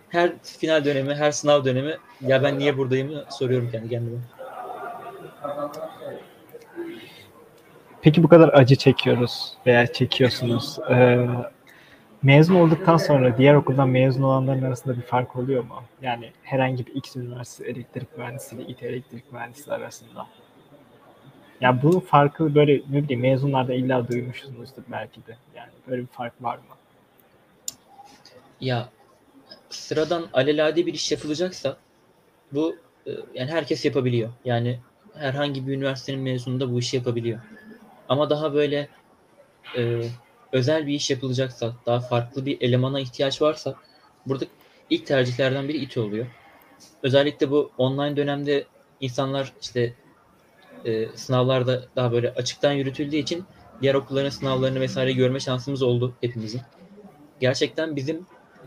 her 0.09 0.33
final 0.43 0.85
dönemi, 0.85 1.15
her 1.15 1.33
sınav 1.33 1.65
dönemi 1.65 1.97
ya 2.21 2.43
ben 2.43 2.59
niye 2.59 2.79
buradayım 2.79 3.13
soruyorum 3.31 3.71
kendi 3.71 3.89
kendime. 3.89 4.19
Peki 8.03 8.23
bu 8.23 8.29
kadar 8.29 8.49
acı 8.49 8.77
çekiyoruz 8.77 9.53
veya 9.67 9.87
çekiyorsunuz. 9.87 10.79
Ee, 10.91 11.27
mezun 12.23 12.55
olduktan 12.55 12.97
sonra 12.97 13.39
diğer 13.39 13.55
okuldan 13.55 13.89
mezun 13.89 14.23
olanların 14.23 14.63
arasında 14.63 14.97
bir 14.97 15.03
fark 15.03 15.37
oluyor 15.37 15.65
mu? 15.65 15.75
Yani 16.03 16.33
herhangi 16.43 16.87
bir 16.87 16.95
X 16.95 17.17
üniversitesi 17.17 17.71
elektrik 17.71 18.19
mühendisiyle 18.19 18.63
İT 18.63 18.83
elektrik 18.83 19.33
mühendisi 19.33 19.73
arasında. 19.73 20.27
Ya 21.63 21.83
bu 21.83 22.01
farkı 22.01 22.55
böyle 22.55 22.83
ne 22.91 23.03
bileyim 23.03 23.21
mezunlarda 23.21 23.75
illa 23.75 24.09
duymuşsunuzdur 24.09 24.83
belki 24.93 25.27
de. 25.27 25.37
Yani 25.57 25.71
böyle 25.89 26.03
bir 26.03 26.07
fark 26.07 26.43
var 26.43 26.57
mı? 26.57 26.63
Ya 28.61 28.89
sıradan 29.71 30.29
alelade 30.33 30.87
bir 30.87 30.95
iş 30.95 31.13
yapılacaksa 31.13 31.77
bu 32.53 32.77
e, 33.07 33.11
yani 33.35 33.51
herkes 33.51 33.85
yapabiliyor. 33.85 34.31
Yani 34.45 34.79
herhangi 35.15 35.67
bir 35.67 35.73
üniversitenin 35.73 36.21
mezununda 36.21 36.73
bu 36.73 36.79
işi 36.79 36.97
yapabiliyor. 36.97 37.41
Ama 38.09 38.31
daha 38.31 38.55
böyle 38.55 38.89
e, 39.77 40.03
özel 40.53 40.87
bir 40.87 40.95
iş 40.95 41.11
yapılacaksa, 41.11 41.73
daha 41.87 42.01
farklı 42.01 42.47
bir 42.47 42.61
elemana 42.61 43.01
ihtiyaç 43.01 43.43
varsa 43.43 43.75
burada 44.27 44.45
ilk 44.91 45.07
tercihlerden 45.07 45.69
biri 45.69 45.79
İTÜ 45.79 46.01
oluyor. 46.01 46.27
Özellikle 47.03 47.51
bu 47.51 47.71
online 47.79 48.17
dönemde 48.17 48.65
insanlar 49.01 49.53
işte 49.61 49.95
e, 50.85 51.09
sınavlarda 51.17 51.85
daha 51.97 52.13
böyle 52.13 52.35
açıktan 52.35 52.73
yürütüldüğü 52.73 53.17
için 53.17 53.45
diğer 53.83 53.95
okulların 53.95 54.31
sınavlarını 54.31 54.81
vesaire 54.81 55.13
görme 55.13 55.41
şansımız 55.41 55.83
oldu 55.83 56.15
hepimizin. 56.21 56.61
Gerçekten 57.41 57.97
bizim 57.97 58.27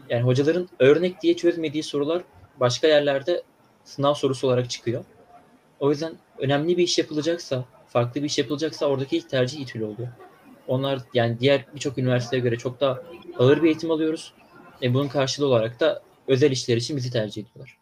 yani 0.09 0.23
hocaların 0.23 0.69
örnek 0.79 1.21
diye 1.21 1.35
çözmediği 1.35 1.83
sorular 1.83 2.23
başka 2.59 2.87
yerlerde 2.87 3.43
sınav 3.83 4.13
sorusu 4.13 4.47
olarak 4.47 4.69
çıkıyor. 4.69 5.03
O 5.79 5.89
yüzden 5.89 6.13
önemli 6.37 6.77
bir 6.77 6.83
iş 6.83 6.97
yapılacaksa, 6.97 7.65
farklı 7.87 8.21
bir 8.21 8.25
iş 8.25 8.37
yapılacaksa 8.37 8.85
oradaki 8.85 9.17
ilk 9.17 9.29
tercih 9.29 9.59
İTÜ'lü 9.59 9.85
oluyor. 9.85 10.07
Onlar 10.67 10.99
yani 11.13 11.39
diğer 11.39 11.65
birçok 11.75 11.97
üniversiteye 11.97 12.41
göre 12.41 12.57
çok 12.57 12.81
daha 12.81 13.01
ağır 13.39 13.57
bir 13.63 13.67
eğitim 13.67 13.91
alıyoruz. 13.91 14.33
E 14.81 14.93
bunun 14.93 15.07
karşılığı 15.07 15.47
olarak 15.47 15.79
da 15.79 16.01
özel 16.27 16.51
işler 16.51 16.77
için 16.77 16.97
bizi 16.97 17.11
tercih 17.11 17.43
ediyorlar. 17.43 17.77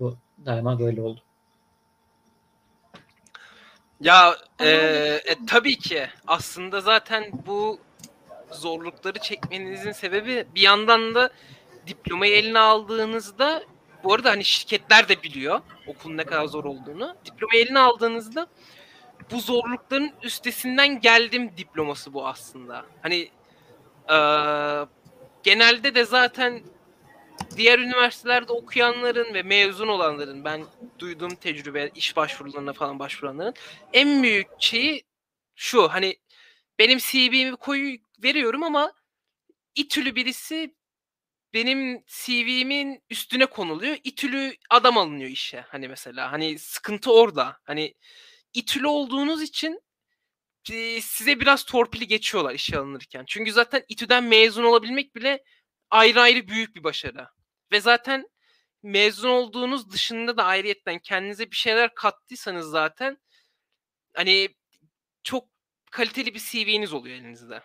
Bu 0.00 0.16
daima 0.46 0.78
böyle 0.78 1.02
oldu. 1.02 1.20
Ya 4.00 4.36
e, 4.60 4.68
e, 4.68 5.36
tabii 5.46 5.78
ki 5.78 6.06
aslında 6.26 6.80
zaten 6.80 7.24
bu 7.46 7.80
zorlukları 8.50 9.18
çekmenizin 9.18 9.92
sebebi 9.92 10.46
bir 10.54 10.60
yandan 10.60 11.14
da 11.14 11.30
diplomayı 11.86 12.36
eline 12.36 12.58
aldığınızda 12.58 13.62
bu 14.04 14.14
arada 14.14 14.30
hani 14.30 14.44
şirketler 14.44 15.08
de 15.08 15.22
biliyor 15.22 15.60
okulun 15.86 16.16
ne 16.16 16.24
kadar 16.24 16.46
zor 16.46 16.64
olduğunu. 16.64 17.16
Diplomayı 17.24 17.64
eline 17.64 17.78
aldığınızda 17.78 18.46
bu 19.30 19.40
zorlukların 19.40 20.12
üstesinden 20.22 21.00
geldim 21.00 21.50
diploması 21.56 22.14
bu 22.14 22.26
aslında. 22.26 22.84
Hani 23.02 23.30
e, 24.10 24.16
genelde 25.42 25.94
de 25.94 26.04
zaten 26.04 26.62
diğer 27.56 27.78
üniversitelerde 27.78 28.52
okuyanların 28.52 29.34
ve 29.34 29.42
mezun 29.42 29.88
olanların 29.88 30.44
ben 30.44 30.64
duyduğum 30.98 31.34
tecrübe 31.34 31.90
iş 31.94 32.16
başvurularına 32.16 32.72
falan 32.72 32.98
başvuranların 32.98 33.54
en 33.92 34.22
büyük 34.22 34.46
şeyi 34.58 35.04
şu 35.54 35.88
hani 35.88 36.16
benim 36.78 36.98
CV'mi 36.98 37.56
koyu 37.56 37.98
veriyorum 38.22 38.62
ama 38.62 38.92
İTÜ'lü 39.74 40.16
birisi 40.16 40.74
benim 41.54 42.04
CV'min 42.06 43.02
üstüne 43.10 43.46
konuluyor. 43.46 43.96
İTÜ'lü 44.04 44.56
adam 44.70 44.98
alınıyor 44.98 45.30
işe 45.30 45.60
hani 45.60 45.88
mesela. 45.88 46.32
Hani 46.32 46.58
sıkıntı 46.58 47.12
orada. 47.12 47.58
Hani 47.64 47.94
İTÜ'lü 48.54 48.86
olduğunuz 48.86 49.42
için 49.42 49.80
e, 50.72 51.00
size 51.00 51.40
biraz 51.40 51.64
torpili 51.64 52.06
geçiyorlar 52.06 52.54
işe 52.54 52.78
alınırken. 52.78 53.24
Çünkü 53.28 53.52
zaten 53.52 53.84
İTÜ'den 53.88 54.24
mezun 54.24 54.64
olabilmek 54.64 55.16
bile 55.16 55.44
ayrı 55.90 56.20
ayrı 56.20 56.48
büyük 56.48 56.76
bir 56.76 56.84
başarı. 56.84 57.28
Ve 57.72 57.80
zaten 57.80 58.28
mezun 58.82 59.30
olduğunuz 59.30 59.92
dışında 59.92 60.36
da 60.36 60.44
ayrıyetten 60.44 60.98
kendinize 60.98 61.50
bir 61.50 61.56
şeyler 61.56 61.94
kattıysanız 61.94 62.66
zaten 62.66 63.18
hani 64.14 64.48
çok 65.22 65.44
kaliteli 65.90 66.34
bir 66.34 66.40
CV'niz 66.40 66.92
oluyor 66.92 67.16
elinizde. 67.16 67.60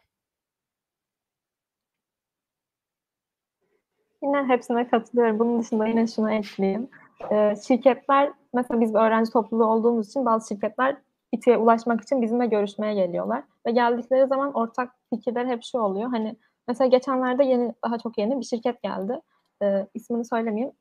Yine 4.24 4.43
hepsine 4.43 4.88
katılıyorum. 4.88 5.39
Bunun 5.39 5.62
dışında 5.62 5.88
yine 5.88 6.08
şunu 6.08 6.32
ekleyeyim. 6.32 6.89
Ee, 7.32 7.56
şirketler, 7.68 8.34
mesela 8.53 8.82
biz 8.82 8.95
öğrenci 8.95 9.32
topluluğu 9.32 9.66
olduğumuz 9.66 10.10
için 10.10 10.26
bazı 10.26 10.47
şirketler 10.47 10.97
İTÜ'ye 11.32 11.58
ulaşmak 11.58 12.01
için 12.01 12.22
bizimle 12.22 12.45
görüşmeye 12.45 12.93
geliyorlar. 12.93 13.43
Ve 13.66 13.72
geldikleri 13.72 14.28
zaman 14.28 14.53
ortak 14.53 14.91
fikirler 15.14 15.45
hep 15.45 15.64
şu 15.64 15.78
oluyor. 15.78 16.10
Hani 16.10 16.36
mesela 16.68 16.88
geçenlerde 16.88 17.43
yeni, 17.43 17.74
daha 17.84 17.97
çok 17.97 18.18
yeni 18.18 18.39
bir 18.39 18.45
şirket 18.45 18.84
geldi. 18.84 19.22
Ee, 19.64 19.88
ismini 19.93 20.26
söylemeyeyim. 20.26 20.72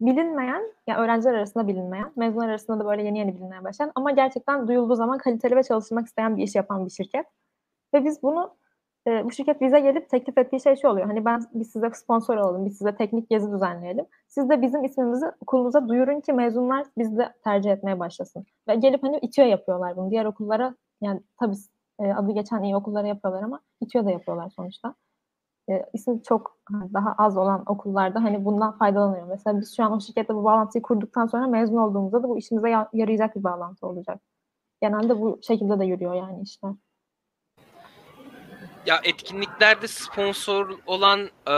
Bilinmeyen, 0.00 0.62
yani 0.86 1.00
öğrenciler 1.00 1.34
arasında 1.34 1.68
bilinmeyen, 1.68 2.12
mezunlar 2.16 2.48
arasında 2.48 2.80
da 2.80 2.86
böyle 2.86 3.02
yeni 3.02 3.18
yeni 3.18 3.34
bilinmeye 3.34 3.64
başlayan 3.64 3.92
ama 3.94 4.10
gerçekten 4.10 4.68
duyulduğu 4.68 4.94
zaman 4.94 5.18
kaliteli 5.18 5.56
ve 5.56 5.62
çalışmak 5.62 6.06
isteyen 6.06 6.36
bir 6.36 6.42
iş 6.42 6.54
yapan 6.54 6.86
bir 6.86 6.90
şirket. 6.90 7.26
Ve 7.94 8.04
biz 8.04 8.22
bunu 8.22 8.56
e, 9.06 9.24
bu 9.24 9.30
şirket 9.30 9.60
bize 9.60 9.80
gelip 9.80 10.10
teklif 10.10 10.38
ettiği 10.38 10.60
şey 10.60 10.76
şu 10.76 10.88
oluyor. 10.88 11.06
Hani 11.06 11.24
ben 11.24 11.42
biz 11.54 11.70
size 11.70 11.90
sponsor 11.90 12.36
olalım, 12.36 12.66
biz 12.66 12.78
size 12.78 12.96
teknik 12.96 13.30
gezi 13.30 13.52
düzenleyelim. 13.52 14.06
Siz 14.28 14.50
de 14.50 14.62
bizim 14.62 14.84
ismimizi 14.84 15.26
okulumuza 15.40 15.88
duyurun 15.88 16.20
ki 16.20 16.32
mezunlar 16.32 16.86
bizi 16.98 17.18
de 17.18 17.32
tercih 17.44 17.70
etmeye 17.70 18.00
başlasın. 18.00 18.46
Ve 18.68 18.74
gelip 18.74 19.02
hani 19.02 19.18
İTÜ'ye 19.18 19.48
yapıyorlar 19.48 19.96
bunu. 19.96 20.10
Diğer 20.10 20.24
okullara 20.24 20.74
yani 21.00 21.20
tabii 21.40 21.56
e, 22.00 22.12
adı 22.12 22.32
geçen 22.32 22.62
iyi 22.62 22.76
okullara 22.76 23.06
yapıyorlar 23.06 23.42
ama 23.42 23.60
İTÜ'ye 23.80 24.06
de 24.06 24.12
yapıyorlar 24.12 24.50
sonuçta. 24.50 24.94
E, 25.70 25.86
ismi 25.92 26.22
çok 26.22 26.58
daha 26.70 27.14
az 27.18 27.36
olan 27.36 27.62
okullarda 27.66 28.22
hani 28.22 28.44
bundan 28.44 28.78
faydalanıyor. 28.78 29.26
Mesela 29.26 29.60
biz 29.60 29.76
şu 29.76 29.84
an 29.84 29.92
o 29.92 30.00
şirkette 30.00 30.34
bu 30.34 30.44
bağlantıyı 30.44 30.82
kurduktan 30.82 31.26
sonra 31.26 31.46
mezun 31.46 31.76
olduğumuzda 31.76 32.22
da 32.22 32.28
bu 32.28 32.38
işimize 32.38 32.68
yarayacak 32.92 33.36
bir 33.36 33.44
bağlantı 33.44 33.86
olacak. 33.86 34.20
Genelde 34.82 35.20
bu 35.20 35.40
şekilde 35.42 35.78
de 35.78 35.84
yürüyor 35.84 36.14
yani 36.14 36.42
işler. 36.42 36.72
Ya 38.86 39.00
etkinliklerde 39.04 39.88
sponsor 39.88 40.78
olan 40.86 41.20
e, 41.46 41.54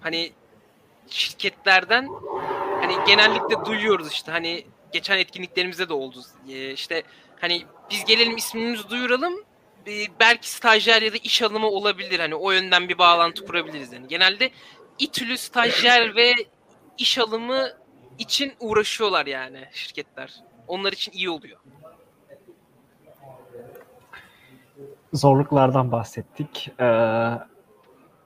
hani 0.00 0.32
şirketlerden 1.06 2.08
hani 2.80 2.92
genellikle 3.06 3.64
duyuyoruz 3.64 4.12
işte 4.12 4.32
hani 4.32 4.64
geçen 4.92 5.18
etkinliklerimizde 5.18 5.88
de 5.88 5.94
oldu. 5.94 6.18
E, 6.48 6.72
işte 6.72 7.02
hani 7.40 7.62
biz 7.90 8.04
gelelim 8.04 8.36
ismimizi 8.36 8.90
duyuralım 8.90 9.34
belki 10.20 10.50
stajyer 10.50 11.02
ya 11.02 11.12
da 11.12 11.16
iş 11.16 11.42
alımı 11.42 11.66
olabilir. 11.66 12.20
Hani 12.20 12.34
o 12.34 12.50
yönden 12.50 12.88
bir 12.88 12.98
bağlantı 12.98 13.46
kurabiliriz 13.46 13.92
yani. 13.92 14.08
Genelde 14.08 14.50
İTÜ'lü 14.98 15.38
stajyer 15.38 16.16
ve 16.16 16.32
iş 16.98 17.18
alımı 17.18 17.68
için 18.18 18.52
uğraşıyorlar 18.60 19.26
yani 19.26 19.64
şirketler. 19.72 20.34
Onlar 20.68 20.92
için 20.92 21.12
iyi 21.12 21.30
oluyor. 21.30 21.58
Zorluklardan 25.12 25.92
bahsettik. 25.92 26.70
Ee, 26.80 26.84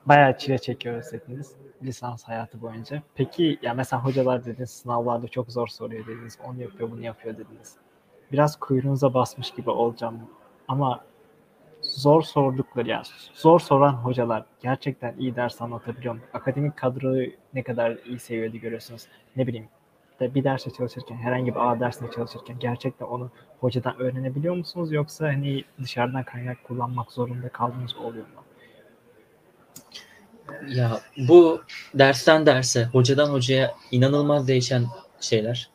bayağı 0.05 0.37
çile 0.37 0.57
çekiyoruz 0.57 1.13
hepimiz 1.13 1.55
lisans 1.83 2.23
hayatı 2.23 2.61
boyunca. 2.61 3.03
Peki 3.15 3.59
ya 3.61 3.73
mesela 3.73 4.03
hocalar 4.03 4.45
dediniz 4.45 4.69
sınavlarda 4.69 5.27
çok 5.27 5.51
zor 5.51 5.67
soruyor 5.67 6.07
dediniz. 6.07 6.37
Onu 6.43 6.61
yapıyor 6.61 6.91
bunu 6.91 7.01
yapıyor 7.01 7.37
dediniz. 7.37 7.75
Biraz 8.31 8.59
kuyruğunuza 8.59 9.13
basmış 9.13 9.51
gibi 9.51 9.69
olacağım 9.69 10.19
ama 10.67 11.05
zor 11.95 12.21
sordukları 12.21 12.89
yani 12.89 13.05
zor 13.33 13.59
soran 13.59 13.93
hocalar 13.93 14.45
gerçekten 14.63 15.15
iyi 15.17 15.35
ders 15.35 15.61
anlatabiliyor 15.61 16.13
mu? 16.13 16.21
Akademik 16.33 16.77
kadroyu 16.77 17.31
ne 17.53 17.63
kadar 17.63 17.97
iyi 18.05 18.19
seviyede 18.19 18.57
görüyorsunuz? 18.57 19.07
Ne 19.35 19.47
bileyim 19.47 19.67
de 20.19 20.35
bir 20.35 20.43
derse 20.43 20.69
çalışırken 20.69 21.15
herhangi 21.15 21.55
bir 21.55 21.71
A 21.71 21.79
dersine 21.79 22.11
çalışırken 22.11 22.59
gerçekten 22.59 23.05
onu 23.05 23.31
hocadan 23.59 23.99
öğrenebiliyor 23.99 24.55
musunuz 24.55 24.91
yoksa 24.91 25.27
hani 25.27 25.63
dışarıdan 25.83 26.23
kaynak 26.23 26.63
kullanmak 26.63 27.11
zorunda 27.11 27.49
kaldığınız 27.49 27.95
oluyor 27.95 28.25
mu? 28.25 28.43
Ya 30.67 30.99
bu 31.17 31.61
dersten 31.93 32.45
derse, 32.45 32.85
hocadan 32.85 33.29
hocaya 33.29 33.75
inanılmaz 33.91 34.47
değişen 34.47 34.85
şeyler. 35.19 35.69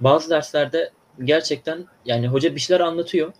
Bazı 0.00 0.30
derslerde 0.30 0.90
gerçekten 1.24 1.86
yani 2.04 2.28
hoca 2.28 2.54
bir 2.54 2.60
şeyler 2.60 2.80
anlatıyor 2.80 3.32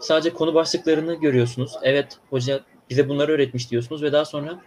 sadece 0.00 0.32
konu 0.32 0.54
başlıklarını 0.54 1.14
görüyorsunuz. 1.14 1.72
Evet 1.82 2.18
hoca 2.30 2.60
bize 2.90 3.08
bunları 3.08 3.32
öğretmiş 3.32 3.70
diyorsunuz 3.70 4.02
ve 4.02 4.12
daha 4.12 4.24
sonra 4.24 4.60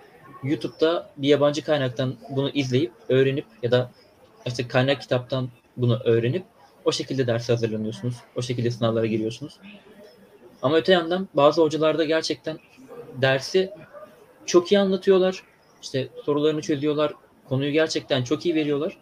YouTube'da 0.43 1.09
bir 1.17 1.27
yabancı 1.27 1.63
kaynaktan 1.63 2.15
bunu 2.29 2.49
izleyip 2.49 2.91
öğrenip 3.09 3.45
ya 3.63 3.71
da 3.71 3.91
işte 4.45 4.67
kaynak 4.67 5.01
kitaptan 5.01 5.49
bunu 5.77 5.99
öğrenip 6.03 6.43
o 6.85 6.91
şekilde 6.91 7.27
ders 7.27 7.49
hazırlanıyorsunuz. 7.49 8.15
O 8.35 8.41
şekilde 8.41 8.71
sınavlara 8.71 9.05
giriyorsunuz. 9.05 9.59
Ama 10.61 10.77
öte 10.77 10.93
yandan 10.93 11.27
bazı 11.33 11.61
hocalarda 11.61 12.03
gerçekten 12.03 12.59
dersi 13.21 13.71
çok 14.45 14.71
iyi 14.71 14.79
anlatıyorlar. 14.79 15.43
İşte 15.81 16.09
sorularını 16.25 16.61
çözüyorlar. 16.61 17.13
Konuyu 17.49 17.71
gerçekten 17.71 18.23
çok 18.23 18.45
iyi 18.45 18.55
veriyorlar. 18.55 18.97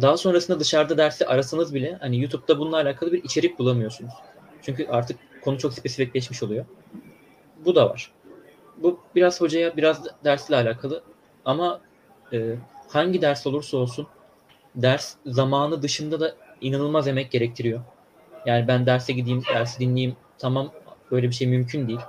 Daha 0.00 0.16
sonrasında 0.16 0.60
dışarıda 0.60 0.98
dersi 0.98 1.26
arasanız 1.26 1.74
bile 1.74 1.96
hani 2.00 2.20
YouTube'da 2.20 2.58
bununla 2.58 2.76
alakalı 2.76 3.12
bir 3.12 3.24
içerik 3.24 3.58
bulamıyorsunuz. 3.58 4.12
Çünkü 4.62 4.86
artık 4.86 5.18
konu 5.44 5.58
çok 5.58 5.74
spesifikleşmiş 5.74 6.42
oluyor. 6.42 6.64
Bu 7.64 7.74
da 7.74 7.90
var. 7.90 8.12
Bu 8.76 9.00
biraz 9.14 9.40
hocaya 9.40 9.76
biraz 9.76 10.06
dersle 10.24 10.56
alakalı 10.56 11.02
ama 11.44 11.80
e, 12.32 12.56
hangi 12.88 13.22
ders 13.22 13.46
olursa 13.46 13.76
olsun 13.76 14.06
ders 14.74 15.14
zamanı 15.26 15.82
dışında 15.82 16.20
da 16.20 16.36
inanılmaz 16.60 17.08
emek 17.08 17.30
gerektiriyor. 17.30 17.80
Yani 18.46 18.68
ben 18.68 18.86
derse 18.86 19.12
gideyim, 19.12 19.42
dersi 19.54 19.80
dinleyeyim 19.80 20.16
tamam 20.38 20.72
böyle 21.10 21.28
bir 21.28 21.34
şey 21.34 21.48
mümkün 21.48 21.88
değil. 21.88 22.00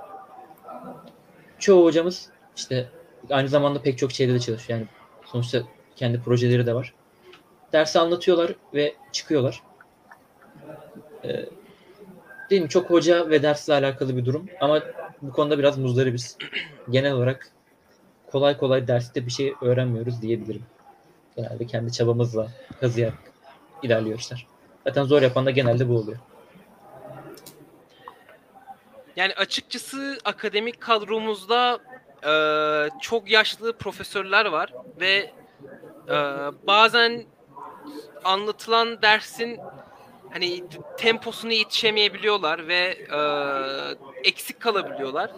Çoğu 1.58 1.84
hocamız 1.84 2.28
işte 2.56 2.88
aynı 3.30 3.48
zamanda 3.48 3.82
pek 3.82 3.98
çok 3.98 4.12
şeyde 4.12 4.34
de 4.34 4.40
çalışıyor. 4.40 4.78
Yani 4.78 4.88
sonuçta 5.24 5.62
kendi 5.96 6.20
projeleri 6.20 6.66
de 6.66 6.74
var. 6.74 6.94
Dersi 7.72 7.98
anlatıyorlar 7.98 8.54
ve 8.74 8.94
çıkıyorlar. 9.12 9.62
Ee, 11.24 11.46
değil 12.54 12.62
mi? 12.62 12.68
Çok 12.68 12.90
hoca 12.90 13.30
ve 13.30 13.42
dersle 13.42 13.74
alakalı 13.74 14.16
bir 14.16 14.24
durum. 14.24 14.46
Ama 14.60 14.82
bu 15.22 15.32
konuda 15.32 15.58
biraz 15.58 15.78
muzdaribiz. 15.78 16.36
Genel 16.90 17.12
olarak 17.12 17.48
kolay 18.32 18.56
kolay 18.56 18.88
derste 18.88 19.26
bir 19.26 19.30
şey 19.30 19.54
öğrenmiyoruz 19.62 20.22
diyebilirim. 20.22 20.62
Genelde 21.36 21.66
kendi 21.66 21.92
çabamızla 21.92 22.48
kazıyarak 22.80 23.18
ilerliyor 23.82 24.18
işler. 24.18 24.46
Zaten 24.86 25.04
zor 25.04 25.22
yapan 25.22 25.46
da 25.46 25.50
genelde 25.50 25.88
bu 25.88 25.96
oluyor. 25.96 26.18
Yani 29.16 29.34
açıkçası 29.34 30.18
akademik 30.24 30.80
kadromuzda 30.80 31.78
e, 32.26 32.32
çok 33.00 33.30
yaşlı 33.30 33.72
profesörler 33.72 34.46
var 34.46 34.72
ve 35.00 35.30
e, 36.08 36.14
bazen 36.66 37.24
anlatılan 38.24 39.02
dersin 39.02 39.60
hani 40.34 40.64
temposuna 40.98 41.52
yetişemeyebiliyorlar 41.52 42.68
ve 42.68 42.98
e, 43.12 43.18
eksik 44.28 44.60
kalabiliyorlar. 44.60 45.30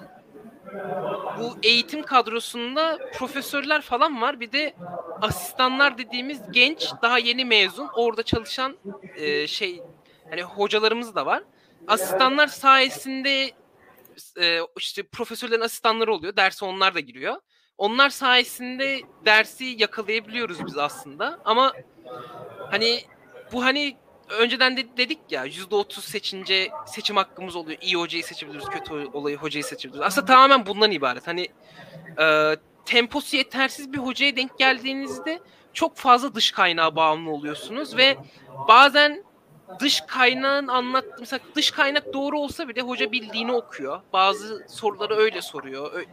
Bu 1.39 1.57
eğitim 1.63 2.03
kadrosunda 2.03 2.99
profesörler 3.19 3.81
falan 3.83 4.21
var. 4.21 4.41
Bir 4.41 4.53
de 4.53 4.75
asistanlar 5.23 5.99
dediğimiz 5.99 6.41
genç, 6.51 6.93
daha 7.03 7.19
yeni 7.19 7.45
mezun, 7.45 7.89
orada 7.95 8.23
çalışan 8.23 8.77
e, 9.17 9.47
şey 9.47 9.83
hani 10.31 10.43
hocalarımız 10.43 11.15
da 11.15 11.27
var. 11.27 11.43
asistanlar 11.89 12.47
sayesinde 12.47 13.51
e, 14.41 14.61
işte 14.79 15.03
profesörlerin 15.03 15.61
asistanları 15.61 16.15
oluyor. 16.15 16.37
Derse 16.37 16.65
onlar 16.65 16.95
da 16.95 17.01
giriyor. 17.01 17.37
Onlar 17.79 18.11
sayesinde 18.11 19.01
dersi 19.25 19.65
yakalayabiliyoruz 19.65 20.67
biz 20.67 20.79
aslında. 20.79 21.41
Ama 21.45 21.73
hani 22.71 23.01
bu 23.53 23.65
hani 23.65 23.97
önceden 24.29 24.77
de 24.77 24.97
dedik 24.97 25.19
ya 25.31 25.47
%30 25.47 26.01
seçince 26.01 26.71
seçim 26.87 27.17
hakkımız 27.17 27.57
oluyor. 27.57 27.79
İyi 27.81 27.97
hocayı 27.97 28.25
seçebiliriz, 28.25 28.65
kötü 28.69 28.95
olayı 28.95 29.37
hocayı 29.37 29.65
seçebiliriz. 29.65 30.07
Aslında 30.07 30.27
tamamen 30.27 30.67
bundan 30.67 30.91
ibaret. 30.91 31.27
Hani 31.27 31.49
e, 32.21 32.57
temposu 32.85 33.37
yetersiz 33.37 33.93
bir 33.93 33.99
hocaya 33.99 34.37
denk 34.37 34.59
geldiğinizde 34.59 35.41
çok 35.73 35.97
fazla 35.97 36.35
dış 36.35 36.51
kaynağa 36.51 36.97
bağımlı 36.97 37.31
oluyorsunuz 37.31 37.97
ve 37.97 38.17
bazen 38.69 39.25
dış 39.81 40.01
kaynağın 40.01 40.69
anlat 40.69 41.05
mesela 41.21 41.41
dış 41.55 41.71
kaynak 41.71 42.13
doğru 42.13 42.39
olsa 42.39 42.69
bile 42.69 42.81
hoca 42.81 43.13
bildiğini 43.13 43.53
okuyor. 43.53 44.01
Bazı 44.13 44.67
soruları 44.69 45.15
öyle 45.17 45.43
soruyor. 45.43 46.05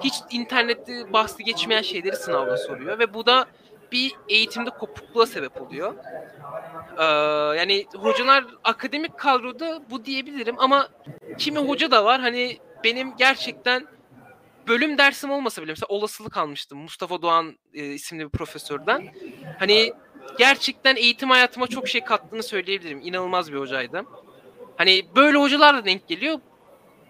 Hiç 0.00 0.14
internette 0.30 1.12
bahsi 1.12 1.44
geçmeyen 1.44 1.82
şeyleri 1.82 2.16
sınavda 2.16 2.56
soruyor 2.56 2.98
ve 2.98 3.14
bu 3.14 3.26
da 3.26 3.46
bir 3.92 4.12
eğitimde 4.28 4.70
kopukluğa 4.70 5.26
sebep 5.26 5.62
oluyor. 5.62 5.94
Ee, 6.98 7.04
yani 7.58 7.86
hocalar 7.96 8.44
akademik 8.64 9.18
kadroda 9.18 9.82
bu 9.90 10.04
diyebilirim 10.04 10.54
ama 10.58 10.88
kimi 11.38 11.58
hoca 11.58 11.90
da 11.90 12.04
var 12.04 12.20
hani 12.20 12.58
benim 12.84 13.16
gerçekten 13.16 13.86
bölüm 14.68 14.98
dersim 14.98 15.30
olmasa 15.30 15.62
bile 15.62 15.72
mesela 15.72 15.86
olasılık 15.88 16.36
almıştım 16.36 16.78
Mustafa 16.78 17.22
Doğan 17.22 17.58
e, 17.74 17.84
isimli 17.84 18.24
bir 18.24 18.30
profesörden. 18.30 19.08
Hani 19.58 19.92
gerçekten 20.38 20.96
eğitim 20.96 21.30
hayatıma 21.30 21.66
çok 21.66 21.88
şey 21.88 22.00
kattığını 22.04 22.42
söyleyebilirim. 22.42 23.00
İnanılmaz 23.02 23.52
bir 23.52 23.58
hocaydı. 23.58 24.02
Hani 24.76 25.06
böyle 25.16 25.38
hocalar 25.38 25.76
da 25.76 25.84
denk 25.84 26.08
geliyor. 26.08 26.40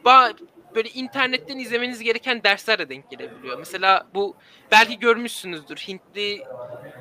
Ba 0.05 0.33
böyle 0.75 0.89
internetten 0.91 1.59
izlemeniz 1.59 2.01
gereken 2.03 2.43
dersler 2.45 2.79
de 2.79 2.89
denk 2.89 3.09
gelebiliyor. 3.11 3.59
Mesela 3.59 4.05
bu 4.15 4.37
belki 4.71 4.99
görmüşsünüzdür. 4.99 5.77
Hintli 5.77 6.47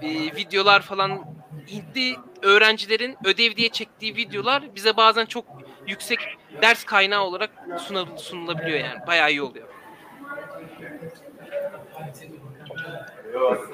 e, 0.02 0.08
videolar 0.36 0.82
falan 0.82 1.26
Hintli 1.72 2.22
öğrencilerin 2.44 3.20
ödev 3.26 3.56
diye 3.56 3.70
çektiği 3.70 4.16
videolar 4.16 4.76
bize 4.76 4.98
bazen 4.98 5.26
çok 5.26 5.46
yüksek 5.88 6.30
ders 6.62 6.84
kaynağı 6.84 7.24
olarak 7.24 7.52
sunul- 7.76 8.18
sunulabiliyor 8.18 8.80
yani. 8.80 9.06
Bayağı 9.08 9.32
iyi 9.32 9.42
oluyor. 9.42 9.70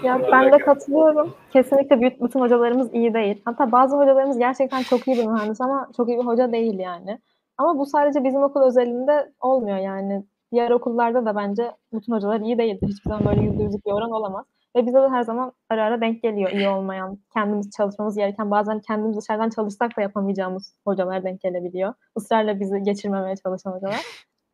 Ya 0.01 0.21
ben 0.31 0.51
de 0.51 0.59
katılıyorum. 0.59 1.35
Kesinlikle 1.49 2.01
bütün 2.01 2.39
hocalarımız 2.39 2.93
iyi 2.93 3.13
değil. 3.13 3.41
Hatta 3.45 3.71
bazı 3.71 3.95
hocalarımız 3.97 4.37
gerçekten 4.39 4.83
çok 4.83 5.07
iyi 5.07 5.17
bir 5.17 5.23
mühendis 5.25 5.61
ama 5.61 5.89
çok 5.97 6.09
iyi 6.09 6.17
bir 6.19 6.23
hoca 6.25 6.51
değil 6.51 6.79
yani. 6.79 7.19
Ama 7.57 7.77
bu 7.77 7.85
sadece 7.85 8.23
bizim 8.23 8.43
okul 8.43 8.61
özelinde 8.61 9.31
olmuyor 9.41 9.77
yani. 9.77 10.23
Diğer 10.51 10.71
okullarda 10.71 11.25
da 11.25 11.35
bence 11.35 11.71
bütün 11.93 12.13
hocalar 12.13 12.39
iyi 12.39 12.57
değildir. 12.57 12.87
Hiçbir 12.87 13.09
zaman 13.09 13.25
böyle 13.25 13.41
yüzde 13.41 13.63
yüzlük 13.63 13.85
bir 13.85 13.91
oran 13.91 14.11
olamaz. 14.11 14.45
Ve 14.75 14.85
bize 14.85 15.01
de 15.01 15.09
her 15.09 15.21
zaman 15.23 15.51
ara 15.69 15.83
ara 15.83 16.01
denk 16.01 16.23
geliyor 16.23 16.49
iyi 16.49 16.69
olmayan, 16.69 17.17
kendimiz 17.33 17.71
çalışmamız 17.71 18.15
gereken, 18.15 18.51
bazen 18.51 18.79
kendimiz 18.79 19.17
dışarıdan 19.17 19.49
çalışsak 19.49 19.97
da 19.97 20.01
yapamayacağımız 20.01 20.75
hocalar 20.85 21.23
denk 21.23 21.41
gelebiliyor. 21.41 21.93
Israrla 22.17 22.59
bizi 22.59 22.83
geçirmemeye 22.83 23.35
çalışan 23.35 23.71
hocalar. 23.71 24.01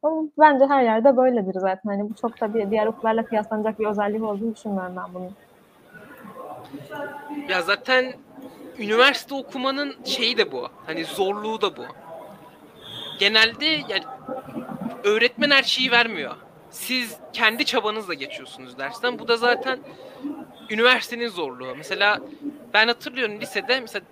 Ama 0.04 0.22
bence 0.40 0.66
her 0.66 0.84
yerde 0.84 1.18
böyledir 1.18 1.54
zaten. 1.54 1.90
Hani 1.90 2.10
bu 2.10 2.16
çok 2.16 2.42
da 2.42 2.54
bir 2.54 2.72
diğer 2.72 2.88
okullarla 2.88 3.26
kıyaslanacak 3.26 3.80
bir 3.80 3.86
özellik 3.86 4.24
olduğunu 4.24 4.56
düşünmüyorum 4.56 4.96
ben 4.96 5.14
bunun. 5.14 5.32
Ya 7.50 7.62
zaten 7.62 8.14
üniversite 8.80 9.36
okumanın 9.36 9.96
şeyi 10.04 10.38
de 10.38 10.52
bu. 10.52 10.68
Hani 10.86 11.06
zorluğu 11.06 11.62
da 11.62 11.78
bu. 11.78 11.82
Genelde 13.20 13.66
yani 13.66 14.04
öğretmen 15.04 15.50
her 15.50 15.64
şeyi 15.64 15.92
vermiyor. 15.92 16.36
Siz 16.72 17.18
kendi 17.34 17.66
çabanızla 17.66 18.14
geçiyorsunuz 18.14 18.78
dersten. 18.78 19.20
Bu 19.20 19.28
da 19.28 19.38
zaten 19.38 19.80
üniversitenin 20.70 21.28
zorluğu. 21.28 21.76
Mesela 21.76 22.20
ben 22.74 22.88
hatırlıyorum 22.88 23.42
lisede 23.42 23.80
mesela 23.80 24.06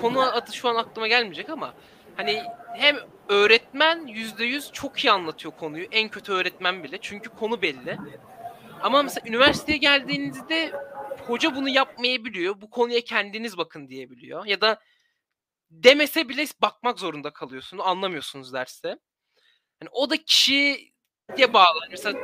konu 0.00 0.22
adı 0.22 0.52
şu 0.52 0.68
an 0.68 0.74
aklıma 0.76 1.08
gelmeyecek 1.08 1.50
ama 1.50 1.74
hani 2.16 2.42
hem 2.74 2.96
öğretmen 3.28 4.06
yüzde 4.06 4.44
yüz 4.44 4.72
çok 4.72 5.04
iyi 5.04 5.10
anlatıyor 5.10 5.54
konuyu. 5.56 5.86
En 5.90 6.08
kötü 6.08 6.32
öğretmen 6.32 6.84
bile. 6.84 6.98
Çünkü 7.00 7.30
konu 7.30 7.62
belli. 7.62 7.98
Ama 8.82 9.02
mesela 9.02 9.28
üniversiteye 9.28 9.78
geldiğinizde 9.78 10.72
hoca 11.26 11.54
bunu 11.56 11.68
yapmayabiliyor. 11.68 12.60
Bu 12.60 12.70
konuya 12.70 13.00
kendiniz 13.00 13.58
bakın 13.58 13.88
diyebiliyor. 13.88 14.46
Ya 14.46 14.60
da 14.60 14.80
demese 15.72 16.28
bile 16.28 16.44
bakmak 16.62 16.98
zorunda 16.98 17.30
kalıyorsunuz. 17.30 17.84
Anlamıyorsunuz 17.86 18.52
derste. 18.52 18.88
Yani 19.82 19.90
o 19.92 20.10
da 20.10 20.16
kişiye 20.16 20.92
bağlı. 21.52 21.80
Mesela 21.90 22.18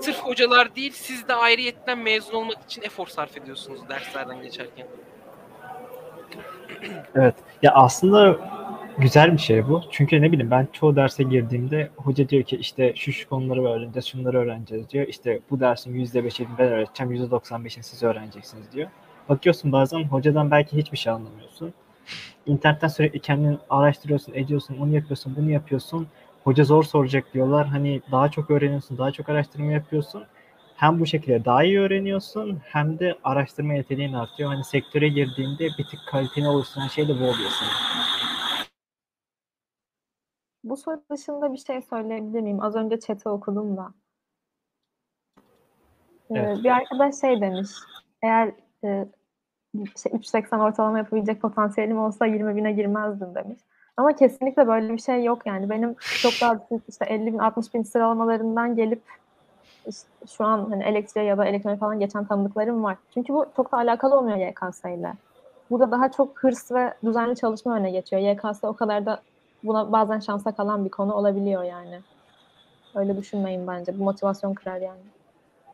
sırf 0.00 0.18
hocalar 0.18 0.74
değil 0.76 0.92
siz 0.92 1.28
de 1.28 1.34
ayrıyetten 1.34 1.98
mezun 1.98 2.34
olmak 2.34 2.62
için 2.64 2.82
efor 2.82 3.06
sarf 3.06 3.36
ediyorsunuz 3.36 3.88
derslerden 3.88 4.42
geçerken. 4.42 4.86
Evet. 7.14 7.34
Ya 7.62 7.72
aslında 7.74 8.38
güzel 8.98 9.32
bir 9.32 9.38
şey 9.38 9.68
bu. 9.68 9.82
Çünkü 9.90 10.22
ne 10.22 10.32
bileyim 10.32 10.50
ben 10.50 10.68
çoğu 10.72 10.96
derse 10.96 11.22
girdiğimde 11.22 11.90
hoca 11.96 12.28
diyor 12.28 12.42
ki 12.42 12.56
işte 12.56 12.94
şu 12.96 13.12
şu 13.12 13.28
konuları 13.28 13.64
öğreneceğiz, 13.64 14.06
şunları 14.06 14.38
öğreneceğiz 14.38 14.90
diyor. 14.90 15.06
İşte 15.06 15.40
bu 15.50 15.60
dersin 15.60 15.94
%5'ini 15.94 16.46
ben 16.58 16.68
öğreteceğim, 16.68 17.12
%95'ini 17.12 17.82
siz 17.82 18.02
öğreneceksiniz 18.02 18.72
diyor. 18.72 18.90
Bakıyorsun 19.28 19.72
bazen 19.72 20.04
hocadan 20.04 20.50
belki 20.50 20.76
hiçbir 20.76 20.98
şey 20.98 21.12
anlamıyorsun. 21.12 21.74
İnternetten 22.46 22.88
sürekli 22.88 23.20
kendini 23.20 23.58
araştırıyorsun, 23.70 24.34
ediyorsun, 24.34 24.78
onu 24.78 24.94
yapıyorsun, 24.94 25.36
bunu 25.36 25.50
yapıyorsun. 25.50 26.06
Hoca 26.44 26.64
zor 26.64 26.82
soracak 26.84 27.34
diyorlar. 27.34 27.66
Hani 27.66 28.00
daha 28.12 28.30
çok 28.30 28.50
öğreniyorsun, 28.50 28.98
daha 28.98 29.12
çok 29.12 29.28
araştırma 29.28 29.72
yapıyorsun. 29.72 30.24
Hem 30.76 31.00
bu 31.00 31.06
şekilde 31.06 31.44
daha 31.44 31.64
iyi 31.64 31.80
öğreniyorsun 31.80 32.58
hem 32.64 32.98
de 32.98 33.18
araştırma 33.24 33.74
yeteneğin 33.74 34.12
artıyor. 34.12 34.50
Hani 34.50 34.64
sektöre 34.64 35.08
girdiğinde 35.08 35.64
bir 35.78 35.84
tık 35.84 36.00
kaliteni 36.10 36.48
oluşturan 36.48 36.88
şey 36.88 37.08
de 37.08 37.12
bu 37.12 37.24
oluyor. 37.24 37.50
Bu 40.64 40.76
soru 40.76 41.02
dışında 41.10 41.52
bir 41.52 41.58
şey 41.58 41.82
söyleyebilir 41.82 42.40
miyim? 42.40 42.62
Az 42.62 42.76
önce 42.76 43.00
chat'i 43.00 43.28
okudum 43.28 43.76
da. 43.76 43.94
Ee, 46.30 46.34
Evet. 46.34 46.64
Bir 46.64 46.70
arkadaş 46.70 47.20
şey 47.20 47.40
demiş. 47.40 47.70
Eğer 48.22 48.52
e, 48.84 49.08
işte 49.96 50.10
3.80 50.10 50.62
ortalama 50.62 50.98
yapabilecek 50.98 51.42
potansiyelim 51.42 51.98
olsa 51.98 52.26
20 52.26 52.56
bine 52.56 52.72
girmezdim 52.72 53.34
demiş. 53.34 53.58
Ama 53.96 54.12
kesinlikle 54.12 54.68
böyle 54.68 54.92
bir 54.92 54.98
şey 54.98 55.24
yok 55.24 55.46
yani. 55.46 55.70
Benim 55.70 55.96
çok 56.22 56.32
daha 56.40 56.60
işte 56.88 57.04
50 57.04 57.32
bin 57.32 57.38
60 57.38 57.74
bin 57.74 57.82
sıralamalarından 57.82 58.76
gelip 58.76 59.02
işte 59.88 60.08
şu 60.36 60.44
an 60.44 60.66
hani 60.70 60.84
elektriğe 60.84 61.26
ya 61.26 61.38
da 61.38 61.44
elektronik 61.44 61.80
falan 61.80 62.00
geçen 62.00 62.24
tanıdıklarım 62.24 62.84
var. 62.84 62.96
Çünkü 63.14 63.32
bu 63.32 63.46
çok 63.56 63.72
da 63.72 63.76
alakalı 63.76 64.18
olmuyor 64.18 64.38
YKS 64.38 64.84
ile. 64.84 65.12
Burada 65.70 65.90
daha 65.90 66.10
çok 66.10 66.38
hırs 66.38 66.72
ve 66.72 66.94
düzenli 67.04 67.36
çalışma 67.36 67.76
öne 67.76 67.90
geçiyor. 67.90 68.22
YKS 68.22 68.64
o 68.64 68.72
kadar 68.72 69.06
da 69.06 69.20
buna 69.64 69.92
bazen 69.92 70.18
şansa 70.18 70.52
kalan 70.52 70.84
bir 70.84 70.90
konu 70.90 71.14
olabiliyor 71.14 71.62
yani. 71.62 72.00
Öyle 72.94 73.16
düşünmeyin 73.16 73.66
bence. 73.66 73.98
Bu 73.98 74.04
motivasyon 74.04 74.54
kırar 74.54 74.80
yani. 74.80 75.00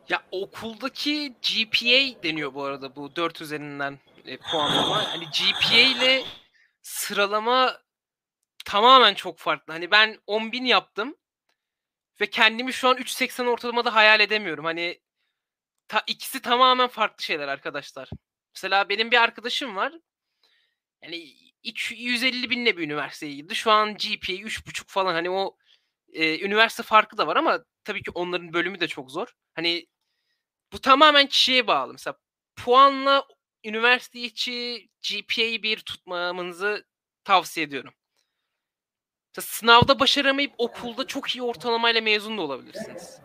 Ya 0.09 0.23
okuldaki 0.31 1.35
GPA 1.43 2.23
deniyor 2.23 2.55
bu 2.55 2.65
arada 2.65 2.97
bu 2.97 3.17
4 3.17 3.41
üzerinden 3.41 3.99
e, 4.27 4.37
puanlama. 4.37 5.13
Hani 5.13 5.25
GPA 5.25 5.77
ile 5.79 6.25
sıralama 6.83 7.81
tamamen 8.65 9.15
çok 9.15 9.39
farklı. 9.39 9.73
Hani 9.73 9.91
ben 9.91 10.19
10.000 10.27 10.67
yaptım 10.67 11.17
ve 12.21 12.31
kendimi 12.31 12.73
şu 12.73 12.89
an 12.89 12.97
3.80 12.97 13.47
ortalamada 13.49 13.95
hayal 13.95 14.21
edemiyorum. 14.21 14.65
Hani 14.65 15.01
ta, 15.89 16.03
ikisi 16.07 16.43
tamamen 16.43 16.89
farklı 16.89 17.25
şeyler 17.25 17.49
arkadaşlar. 17.49 18.09
Mesela 18.55 18.89
benim 18.89 19.11
bir 19.11 19.23
arkadaşım 19.23 19.77
var. 19.77 19.93
Yani 21.03 21.17
iki- 21.63 21.95
150 21.95 22.51
binle 22.51 22.77
bir 22.77 22.83
üniversiteye 22.83 23.35
girdi. 23.35 23.55
Şu 23.55 23.71
an 23.71 23.95
GPA 23.97 24.33
3.5 24.33 24.85
falan. 24.89 25.15
Hani 25.15 25.31
o 25.31 25.57
e, 26.13 26.41
üniversite 26.45 26.83
farkı 26.83 27.17
da 27.19 27.27
var 27.27 27.37
ama 27.37 27.65
tabii 27.85 28.03
ki 28.03 28.11
onların 28.15 28.53
bölümü 28.53 28.81
de 28.81 28.89
çok 28.89 29.11
zor. 29.11 29.29
Hani 29.55 29.87
bu 30.75 30.79
tamamen 30.79 31.27
kişiye 31.27 31.67
bağlı. 31.67 31.93
Mesela 31.93 32.15
puanla 32.57 33.25
üniversite 33.65 34.21
içi 34.21 34.89
GPA'yı 35.11 35.63
bir 35.63 35.81
tutmamanızı 35.81 36.85
tavsiye 37.25 37.67
ediyorum. 37.67 37.93
Mesela 39.37 39.47
sınavda 39.47 40.01
başaramayıp 40.01 40.53
okulda 40.59 41.07
çok 41.07 41.37
iyi 41.37 41.43
ortalamayla 41.43 42.01
mezun 42.01 42.39
da 42.39 42.43
olabilirsiniz. 42.43 43.21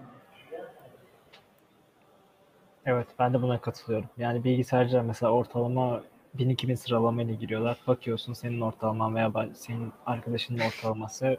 Evet 2.86 3.08
ben 3.20 3.34
de 3.34 3.42
buna 3.42 3.62
katılıyorum. 3.62 4.10
Yani 4.18 4.44
bilgisayarcılar 4.44 5.02
mesela 5.02 5.32
ortalama 5.32 6.04
1000-2000 6.38 6.76
sıralamayla 6.76 7.34
giriyorlar. 7.34 7.78
Bakıyorsun 7.88 8.34
senin 8.34 8.62
ortalaman 8.62 9.16
veya 9.16 9.50
senin 9.54 9.94
arkadaşının 10.06 10.60
ortalaması 10.60 11.38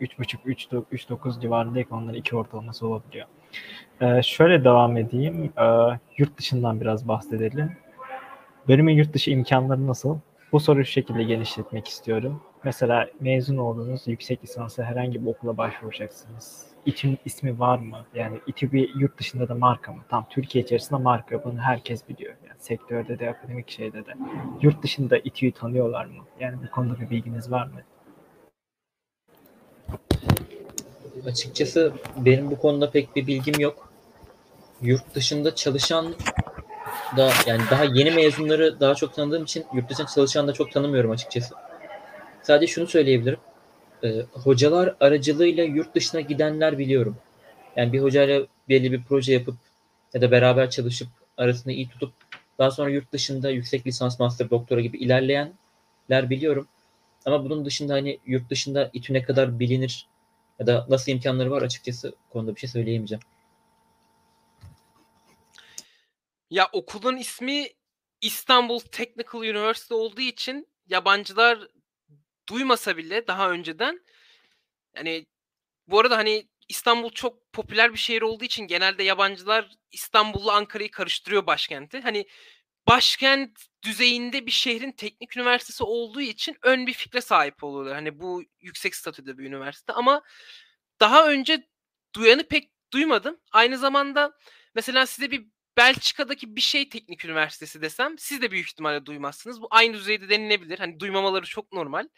3.5-3.9 0.00 1.40
civarındayken 1.40 1.96
onların 1.96 2.14
iki 2.14 2.36
ortalaması 2.36 2.86
olabiliyor. 2.86 3.26
Ee, 4.00 4.22
şöyle 4.22 4.64
devam 4.64 4.96
edeyim. 4.96 5.52
Ee, 5.58 5.64
yurt 6.16 6.38
dışından 6.38 6.80
biraz 6.80 7.08
bahsedelim. 7.08 7.72
Bölümün 8.68 8.92
yurt 8.92 9.12
dışı 9.12 9.30
imkanları 9.30 9.86
nasıl? 9.86 10.18
Bu 10.52 10.60
soruyu 10.60 10.84
şu 10.84 10.92
şekilde 10.92 11.22
genişletmek 11.22 11.88
istiyorum. 11.88 12.42
Mesela 12.64 13.08
mezun 13.20 13.56
oldunuz, 13.56 14.02
yüksek 14.06 14.44
lisansa 14.44 14.84
herhangi 14.84 15.22
bir 15.22 15.30
okula 15.30 15.56
başvuracaksınız. 15.56 16.66
İTÜ'nün 16.86 17.18
ismi 17.24 17.58
var 17.58 17.78
mı? 17.78 17.98
Yani 18.14 18.40
İTÜ 18.46 18.72
bir 18.72 18.94
yurt 18.94 19.18
dışında 19.18 19.48
da 19.48 19.54
marka 19.54 19.92
mı? 19.92 20.02
Tam 20.08 20.26
Türkiye 20.30 20.64
içerisinde 20.64 21.02
marka. 21.02 21.44
Bunu 21.44 21.58
herkes 21.58 22.08
biliyor. 22.08 22.34
Yani 22.48 22.58
sektörde 22.58 23.18
de, 23.18 23.30
akademik 23.30 23.70
şeyde 23.70 24.06
de. 24.06 24.14
Yurt 24.62 24.82
dışında 24.82 25.18
İTÜ'yü 25.18 25.52
tanıyorlar 25.52 26.04
mı? 26.04 26.24
Yani 26.40 26.56
bu 26.66 26.70
konuda 26.70 27.00
bir 27.00 27.10
bilginiz 27.10 27.50
var 27.50 27.66
mı? 27.66 27.80
Açıkçası 31.26 31.92
benim 32.16 32.50
bu 32.50 32.58
konuda 32.58 32.90
pek 32.90 33.16
bir 33.16 33.26
bilgim 33.26 33.60
yok. 33.60 33.92
Yurt 34.82 35.14
dışında 35.14 35.54
çalışan 35.54 36.14
da 37.16 37.30
yani 37.46 37.62
daha 37.70 37.84
yeni 37.84 38.10
mezunları 38.10 38.80
daha 38.80 38.94
çok 38.94 39.14
tanıdığım 39.14 39.44
için 39.44 39.64
yurt 39.74 39.90
dışında 39.90 40.06
çalışan 40.06 40.48
da 40.48 40.52
çok 40.52 40.72
tanımıyorum 40.72 41.10
açıkçası. 41.10 41.54
Sadece 42.42 42.72
şunu 42.72 42.86
söyleyebilirim. 42.86 43.38
Ee, 44.04 44.22
hocalar 44.32 44.94
aracılığıyla 45.00 45.64
yurt 45.64 45.94
dışına 45.94 46.20
gidenler 46.20 46.78
biliyorum. 46.78 47.16
Yani 47.76 47.92
bir 47.92 48.02
hocayla 48.02 48.46
belli 48.68 48.92
bir 48.92 49.02
proje 49.08 49.32
yapıp 49.32 49.54
ya 50.14 50.20
da 50.20 50.30
beraber 50.30 50.70
çalışıp 50.70 51.08
arasını 51.36 51.72
iyi 51.72 51.88
tutup 51.88 52.12
daha 52.58 52.70
sonra 52.70 52.90
yurt 52.90 53.12
dışında 53.12 53.50
yüksek 53.50 53.86
lisans, 53.86 54.20
master, 54.20 54.50
doktora 54.50 54.80
gibi 54.80 54.98
ilerleyenler 54.98 56.30
biliyorum. 56.30 56.68
Ama 57.26 57.44
bunun 57.44 57.64
dışında 57.64 57.94
hani 57.94 58.18
yurt 58.26 58.50
dışında 58.50 58.90
İTÜ 58.92 59.12
ne 59.12 59.22
kadar 59.22 59.58
bilinir 59.58 60.06
ya 60.60 60.66
da 60.66 60.86
nasıl 60.88 61.12
imkanları 61.12 61.50
var 61.50 61.62
açıkçası 61.62 62.14
konuda 62.30 62.54
bir 62.54 62.60
şey 62.60 62.70
söyleyemeyeceğim. 62.70 63.22
Ya 66.50 66.68
okulun 66.72 67.16
ismi 67.16 67.68
İstanbul 68.20 68.80
Technical 68.80 69.40
University 69.40 69.94
olduğu 69.94 70.20
için 70.20 70.68
yabancılar 70.86 71.68
duymasa 72.48 72.96
bile 72.96 73.26
daha 73.26 73.50
önceden 73.50 74.00
yani 74.96 75.26
bu 75.86 76.00
arada 76.00 76.16
hani 76.16 76.48
İstanbul 76.68 77.10
çok 77.10 77.52
popüler 77.52 77.92
bir 77.92 77.98
şehir 77.98 78.22
olduğu 78.22 78.44
için 78.44 78.66
genelde 78.66 79.02
yabancılar 79.02 79.70
İstanbul'la 79.92 80.52
Ankara'yı 80.52 80.90
karıştırıyor 80.90 81.46
başkenti. 81.46 82.00
Hani 82.00 82.26
başkent 82.90 83.66
düzeyinde 83.84 84.46
bir 84.46 84.50
şehrin 84.50 84.92
teknik 84.92 85.36
üniversitesi 85.36 85.84
olduğu 85.84 86.20
için 86.20 86.56
ön 86.62 86.86
bir 86.86 86.92
fikre 86.92 87.20
sahip 87.20 87.64
oluyorlar. 87.64 87.94
Hani 87.94 88.20
bu 88.20 88.42
yüksek 88.60 88.94
statüde 88.96 89.38
bir 89.38 89.44
üniversite 89.44 89.92
ama 89.92 90.22
daha 91.00 91.28
önce 91.28 91.68
duyanı 92.14 92.48
pek 92.48 92.70
duymadım. 92.92 93.40
Aynı 93.52 93.78
zamanda 93.78 94.38
mesela 94.74 95.06
size 95.06 95.30
bir 95.30 95.46
Belçika'daki 95.76 96.56
bir 96.56 96.60
şey 96.60 96.88
teknik 96.88 97.24
üniversitesi 97.24 97.82
desem 97.82 98.18
siz 98.18 98.42
de 98.42 98.50
büyük 98.50 98.68
ihtimalle 98.68 99.06
duymazsınız. 99.06 99.62
Bu 99.62 99.68
aynı 99.70 99.94
düzeyde 99.94 100.28
denilebilir. 100.28 100.78
Hani 100.78 101.00
duymamaları 101.00 101.46
çok 101.46 101.72
normal. 101.72 102.08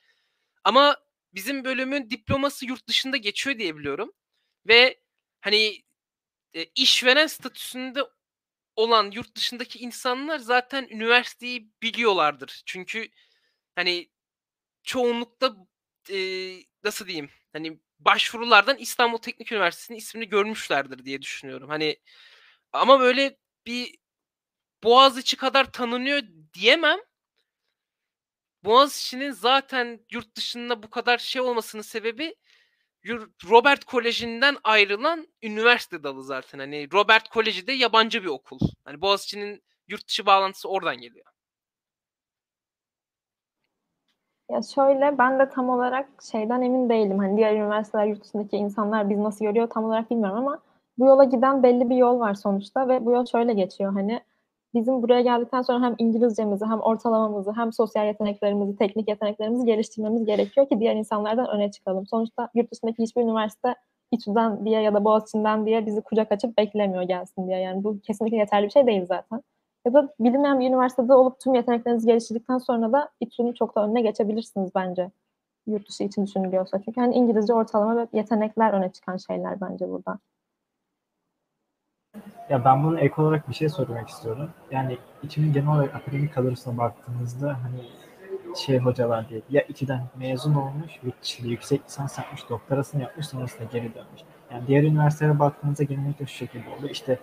Ama 0.65 0.97
bizim 1.35 1.65
bölümün 1.65 2.11
diploması 2.11 2.67
yurt 2.67 2.89
dışında 2.89 3.17
geçiyor 3.17 3.59
diye 3.59 3.77
biliyorum. 3.77 4.13
Ve 4.69 5.01
hani 5.41 5.83
e, 6.55 6.65
işveren 6.75 7.27
statüsünde 7.27 8.01
olan 8.77 9.11
yurt 9.11 9.37
dışındaki 9.37 9.79
insanlar 9.79 10.39
zaten 10.39 10.89
üniversiteyi 10.91 11.71
biliyorlardır. 11.83 12.63
Çünkü 12.67 13.09
hani 13.75 14.11
çoğunlukta 14.85 15.57
e, 16.11 16.19
nasıl 16.85 17.07
diyeyim 17.07 17.31
hani 17.53 17.81
başvurulardan 18.01 18.79
İstanbul 18.79 19.19
Teknik 19.19 19.53
Üniversitesi'nin 19.53 19.99
ismini 19.99 20.29
görmüşlerdir 20.29 21.05
diye 21.05 21.23
düşünüyorum. 21.23 21.69
Hani 21.69 21.97
ama 22.73 23.01
böyle 23.01 23.39
bir 23.67 23.99
Boğaziçi 24.85 25.37
kadar 25.37 25.73
tanınıyor 25.73 26.23
diyemem. 26.55 26.99
Boğaziçi'nin 28.65 29.31
zaten 29.31 30.07
yurt 30.11 30.37
dışında 30.37 30.83
bu 30.83 30.91
kadar 30.91 31.19
şey 31.19 31.43
olmasının 31.43 31.83
sebebi 31.83 32.35
Robert 33.51 33.85
Koleji'nden 33.85 34.57
ayrılan 34.65 35.27
üniversite 35.43 36.03
dalı 36.03 36.23
zaten. 36.25 36.59
Hani 36.59 36.89
Robert 36.93 37.29
Koleji 37.29 37.67
de 37.67 37.73
yabancı 37.73 38.23
bir 38.23 38.29
okul. 38.29 38.59
Hani 38.85 39.01
Boğaziçi'nin 39.01 39.63
yurt 39.89 40.09
dışı 40.09 40.27
bağlantısı 40.27 40.69
oradan 40.69 40.97
geliyor. 40.97 41.27
Ya 44.51 44.63
şöyle 44.75 45.19
ben 45.19 45.39
de 45.39 45.49
tam 45.51 45.69
olarak 45.69 46.09
şeyden 46.31 46.63
emin 46.63 46.89
değilim. 46.89 47.19
Hani 47.19 47.37
diğer 47.37 47.55
üniversiteler 47.55 48.07
yurt 48.07 48.25
dışındaki 48.25 48.57
insanlar 48.57 49.11
biz 49.11 49.19
nasıl 49.19 49.45
görüyor 49.45 49.71
tam 49.71 49.85
olarak 49.85 50.11
bilmiyorum 50.11 50.39
ama 50.39 50.59
bu 50.99 51.07
yola 51.07 51.25
giden 51.25 51.63
belli 51.63 51.91
bir 51.91 51.97
yol 51.97 52.21
var 52.21 52.35
sonuçta 52.35 52.89
ve 52.89 53.05
bu 53.07 53.13
yol 53.13 53.27
şöyle 53.27 53.53
geçiyor. 53.55 53.93
Hani 53.93 54.21
bizim 54.75 55.03
buraya 55.03 55.21
geldikten 55.21 55.63
sonra 55.63 55.87
hem 55.87 55.95
İngilizcemizi 55.99 56.65
hem 56.65 56.81
ortalamamızı 56.81 57.53
hem 57.57 57.73
sosyal 57.73 58.07
yeteneklerimizi, 58.07 58.77
teknik 58.77 59.09
yeteneklerimizi 59.09 59.67
geliştirmemiz 59.67 60.25
gerekiyor 60.25 60.69
ki 60.69 60.81
diğer 60.81 60.97
insanlardan 60.97 61.49
öne 61.49 61.71
çıkalım. 61.71 62.07
Sonuçta 62.07 62.49
yurt 62.55 62.73
dışındaki 62.73 63.03
hiçbir 63.03 63.23
üniversite 63.23 63.75
İTÜ'den 64.13 64.65
diye 64.65 64.81
ya 64.81 64.95
da 64.95 65.05
Boğaziçi'nden 65.05 65.67
diye 65.67 65.87
bizi 65.87 66.01
kucak 66.01 66.33
açıp 66.33 66.59
beklemiyor 66.59 67.03
gelsin 67.03 67.47
diye. 67.49 67.59
Yani 67.59 67.85
bu 67.85 68.01
kesinlikle 68.01 68.37
yeterli 68.37 68.65
bir 68.67 68.71
şey 68.71 68.87
değil 68.87 69.07
zaten. 69.07 69.43
Ya 69.87 69.95
da 69.95 70.15
bilinmeyen 70.21 70.61
bir 70.61 70.69
üniversitede 70.69 71.15
olup 71.15 71.41
tüm 71.41 71.55
yeteneklerinizi 71.55 72.07
geliştirdikten 72.07 72.59
sonra 72.59 72.93
da 72.93 73.09
İTÜ'nün 73.21 73.53
çok 73.53 73.77
da 73.77 73.85
önüne 73.85 74.01
geçebilirsiniz 74.03 74.71
bence. 74.75 75.11
Yurt 75.67 75.89
dışı 75.89 76.05
için 76.05 76.27
düşünülüyorsa. 76.27 76.83
Çünkü 76.85 77.01
hani 77.01 77.15
İngilizce 77.15 77.55
ortalama 77.55 77.97
ve 77.97 78.07
yetenekler 78.13 78.73
öne 78.73 78.93
çıkan 78.93 79.17
şeyler 79.17 79.61
bence 79.61 79.91
burada. 79.91 80.19
Ya 82.51 82.65
ben 82.65 82.85
bunu 82.85 83.01
ek 83.01 83.23
olarak 83.23 83.49
bir 83.49 83.55
şey 83.55 83.69
sormak 83.69 84.09
istiyorum. 84.09 84.51
Yani 84.71 84.99
İTÜ'nün 85.23 85.53
genel 85.53 85.69
olarak 85.69 85.95
akademik 85.95 86.35
kadrosuna 86.35 86.79
baktığınızda 86.79 87.49
hani 87.49 87.81
şey 88.57 88.79
hocalar 88.79 89.29
diye 89.29 89.41
ya 89.51 89.63
İTÜ'den 89.63 90.03
mezun 90.17 90.55
olmuş, 90.55 90.93
dışında 91.23 91.49
yüksek 91.49 91.85
lisans 91.87 92.19
yapmış, 92.19 92.49
doktorasını 92.51 93.03
yapmış, 93.03 93.27
sonrasında 93.27 93.65
geri 93.73 93.95
dönmüş. 93.95 94.21
Yani 94.53 94.67
diğer 94.67 94.83
üniversitelere 94.83 95.39
baktığınızda 95.39 95.85
genellikle 95.85 96.27
şu 96.27 96.35
şekilde 96.35 96.69
oluyor. 96.69 96.91
İşte 96.91 97.19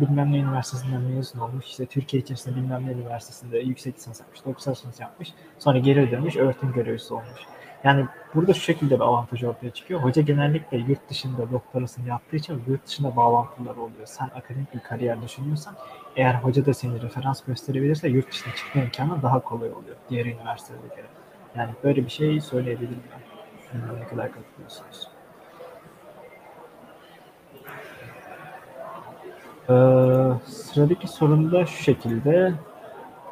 bilmem 0.00 0.32
ne 0.32 0.38
üniversitesinden 0.38 1.00
mezun 1.00 1.40
olmuş, 1.40 1.66
işte 1.66 1.86
Türkiye 1.86 2.22
içerisinde 2.22 2.56
bilmem 2.56 2.86
ne 2.86 2.92
üniversitesinde 2.92 3.58
yüksek 3.58 3.96
lisans 3.96 4.20
yapmış, 4.20 4.44
doktor 4.44 4.72
lisans 4.72 5.00
yapmış, 5.00 5.34
sonra 5.58 5.78
geri 5.78 6.10
dönmüş, 6.10 6.36
öğretim 6.36 6.72
görevlisi 6.72 7.14
olmuş. 7.14 7.40
Yani 7.84 8.06
burada 8.34 8.54
şu 8.54 8.60
şekilde 8.60 8.94
bir 8.94 9.00
avantaj 9.00 9.44
ortaya 9.44 9.70
çıkıyor. 9.70 10.00
Hoca 10.00 10.22
genellikle 10.22 10.78
yurt 10.78 11.10
dışında 11.10 11.50
doktorasını 11.52 12.08
yaptığı 12.08 12.36
için 12.36 12.62
yurt 12.68 12.86
dışında 12.86 13.16
bağlantılar 13.16 13.76
oluyor. 13.76 14.06
Sen 14.06 14.30
akademik 14.34 14.74
bir 14.74 14.80
kariyer 14.80 15.22
düşünüyorsan 15.22 15.74
eğer 16.16 16.34
hoca 16.34 16.66
da 16.66 16.74
seni 16.74 17.02
referans 17.02 17.44
gösterebilirse 17.44 18.08
yurt 18.08 18.30
dışına 18.30 18.54
çıkma 18.54 18.82
imkanı 18.82 19.22
daha 19.22 19.40
kolay 19.40 19.68
oluyor 19.68 19.96
diğer 20.10 20.26
üniversitelere 20.26 20.86
göre. 20.96 21.06
Yani 21.56 21.70
böyle 21.84 22.04
bir 22.04 22.10
şey 22.10 22.40
söyleyebilirim 22.40 23.02
ben. 23.12 23.20
Bilmiyorum 23.74 24.00
ne 24.00 24.08
kadar 24.08 24.30
katılıyorsunuz. 24.32 25.08
Ee, 29.68 30.50
sıradaki 30.50 31.08
sorum 31.08 31.52
da 31.52 31.66
şu 31.66 31.82
şekilde. 31.82 32.52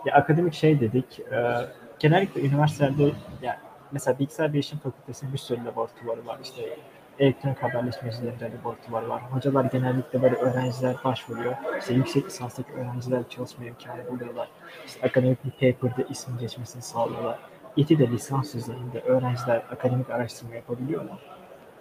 Ya 0.07 0.15
akademik 0.15 0.55
şey 0.55 0.81
dedik. 0.81 1.21
Ee, 1.21 1.55
genellikle 1.99 2.41
üniversitelerde 2.41 3.13
yani 3.43 3.57
mesela 3.93 4.19
bilgisayar 4.19 4.53
bilişim 4.53 4.79
fakültesinin 4.79 5.33
bir 5.33 5.39
sürü 5.39 5.65
laboratuvarı 5.65 6.27
var. 6.27 6.39
İşte 6.43 6.79
elektronik 7.19 7.63
haberleşmecilerinde 7.63 8.51
laboratuvarı 8.59 9.09
var. 9.09 9.23
Hocalar 9.23 9.65
genellikle 9.65 10.23
böyle 10.23 10.37
öğrenciler 10.37 10.97
başvuruyor. 11.05 11.55
İşte 11.79 11.95
yüksek 11.95 12.27
lisanstaki 12.27 12.73
öğrenciler 12.73 13.29
çalışma 13.29 13.65
imkanı 13.65 14.09
buluyorlar. 14.11 14.49
İşte 14.87 15.07
akademik 15.07 15.45
bir 15.45 15.51
paper'da 15.51 16.03
ismin 16.11 16.39
geçmesini 16.39 16.83
sağlıyorlar. 16.83 17.39
İTÜ'de 17.77 18.09
lisans 18.09 18.55
düzeyinde 18.55 19.01
öğrenciler 19.01 19.57
akademik 19.57 20.11
araştırma 20.11 20.55
yapabiliyor 20.55 21.03
mu? 21.03 21.19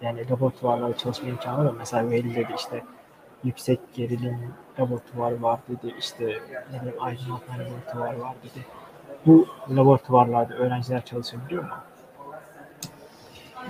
Yani 0.02 0.30
laboratuvarlarda 0.30 0.96
çalışma 0.96 1.28
imkanı 1.28 1.64
var. 1.64 1.74
Mesela 1.78 2.10
Veli 2.10 2.34
dedi 2.34 2.52
işte 2.56 2.84
yüksek 3.44 3.80
gerilim 3.94 4.54
laboratuvarı 4.80 5.42
var 5.42 5.60
dedi. 5.68 5.94
İşte 5.98 6.24
ne 6.72 6.80
bileyim 6.80 7.02
aydınlatma 7.02 7.54
laboratuvarı 7.54 8.20
var 8.20 8.34
dedi. 8.42 8.66
Bu 9.26 9.46
laboratuvarlarda 9.70 10.54
öğrenciler 10.54 11.04
çalışabiliyor 11.04 11.62
mu? 11.62 11.70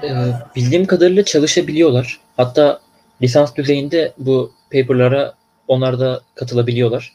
Ee, 0.02 0.32
bildiğim 0.56 0.86
kadarıyla 0.86 1.24
çalışabiliyorlar. 1.24 2.20
Hatta 2.36 2.80
lisans 3.22 3.54
düzeyinde 3.54 4.12
bu 4.18 4.52
paperlara 4.72 5.34
onlar 5.68 6.00
da 6.00 6.22
katılabiliyorlar. 6.34 7.12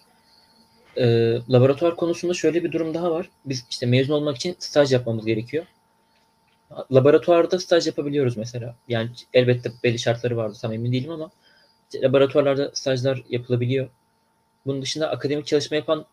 Ee, 0.97 1.37
laboratuvar 1.49 1.95
konusunda 1.95 2.33
şöyle 2.33 2.63
bir 2.63 2.71
durum 2.71 2.93
daha 2.93 3.11
var. 3.11 3.29
Biz 3.45 3.65
işte 3.69 3.85
mezun 3.85 4.13
olmak 4.13 4.35
için 4.35 4.55
staj 4.59 4.93
yapmamız 4.93 5.25
gerekiyor. 5.25 5.65
Laboratuvarda 6.91 7.59
staj 7.59 7.87
yapabiliyoruz 7.87 8.37
mesela. 8.37 8.75
Yani 8.87 9.09
elbette 9.33 9.71
belli 9.83 9.99
şartları 9.99 10.37
vardı 10.37 10.57
tam 10.61 10.73
emin 10.73 10.91
değilim 10.91 11.11
ama 11.11 11.29
laboratuvarlarda 11.95 12.71
stajlar 12.73 13.23
yapılabiliyor. 13.29 13.89
Bunun 14.65 14.81
dışında 14.81 15.09
akademik 15.09 15.47
çalışma 15.47 15.77
yapan 15.77 16.05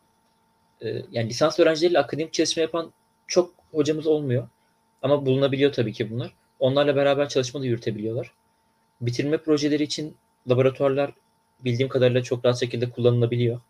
e, 0.82 1.02
yani 1.12 1.28
lisans 1.28 1.60
öğrencileriyle 1.60 1.98
akademik 1.98 2.32
çalışma 2.32 2.62
yapan 2.62 2.92
çok 3.26 3.54
hocamız 3.72 4.06
olmuyor. 4.06 4.48
Ama 5.02 5.26
bulunabiliyor 5.26 5.72
tabii 5.72 5.92
ki 5.92 6.10
bunlar. 6.10 6.32
Onlarla 6.58 6.96
beraber 6.96 7.28
çalışma 7.28 7.60
da 7.60 7.66
yürütebiliyorlar. 7.66 8.32
Bitirme 9.00 9.38
projeleri 9.38 9.82
için 9.82 10.16
laboratuvarlar 10.48 11.12
bildiğim 11.60 11.88
kadarıyla 11.88 12.22
çok 12.22 12.44
rahat 12.44 12.60
şekilde 12.60 12.90
kullanılabiliyor. 12.90 13.60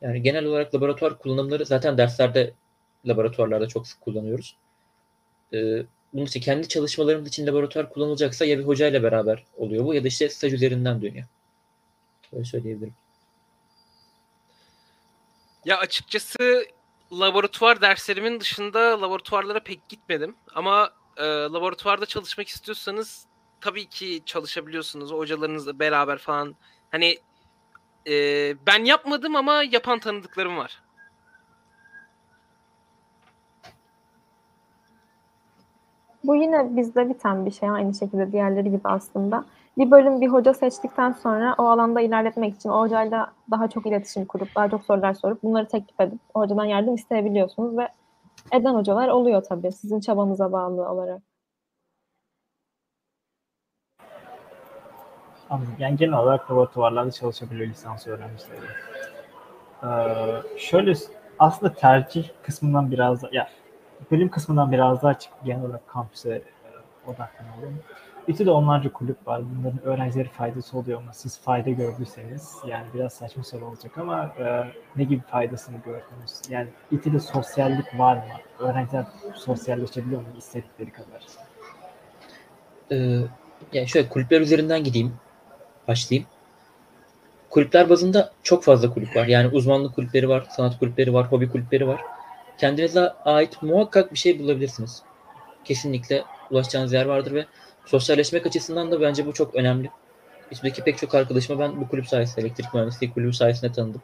Yani 0.00 0.22
genel 0.22 0.44
olarak 0.44 0.74
laboratuvar 0.74 1.18
kullanımları 1.18 1.66
zaten 1.66 1.98
derslerde 1.98 2.52
laboratuvarlarda 3.06 3.68
çok 3.68 3.88
sık 3.88 4.00
kullanıyoruz. 4.00 4.56
e, 5.52 5.82
bunun 6.12 6.24
işte 6.24 6.40
kendi 6.40 6.68
çalışmalarımız 6.68 7.28
için 7.28 7.46
laboratuvar 7.46 7.90
kullanılacaksa 7.90 8.44
ya 8.44 8.58
bir 8.58 8.64
hocayla 8.64 9.02
beraber 9.02 9.44
oluyor 9.56 9.84
bu 9.84 9.94
ya 9.94 10.04
da 10.04 10.08
işte 10.08 10.28
staj 10.28 10.52
üzerinden 10.52 11.02
dönüyor. 11.02 11.26
Öyle 12.32 12.44
söyleyebilirim. 12.44 12.94
Ya 15.64 15.78
açıkçası 15.78 16.66
laboratuvar 17.12 17.80
derslerimin 17.80 18.40
dışında 18.40 19.02
laboratuvarlara 19.02 19.60
pek 19.60 19.88
gitmedim. 19.88 20.36
Ama 20.54 20.90
e, 21.16 21.24
laboratuvarda 21.24 22.06
çalışmak 22.06 22.48
istiyorsanız 22.48 23.26
tabii 23.60 23.86
ki 23.86 24.22
çalışabiliyorsunuz 24.26 25.12
hocalarınızla 25.12 25.78
beraber 25.78 26.18
falan. 26.18 26.54
Hani 26.90 27.18
e, 28.06 28.14
ben 28.66 28.84
yapmadım 28.84 29.36
ama 29.36 29.62
yapan 29.62 29.98
tanıdıklarım 29.98 30.56
var. 30.56 30.82
Bu 36.24 36.36
yine 36.36 36.76
bizde 36.76 37.08
biten 37.08 37.46
bir 37.46 37.50
şey 37.50 37.70
aynı 37.70 37.94
şekilde 37.94 38.32
diğerleri 38.32 38.70
gibi 38.70 38.80
aslında. 38.84 39.44
Bir 39.78 39.90
bölüm 39.90 40.20
bir 40.20 40.28
hoca 40.28 40.54
seçtikten 40.54 41.12
sonra 41.12 41.54
o 41.58 41.64
alanda 41.64 42.00
ilerletmek 42.00 42.54
için 42.54 42.68
o 42.68 42.80
hocayla 42.80 43.32
daha 43.50 43.68
çok 43.68 43.86
iletişim 43.86 44.24
kurup, 44.24 44.54
daha 44.56 44.70
çok 44.70 44.84
sorular 44.84 45.14
sorup 45.14 45.42
bunları 45.42 45.68
teklif 45.68 46.00
edip 46.00 46.18
hocadan 46.34 46.64
yardım 46.64 46.94
isteyebiliyorsunuz 46.94 47.78
ve 47.78 47.88
eden 48.52 48.74
hocalar 48.74 49.08
oluyor 49.08 49.42
tabii 49.42 49.72
sizin 49.72 50.00
çabanıza 50.00 50.52
bağlı 50.52 50.88
olarak. 50.88 51.22
Anladım. 55.50 55.74
Yani 55.78 55.96
genel 55.96 56.18
olarak 56.18 56.50
laboratuvarlarda 56.50 57.10
çalışabiliyor 57.10 57.70
lisans 57.70 58.06
öğrencileri. 58.06 58.60
Ee, 59.84 60.58
şöyle 60.58 60.94
aslında 61.38 61.74
tercih 61.74 62.28
kısmından 62.42 62.90
biraz 62.90 63.22
da, 63.22 63.28
ya 63.32 63.48
bölüm 64.10 64.30
kısmından 64.30 64.72
biraz 64.72 65.02
daha 65.02 65.18
çıkıp 65.18 65.44
genel 65.44 65.64
olarak 65.64 65.88
kampüse 65.88 66.30
e, 66.30 67.10
odaklanalım. 67.10 67.82
İTÜ'de 68.28 68.50
onlarca 68.50 68.92
kulüp 68.92 69.26
var. 69.26 69.42
Bunların 69.44 69.82
öğrencileri 69.84 70.28
faydası 70.28 70.78
oluyor 70.78 71.02
mu? 71.02 71.10
Siz 71.12 71.40
fayda 71.40 71.70
gördüyseniz 71.70 72.54
yani 72.66 72.86
biraz 72.94 73.12
saçma 73.12 73.44
soru 73.44 73.66
olacak 73.66 73.98
ama 73.98 74.34
e, 74.38 74.64
ne 74.96 75.04
gibi 75.04 75.20
faydasını 75.20 75.76
gördünüz? 75.76 76.42
Yani 76.50 76.68
İTÜ'de 76.90 77.20
sosyallik 77.20 77.98
var 77.98 78.16
mı? 78.16 78.22
Öğrenciler 78.58 79.04
sosyalleşebiliyor 79.34 80.20
mu 80.20 80.28
istedikleri 80.38 80.90
kadar? 80.92 81.22
Ee, 82.92 83.18
yani 83.72 83.88
şöyle 83.88 84.08
kulüpler 84.08 84.40
üzerinden 84.40 84.84
gideyim. 84.84 85.14
Başlayayım. 85.88 86.28
Kulüpler 87.50 87.90
bazında 87.90 88.32
çok 88.42 88.64
fazla 88.64 88.94
kulüp 88.94 89.16
var. 89.16 89.26
Yani 89.26 89.48
uzmanlık 89.48 89.94
kulüpleri 89.94 90.28
var, 90.28 90.46
sanat 90.50 90.78
kulüpleri 90.78 91.14
var, 91.14 91.32
hobi 91.32 91.50
kulüpleri 91.50 91.88
var. 91.88 92.00
Kendinize 92.58 93.10
ait 93.10 93.62
muhakkak 93.62 94.12
bir 94.12 94.18
şey 94.18 94.38
bulabilirsiniz. 94.38 95.02
Kesinlikle 95.64 96.24
ulaşacağınız 96.50 96.92
yer 96.92 97.06
vardır 97.06 97.32
ve 97.34 97.46
sosyalleşmek 97.86 98.46
açısından 98.46 98.90
da 98.90 99.00
bence 99.00 99.26
bu 99.26 99.32
çok 99.32 99.54
önemli. 99.54 99.90
İçimdeki 100.50 100.84
pek 100.84 100.98
çok 100.98 101.14
arkadaşıma 101.14 101.60
ben 101.60 101.80
bu 101.80 101.88
kulüp 101.88 102.08
sayesinde, 102.08 102.40
elektrik 102.40 102.74
mühendisliği 102.74 103.12
kulübü 103.12 103.32
sayesinde 103.32 103.72
tanıdım. 103.72 104.02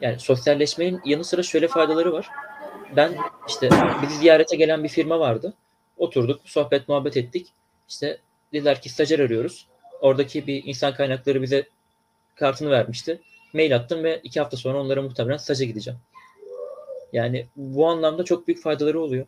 Yani 0.00 0.18
sosyalleşmenin 0.18 1.00
yanı 1.04 1.24
sıra 1.24 1.42
şöyle 1.42 1.68
faydaları 1.68 2.12
var. 2.12 2.28
Ben 2.96 3.16
işte 3.48 3.68
bizi 4.02 4.18
ziyarete 4.18 4.56
gelen 4.56 4.84
bir 4.84 4.88
firma 4.88 5.20
vardı. 5.20 5.54
Oturduk, 5.96 6.40
sohbet 6.44 6.88
muhabbet 6.88 7.16
ettik. 7.16 7.48
İşte 7.88 8.18
dediler 8.52 8.80
ki 8.80 8.88
stajyer 8.88 9.18
arıyoruz. 9.18 9.66
Oradaki 10.00 10.46
bir 10.46 10.64
insan 10.64 10.94
kaynakları 10.94 11.42
bize 11.42 11.68
kartını 12.34 12.70
vermişti. 12.70 13.20
Mail 13.52 13.76
attım 13.76 14.04
ve 14.04 14.20
iki 14.22 14.40
hafta 14.40 14.56
sonra 14.56 14.80
onlara 14.80 15.02
muhtemelen 15.02 15.36
staja 15.36 15.64
gideceğim. 15.64 15.98
Yani 17.12 17.46
bu 17.56 17.88
anlamda 17.88 18.24
çok 18.24 18.46
büyük 18.46 18.62
faydaları 18.62 19.00
oluyor. 19.00 19.26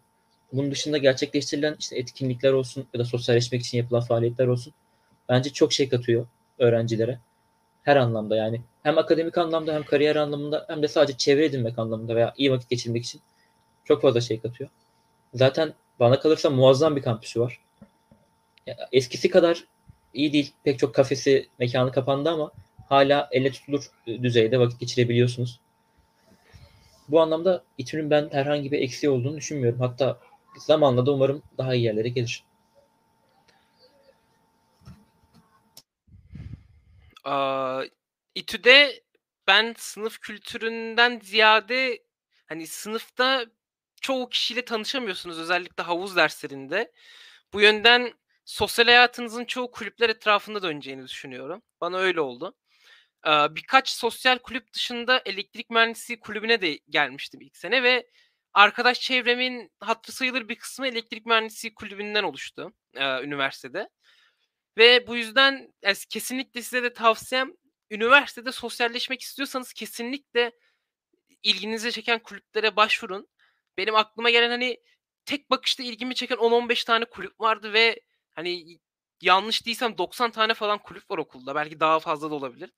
Bunun 0.56 0.70
dışında 0.70 0.98
gerçekleştirilen 0.98 1.76
işte 1.78 1.98
etkinlikler 1.98 2.52
olsun 2.52 2.86
ya 2.94 3.00
da 3.00 3.04
sosyalleşmek 3.04 3.60
için 3.60 3.78
yapılan 3.78 4.00
faaliyetler 4.00 4.46
olsun. 4.46 4.72
Bence 5.28 5.50
çok 5.50 5.72
şey 5.72 5.88
katıyor 5.88 6.26
öğrencilere. 6.58 7.18
Her 7.82 7.96
anlamda 7.96 8.36
yani. 8.36 8.60
Hem 8.82 8.98
akademik 8.98 9.38
anlamda 9.38 9.74
hem 9.74 9.82
kariyer 9.82 10.16
anlamında 10.16 10.64
hem 10.68 10.82
de 10.82 10.88
sadece 10.88 11.18
çevre 11.18 11.44
edinmek 11.44 11.78
anlamında 11.78 12.16
veya 12.16 12.34
iyi 12.36 12.52
vakit 12.52 12.70
geçirmek 12.70 13.04
için 13.04 13.20
çok 13.84 14.02
fazla 14.02 14.20
şey 14.20 14.40
katıyor. 14.40 14.70
Zaten 15.34 15.74
bana 16.00 16.20
kalırsa 16.20 16.50
muazzam 16.50 16.96
bir 16.96 17.02
kampüsü 17.02 17.40
var. 17.40 17.60
Eskisi 18.92 19.30
kadar 19.30 19.64
iyi 20.14 20.32
değil. 20.32 20.52
Pek 20.64 20.78
çok 20.78 20.94
kafesi, 20.94 21.48
mekanı 21.58 21.92
kapandı 21.92 22.30
ama 22.30 22.50
hala 22.88 23.28
elle 23.32 23.50
tutulur 23.52 23.90
düzeyde 24.06 24.60
vakit 24.60 24.80
geçirebiliyorsunuz. 24.80 25.60
Bu 27.08 27.20
anlamda 27.20 27.62
İTÜ'nün 27.78 28.10
ben 28.10 28.28
herhangi 28.32 28.72
bir 28.72 28.78
eksiği 28.78 29.10
olduğunu 29.10 29.36
düşünmüyorum. 29.36 29.80
Hatta 29.80 30.18
zamanla 30.60 31.06
da 31.06 31.12
umarım 31.12 31.42
daha 31.58 31.74
iyi 31.74 31.84
yerlere 31.84 32.08
gelir. 32.08 32.44
Aa, 37.24 37.82
İTÜ'de 38.34 39.02
ben 39.46 39.74
sınıf 39.78 40.18
kültüründen 40.18 41.20
ziyade 41.22 42.02
hani 42.46 42.66
sınıfta 42.66 43.46
çoğu 44.00 44.28
kişiyle 44.28 44.64
tanışamıyorsunuz 44.64 45.38
özellikle 45.38 45.82
havuz 45.82 46.16
derslerinde. 46.16 46.92
Bu 47.52 47.60
yönden 47.60 48.12
sosyal 48.44 48.86
hayatınızın 48.86 49.44
çoğu 49.44 49.70
kulüpler 49.70 50.10
etrafında 50.10 50.62
döneceğini 50.62 51.04
düşünüyorum. 51.04 51.62
Bana 51.80 51.98
öyle 51.98 52.20
oldu. 52.20 52.54
Birkaç 53.26 53.88
sosyal 53.90 54.38
kulüp 54.38 54.72
dışında 54.72 55.22
elektrik 55.26 55.70
mühendisliği 55.70 56.20
kulübüne 56.20 56.60
de 56.60 56.78
gelmiştim 56.88 57.40
ilk 57.40 57.56
sene 57.56 57.82
ve 57.82 58.06
arkadaş 58.54 59.00
çevremin 59.00 59.72
hatırı 59.80 60.16
sayılır 60.16 60.48
bir 60.48 60.56
kısmı 60.56 60.86
elektrik 60.88 61.26
mühendisliği 61.26 61.74
kulübünden 61.74 62.22
oluştu 62.22 62.72
e, 62.94 63.22
üniversitede. 63.22 63.88
Ve 64.78 65.06
bu 65.06 65.16
yüzden 65.16 65.72
yani 65.82 65.96
kesinlikle 66.10 66.62
size 66.62 66.82
de 66.82 66.92
tavsiyem 66.92 67.52
üniversitede 67.90 68.52
sosyalleşmek 68.52 69.20
istiyorsanız 69.20 69.72
kesinlikle 69.72 70.52
ilginizi 71.42 71.92
çeken 71.92 72.18
kulüplere 72.18 72.76
başvurun. 72.76 73.28
Benim 73.78 73.94
aklıma 73.96 74.30
gelen 74.30 74.50
hani 74.50 74.80
tek 75.26 75.50
bakışta 75.50 75.82
ilgimi 75.82 76.14
çeken 76.14 76.36
10-15 76.36 76.86
tane 76.86 77.04
kulüp 77.04 77.40
vardı 77.40 77.72
ve 77.72 78.00
hani 78.34 78.78
yanlış 79.22 79.66
değilsem 79.66 79.98
90 79.98 80.30
tane 80.30 80.54
falan 80.54 80.78
kulüp 80.78 81.10
var 81.10 81.18
okulda. 81.18 81.54
Belki 81.54 81.80
daha 81.80 82.00
fazla 82.00 82.30
da 82.30 82.34
olabilir. 82.34 82.70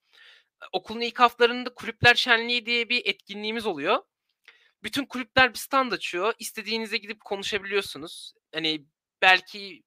Okulun 0.73 1.01
ilk 1.01 1.21
haftalarında 1.21 1.75
kulüpler 1.75 2.15
şenliği 2.15 2.67
diye 2.67 2.89
bir 2.89 3.07
etkinliğimiz 3.07 3.67
oluyor. 3.67 4.03
Bütün 4.87 5.07
kulüpler 5.07 5.55
bir 5.55 5.59
stand 5.59 5.93
açıyor. 5.93 6.35
İstediğinize 6.39 6.97
gidip 6.97 7.25
konuşabiliyorsunuz. 7.25 8.33
Hani 8.55 8.85
belki 9.23 9.83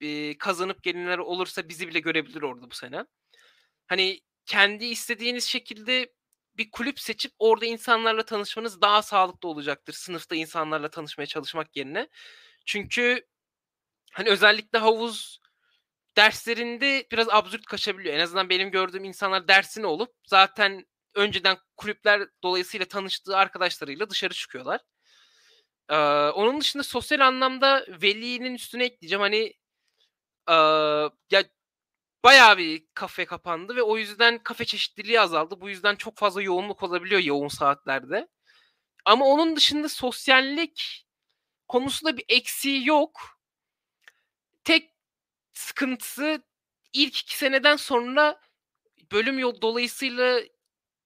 e, 0.00 0.38
kazanıp 0.38 0.82
gelinler 0.82 1.18
olursa 1.18 1.68
bizi 1.68 1.88
bile 1.88 2.00
görebilir 2.00 2.42
orada 2.42 2.70
bu 2.70 2.74
sene. 2.74 3.04
Hani 3.86 4.20
kendi 4.46 4.84
istediğiniz 4.84 5.44
şekilde 5.44 6.12
bir 6.56 6.70
kulüp 6.70 7.00
seçip 7.00 7.32
orada 7.38 7.66
insanlarla 7.66 8.24
tanışmanız 8.24 8.80
daha 8.80 9.02
sağlıklı 9.02 9.48
olacaktır. 9.48 9.92
Sınıfta 9.92 10.36
insanlarla 10.36 10.90
tanışmaya 10.90 11.26
çalışmak 11.26 11.76
yerine. 11.76 12.08
Çünkü 12.66 13.26
hani 14.12 14.28
özellikle 14.28 14.78
havuz 14.78 15.40
derslerinde 16.16 17.06
biraz 17.12 17.28
absürt 17.28 17.66
kaçabiliyor. 17.66 18.14
En 18.14 18.20
azından 18.20 18.50
benim 18.50 18.70
gördüğüm 18.70 19.04
insanlar 19.04 19.48
dersine 19.48 19.86
olup 19.86 20.14
zaten 20.26 20.86
önceden 21.14 21.58
kulüpler 21.76 22.28
dolayısıyla 22.42 22.86
tanıştığı 22.86 23.36
arkadaşlarıyla 23.36 24.10
dışarı 24.10 24.34
çıkıyorlar. 24.34 24.80
Ee, 25.88 25.96
onun 26.34 26.60
dışında 26.60 26.82
sosyal 26.82 27.20
anlamda 27.20 27.86
velinin 28.02 28.54
üstüne 28.54 28.84
ekleyeceğim. 28.84 29.20
Hani 29.20 29.54
ee, 30.48 30.54
ya 31.30 31.44
bayağı 32.24 32.58
bir 32.58 32.86
kafe 32.94 33.24
kapandı 33.26 33.76
ve 33.76 33.82
o 33.82 33.98
yüzden 33.98 34.38
kafe 34.42 34.64
çeşitliliği 34.64 35.20
azaldı. 35.20 35.60
Bu 35.60 35.68
yüzden 35.70 35.96
çok 35.96 36.18
fazla 36.18 36.42
yoğunluk 36.42 36.82
olabiliyor 36.82 37.20
yoğun 37.20 37.48
saatlerde. 37.48 38.28
Ama 39.04 39.26
onun 39.26 39.56
dışında 39.56 39.88
sosyallik 39.88 41.06
konusunda 41.68 42.16
bir 42.16 42.24
eksiği 42.28 42.86
yok. 42.86 43.40
Tek 44.64 44.90
sıkıntısı 45.54 46.42
ilk 46.92 47.20
iki 47.20 47.36
seneden 47.36 47.76
sonra 47.76 48.40
bölüm 49.12 49.38
yol 49.38 49.60
dolayısıyla 49.62 50.42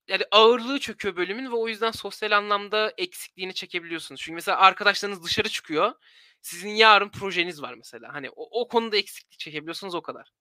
yani 0.09 0.23
ağırlığı 0.31 0.79
çöküyor 0.79 1.15
bölümün 1.15 1.51
ve 1.51 1.55
o 1.55 1.67
yüzden 1.67 1.91
sosyal 1.91 2.31
anlamda 2.31 2.93
eksikliğini 2.97 3.53
çekebiliyorsunuz. 3.53 4.21
Çünkü 4.21 4.35
mesela 4.35 4.57
arkadaşlarınız 4.57 5.23
dışarı 5.23 5.49
çıkıyor. 5.49 5.91
Sizin 6.41 6.69
yarın 6.69 7.09
projeniz 7.09 7.61
var 7.61 7.73
mesela. 7.73 8.13
Hani 8.13 8.29
o, 8.29 8.61
o 8.61 8.67
konuda 8.67 8.97
eksiklik 8.97 9.39
çekebiliyorsunuz 9.39 9.95
o 9.95 10.01
kadar. 10.01 10.31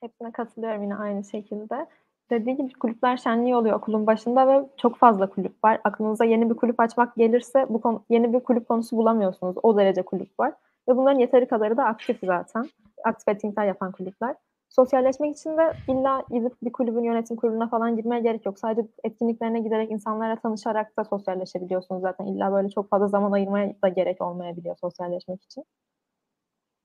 Hepsine 0.00 0.32
katılıyorum 0.32 0.82
yine 0.82 0.94
aynı 0.96 1.24
şekilde. 1.24 1.86
Dediği 2.30 2.56
gibi 2.56 2.72
kulüpler 2.72 3.16
şenliği 3.16 3.56
oluyor 3.56 3.76
okulun 3.76 4.06
başında 4.06 4.48
ve 4.48 4.68
çok 4.76 4.98
fazla 4.98 5.30
kulüp 5.30 5.64
var. 5.64 5.80
Aklınıza 5.84 6.24
yeni 6.24 6.50
bir 6.50 6.54
kulüp 6.54 6.80
açmak 6.80 7.16
gelirse 7.16 7.66
bu 7.68 7.80
konu, 7.80 8.04
yeni 8.10 8.32
bir 8.32 8.40
kulüp 8.40 8.68
konusu 8.68 8.96
bulamıyorsunuz. 8.96 9.56
O 9.62 9.78
derece 9.78 10.02
kulüp 10.02 10.40
var. 10.40 10.52
Ve 10.88 10.96
bunların 10.96 11.18
yeteri 11.18 11.48
kadarı 11.48 11.76
da 11.76 11.84
aktif 11.84 12.18
zaten. 12.22 12.70
Aktif 13.04 13.28
etkinlikler 13.28 13.66
yapan 13.66 13.92
kulüpler. 13.92 14.34
Sosyalleşmek 14.68 15.36
için 15.36 15.56
de 15.58 15.72
illa 15.88 16.22
gidip 16.30 16.52
bir 16.62 16.72
kulübün 16.72 17.02
yönetim 17.02 17.36
kuruluna 17.36 17.68
falan 17.68 17.96
girmeye 17.96 18.20
gerek 18.20 18.46
yok. 18.46 18.58
Sadece 18.58 18.88
etkinliklerine 19.04 19.60
giderek 19.60 19.90
insanlara 19.90 20.36
tanışarak 20.36 20.96
da 20.98 21.04
sosyalleşebiliyorsunuz 21.04 22.02
zaten. 22.02 22.26
İlla 22.26 22.52
böyle 22.52 22.68
çok 22.68 22.90
fazla 22.90 23.08
zaman 23.08 23.32
ayırmaya 23.32 23.74
da 23.82 23.88
gerek 23.88 24.22
olmayabiliyor 24.22 24.76
sosyalleşmek 24.76 25.42
için. 25.44 25.64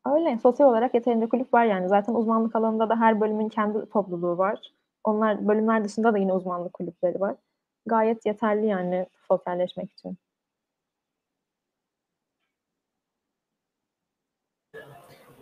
Öyle. 0.06 0.40
Sosyal 0.40 0.70
olarak 0.70 0.94
yeterince 0.94 1.30
kulüp 1.30 1.54
var 1.54 1.66
yani. 1.66 1.90
Zaten 1.90 2.14
uzmanlık 2.14 2.56
alanında 2.56 2.90
da 2.90 3.00
her 3.00 3.22
bölümün 3.22 3.50
kendi 3.50 3.90
topluluğu 3.90 4.38
var. 4.38 4.74
Onlar 5.04 5.48
bölümler 5.48 5.84
dışında 5.84 6.14
da 6.14 6.18
yine 6.18 6.34
uzmanlık 6.34 6.74
kulüpleri 6.74 7.20
var. 7.22 7.36
Gayet 7.86 8.26
yeterli 8.26 8.66
yani 8.66 9.08
sosyalleşmek 9.28 9.92
için. 9.92 10.18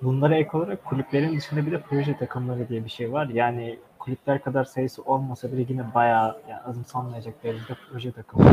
Bunlara 0.01 0.35
ek 0.35 0.57
olarak 0.57 0.85
kulüplerin 0.85 1.37
dışında 1.37 1.65
bir 1.65 1.71
de 1.71 1.81
proje 1.81 2.17
takımları 2.17 2.69
diye 2.69 2.85
bir 2.85 2.89
şey 2.89 3.11
var. 3.11 3.27
Yani 3.27 3.79
kulüpler 3.99 4.43
kadar 4.43 4.63
sayısı 4.63 5.03
olmasa 5.03 5.51
bile 5.51 5.65
yine 5.69 5.93
bayağı 5.95 6.41
yani 6.49 6.61
azımsanmayacak 6.61 7.43
derecede 7.43 7.75
proje 7.89 8.11
takımı. 8.11 8.45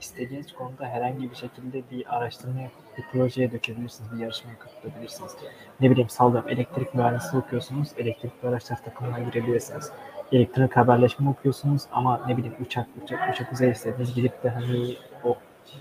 İstediğiniz 0.00 0.52
konuda 0.52 0.86
herhangi 0.86 1.30
bir 1.30 1.36
şekilde 1.36 1.82
bir 1.90 2.16
araştırma 2.16 2.60
bir 2.98 3.04
projeye 3.12 3.52
dökebilirsiniz, 3.52 4.12
bir 4.12 4.18
yarışmaya 4.18 4.58
katılabilirsiniz. 4.58 5.36
Ne 5.80 5.90
bileyim 5.90 6.08
sallıyorum 6.08 6.48
elektrik 6.48 6.94
mühendisliği 6.94 7.42
okuyorsunuz, 7.42 7.88
elektrikli 7.98 8.48
araçlar 8.48 8.84
takımına 8.84 9.18
girebilirsiniz. 9.18 9.92
Elektronik 10.32 10.76
haberleşme 10.76 11.30
okuyorsunuz 11.30 11.82
ama 11.92 12.26
ne 12.26 12.36
bileyim 12.36 12.56
uçak, 12.60 12.86
uçak, 13.02 13.32
uçak 13.32 13.52
uzay 13.52 13.70
istediniz 13.70 14.14
gidip 14.14 14.42
de 14.44 14.48
hani 14.48 14.96
o 15.24 15.36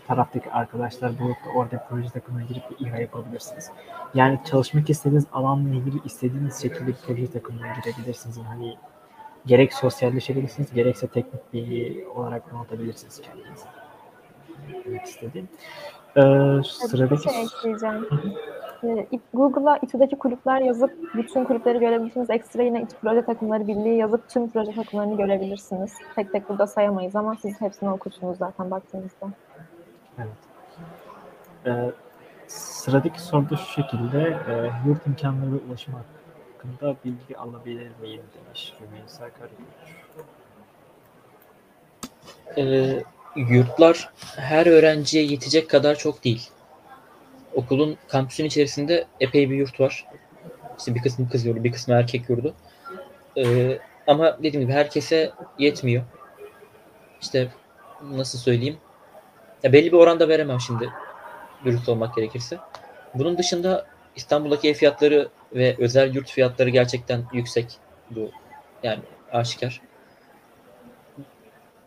taraftaki 0.08 0.52
arkadaşlar 0.52 1.20
bulup 1.20 1.38
da 1.46 1.50
orada 1.56 1.86
proje 1.90 2.10
takımına 2.10 2.44
girip 2.44 2.64
bir 2.72 2.86
İHA 2.86 2.98
yapabilirsiniz. 2.98 3.72
Yani 4.14 4.40
çalışmak 4.46 4.90
istediğiniz 4.90 5.26
alanla 5.34 5.70
ilgili 5.70 6.06
istediğiniz 6.06 6.62
şekilde 6.62 6.88
bir 6.88 6.96
proje 7.08 7.32
takımına 7.32 7.68
girebilirsiniz. 7.68 8.38
Hani 8.48 8.78
gerek 9.46 9.74
sosyalleşebilirsiniz, 9.74 10.74
gerekse 10.74 11.08
teknik 11.08 11.54
bilgi 11.54 12.08
olarak 12.16 12.52
donatabilirsiniz 12.52 13.22
kendinizi. 13.22 13.66
Demek 14.86 15.06
istediğim. 15.06 15.50
Ee, 16.18 16.22
Bir 16.22 16.64
sıradaki 16.64 17.34
şey 17.34 17.44
ekleyeceğim. 17.44 18.08
Ee, 18.84 19.08
Google'a 19.34 19.78
İTÜ'deki 19.78 20.16
kulüpler 20.16 20.62
yazıp 20.62 20.92
bütün 21.16 21.44
kulüpleri 21.44 21.80
görebilirsiniz. 21.80 22.30
Ekstra 22.30 22.64
yine 22.64 22.82
İTÜ 22.82 22.96
Proje 23.02 23.26
Takımları 23.26 23.68
Birliği 23.68 23.98
yazıp 23.98 24.30
tüm 24.30 24.50
proje 24.50 24.72
takımlarını 24.72 25.18
görebilirsiniz. 25.18 25.94
Tek 26.16 26.32
tek 26.32 26.50
burada 26.50 26.68
sayamayız 26.68 27.16
ama 27.16 27.36
siz 27.36 27.62
hepsini 27.62 27.90
okursunuz 27.90 28.38
zaten 28.38 28.72
baktığınızda. 28.72 29.28
Evet. 30.18 30.28
Ee, 31.66 31.92
sıradaki 32.48 33.22
soru 33.22 33.50
da 33.50 33.56
şu 33.56 33.82
şekilde. 33.82 34.20
E, 34.22 34.72
yurt 34.88 35.08
imkanları 35.08 35.54
ve 35.54 35.58
ulaşım 35.68 35.94
hakkında 35.94 36.96
bilgi 37.06 37.38
alabilir 37.38 37.92
miyim 38.02 38.22
demiş 38.36 38.74
Rümeysa 38.82 39.30
Karagümrük. 39.30 40.04
Ee, 42.58 43.04
yurtlar 43.36 44.10
her 44.36 44.66
öğrenciye 44.66 45.24
yetecek 45.24 45.70
kadar 45.70 45.96
çok 45.96 46.24
değil. 46.24 46.50
Okulun 47.54 47.98
kampüsün 48.08 48.46
içerisinde 48.46 49.08
epey 49.20 49.50
bir 49.50 49.56
yurt 49.56 49.80
var. 49.80 50.06
İşte 50.78 50.96
bir 50.96 51.02
kısmı 51.02 51.30
kız 51.30 51.46
yurdu, 51.46 51.64
bir 51.64 51.72
kısmı 51.72 51.94
erkek 51.94 52.30
yurdu. 52.30 52.54
Ee, 53.38 53.80
ama 54.08 54.38
dediğim 54.38 54.62
gibi 54.62 54.74
herkese 54.74 55.32
yetmiyor. 55.60 56.04
İşte 57.22 57.52
nasıl 58.02 58.40
söyleyeyim? 58.40 58.78
Ya 59.64 59.74
belli 59.74 59.92
bir 59.92 59.98
oranda 59.98 60.30
veremem 60.30 60.60
şimdi 60.60 60.90
dürüst 61.66 61.90
olmak 61.90 62.16
gerekirse. 62.16 62.58
Bunun 63.14 63.38
dışında 63.38 63.86
İstanbul'daki 64.16 64.70
ev 64.70 64.74
fiyatları 64.74 65.30
ve 65.56 65.76
özel 65.80 66.16
yurt 66.16 66.32
fiyatları 66.32 66.70
gerçekten 66.70 67.24
yüksek. 67.34 67.78
Bu 68.10 68.32
yani 68.84 69.00
aşikar. 69.32 69.82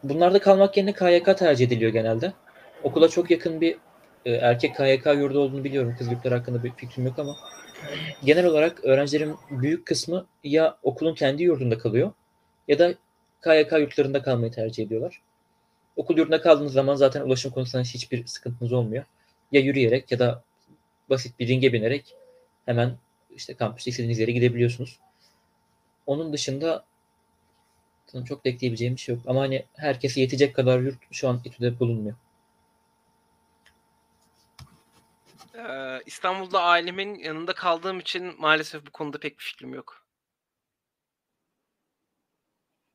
Bunlarda 0.03 0.39
kalmak 0.39 0.77
yerine 0.77 0.93
KYK 0.93 1.37
tercih 1.37 1.67
ediliyor 1.67 1.93
genelde. 1.93 2.33
Okula 2.83 3.09
çok 3.09 3.31
yakın 3.31 3.61
bir 3.61 3.79
e, 4.25 4.33
erkek 4.33 4.77
KYK 4.77 5.07
yurdu 5.07 5.41
olduğunu 5.41 5.65
biliyorum. 5.65 5.95
Kız 5.99 6.13
yurtları 6.13 6.35
hakkında 6.35 6.65
bir 6.65 6.73
fikrim 6.73 7.07
yok 7.07 7.19
ama 7.19 7.37
genel 8.25 8.47
olarak 8.47 8.85
öğrencilerin 8.85 9.37
büyük 9.51 9.87
kısmı 9.87 10.27
ya 10.45 10.77
okulun 10.83 11.15
kendi 11.15 11.43
yurdunda 11.43 11.79
kalıyor 11.79 12.13
ya 12.69 12.79
da 12.79 12.95
KYK 13.45 13.79
yurtlarında 13.79 14.23
kalmayı 14.23 14.53
tercih 14.53 14.85
ediyorlar. 14.85 15.21
Okul 15.97 16.19
yurdunda 16.19 16.41
kaldığınız 16.41 16.73
zaman 16.73 16.95
zaten 16.95 17.21
ulaşım 17.21 17.53
konusunda 17.53 17.85
hiçbir 17.85 18.27
sıkıntınız 18.27 18.73
olmuyor. 18.73 19.05
Ya 19.53 19.61
yürüyerek 19.61 20.13
ya 20.13 20.19
da 20.19 20.43
basit 21.11 21.39
bir 21.39 21.49
ringe 21.49 21.73
binerek 21.73 22.17
hemen 22.67 22.97
işte 23.31 23.55
kampüste 23.55 23.91
istediğiniz 23.91 24.19
yere 24.19 24.33
gidebiliyorsunuz. 24.33 24.99
Onun 26.07 26.33
dışında 26.33 26.85
çok 28.29 28.45
da 28.45 28.49
ekleyebileceğim 28.49 28.95
bir 28.95 29.01
şey 29.01 29.15
yok. 29.15 29.25
Ama 29.27 29.41
hani 29.41 29.65
herkese 29.75 30.21
yetecek 30.21 30.55
kadar 30.55 30.81
yurt 30.81 30.99
şu 31.11 31.29
an 31.29 31.41
İTÜ'de 31.45 31.81
bulunmuyor. 31.81 32.17
Ee, 35.55 36.03
İstanbul'da 36.07 36.63
ailemin 36.63 37.15
yanında 37.15 37.53
kaldığım 37.53 38.01
için 38.01 38.35
maalesef 38.39 38.87
bu 38.87 38.91
konuda 38.91 39.19
pek 39.19 39.39
bir 39.39 39.45
fikrim 39.45 39.75
yok. 39.75 40.07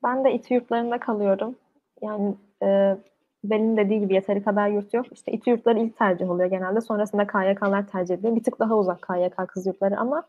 Ben 0.04 0.26
de 0.26 0.34
İTÜ 0.34 0.54
yurtlarında 0.54 0.99
kalıyorum. 0.99 1.56
Yani 2.02 2.36
e, 2.64 2.97
Belin 3.43 3.78
dediği 3.78 3.99
gibi 3.99 4.14
yeteri 4.14 4.43
kadar 4.43 4.68
yurt 4.68 4.93
yok. 4.93 5.06
İşte 5.12 5.32
İTÜ 5.32 5.49
yurtları 5.49 5.80
ilk 5.80 5.97
tercih 5.97 6.30
oluyor 6.30 6.49
genelde. 6.49 6.82
Sonrasında 6.82 7.28
KYK'lar 7.28 7.88
tercih 7.88 8.16
ediliyor. 8.16 8.36
Bir 8.36 8.43
tık 8.43 8.60
daha 8.60 8.78
uzak 8.78 9.02
KYK 9.02 9.47
kız 9.47 9.66
yurtları 9.66 9.99
ama 9.99 10.24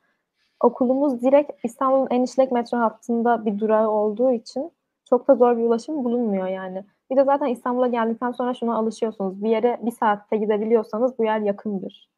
okulumuz 0.61 1.23
direkt 1.23 1.65
İstanbul'un 1.65 2.09
en 2.11 2.23
işlek 2.23 2.53
metro 2.53 2.79
hattında 2.79 3.47
bir 3.47 3.59
durağı 3.59 3.91
olduğu 3.91 4.33
için 4.33 4.73
çok 5.09 5.29
da 5.29 5.35
zor 5.35 5.57
bir 5.57 5.63
ulaşım 5.63 6.05
bulunmuyor 6.05 6.47
yani. 6.47 6.85
Bir 7.11 7.17
de 7.17 7.25
zaten 7.25 7.47
İstanbul'a 7.47 7.87
geldikten 7.87 8.33
sonra 8.33 8.55
şuna 8.55 8.77
alışıyorsunuz. 8.77 9.43
Bir 9.43 9.51
yere 9.51 9.79
bir 9.83 9.91
saatte 9.91 10.37
gidebiliyorsanız 10.37 11.19
bu 11.19 11.25
yer 11.25 11.41
yakındır. 11.41 12.09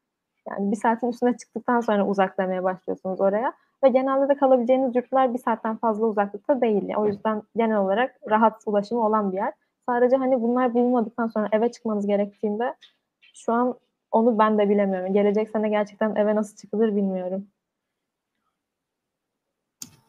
Yani 0.49 0.71
bir 0.71 0.77
saatin 0.77 1.09
üstüne 1.09 1.37
çıktıktan 1.37 1.81
sonra 1.81 2.07
uzaklamaya 2.07 2.65
başlıyorsunuz 2.65 3.21
oraya. 3.21 3.53
Ve 3.85 3.89
genelde 3.89 4.29
de 4.29 4.37
kalabileceğiniz 4.37 4.97
yurtlar 4.97 5.35
bir 5.35 5.39
saatten 5.39 5.77
fazla 5.77 6.07
uzaklıkta 6.07 6.61
değil. 6.61 6.95
O 6.97 7.07
yüzden 7.07 7.43
genel 7.57 7.77
olarak 7.77 8.21
rahat 8.31 8.63
ulaşımı 8.67 9.07
olan 9.07 9.33
bir 9.33 9.37
yer. 9.37 9.53
Sadece 9.89 10.17
hani 10.17 10.43
bunlar 10.43 10.75
bulunmadıktan 10.75 11.27
sonra 11.27 11.49
eve 11.53 11.73
çıkmanız 11.73 12.07
gerektiğinde 12.07 12.75
şu 13.21 13.53
an 13.53 13.79
onu 14.11 14.39
ben 14.39 14.59
de 14.59 14.69
bilemiyorum. 14.69 15.13
Gelecek 15.13 15.51
sene 15.51 15.69
gerçekten 15.69 16.15
eve 16.15 16.35
nasıl 16.35 16.57
çıkılır 16.57 16.97
bilmiyorum. 16.97 17.47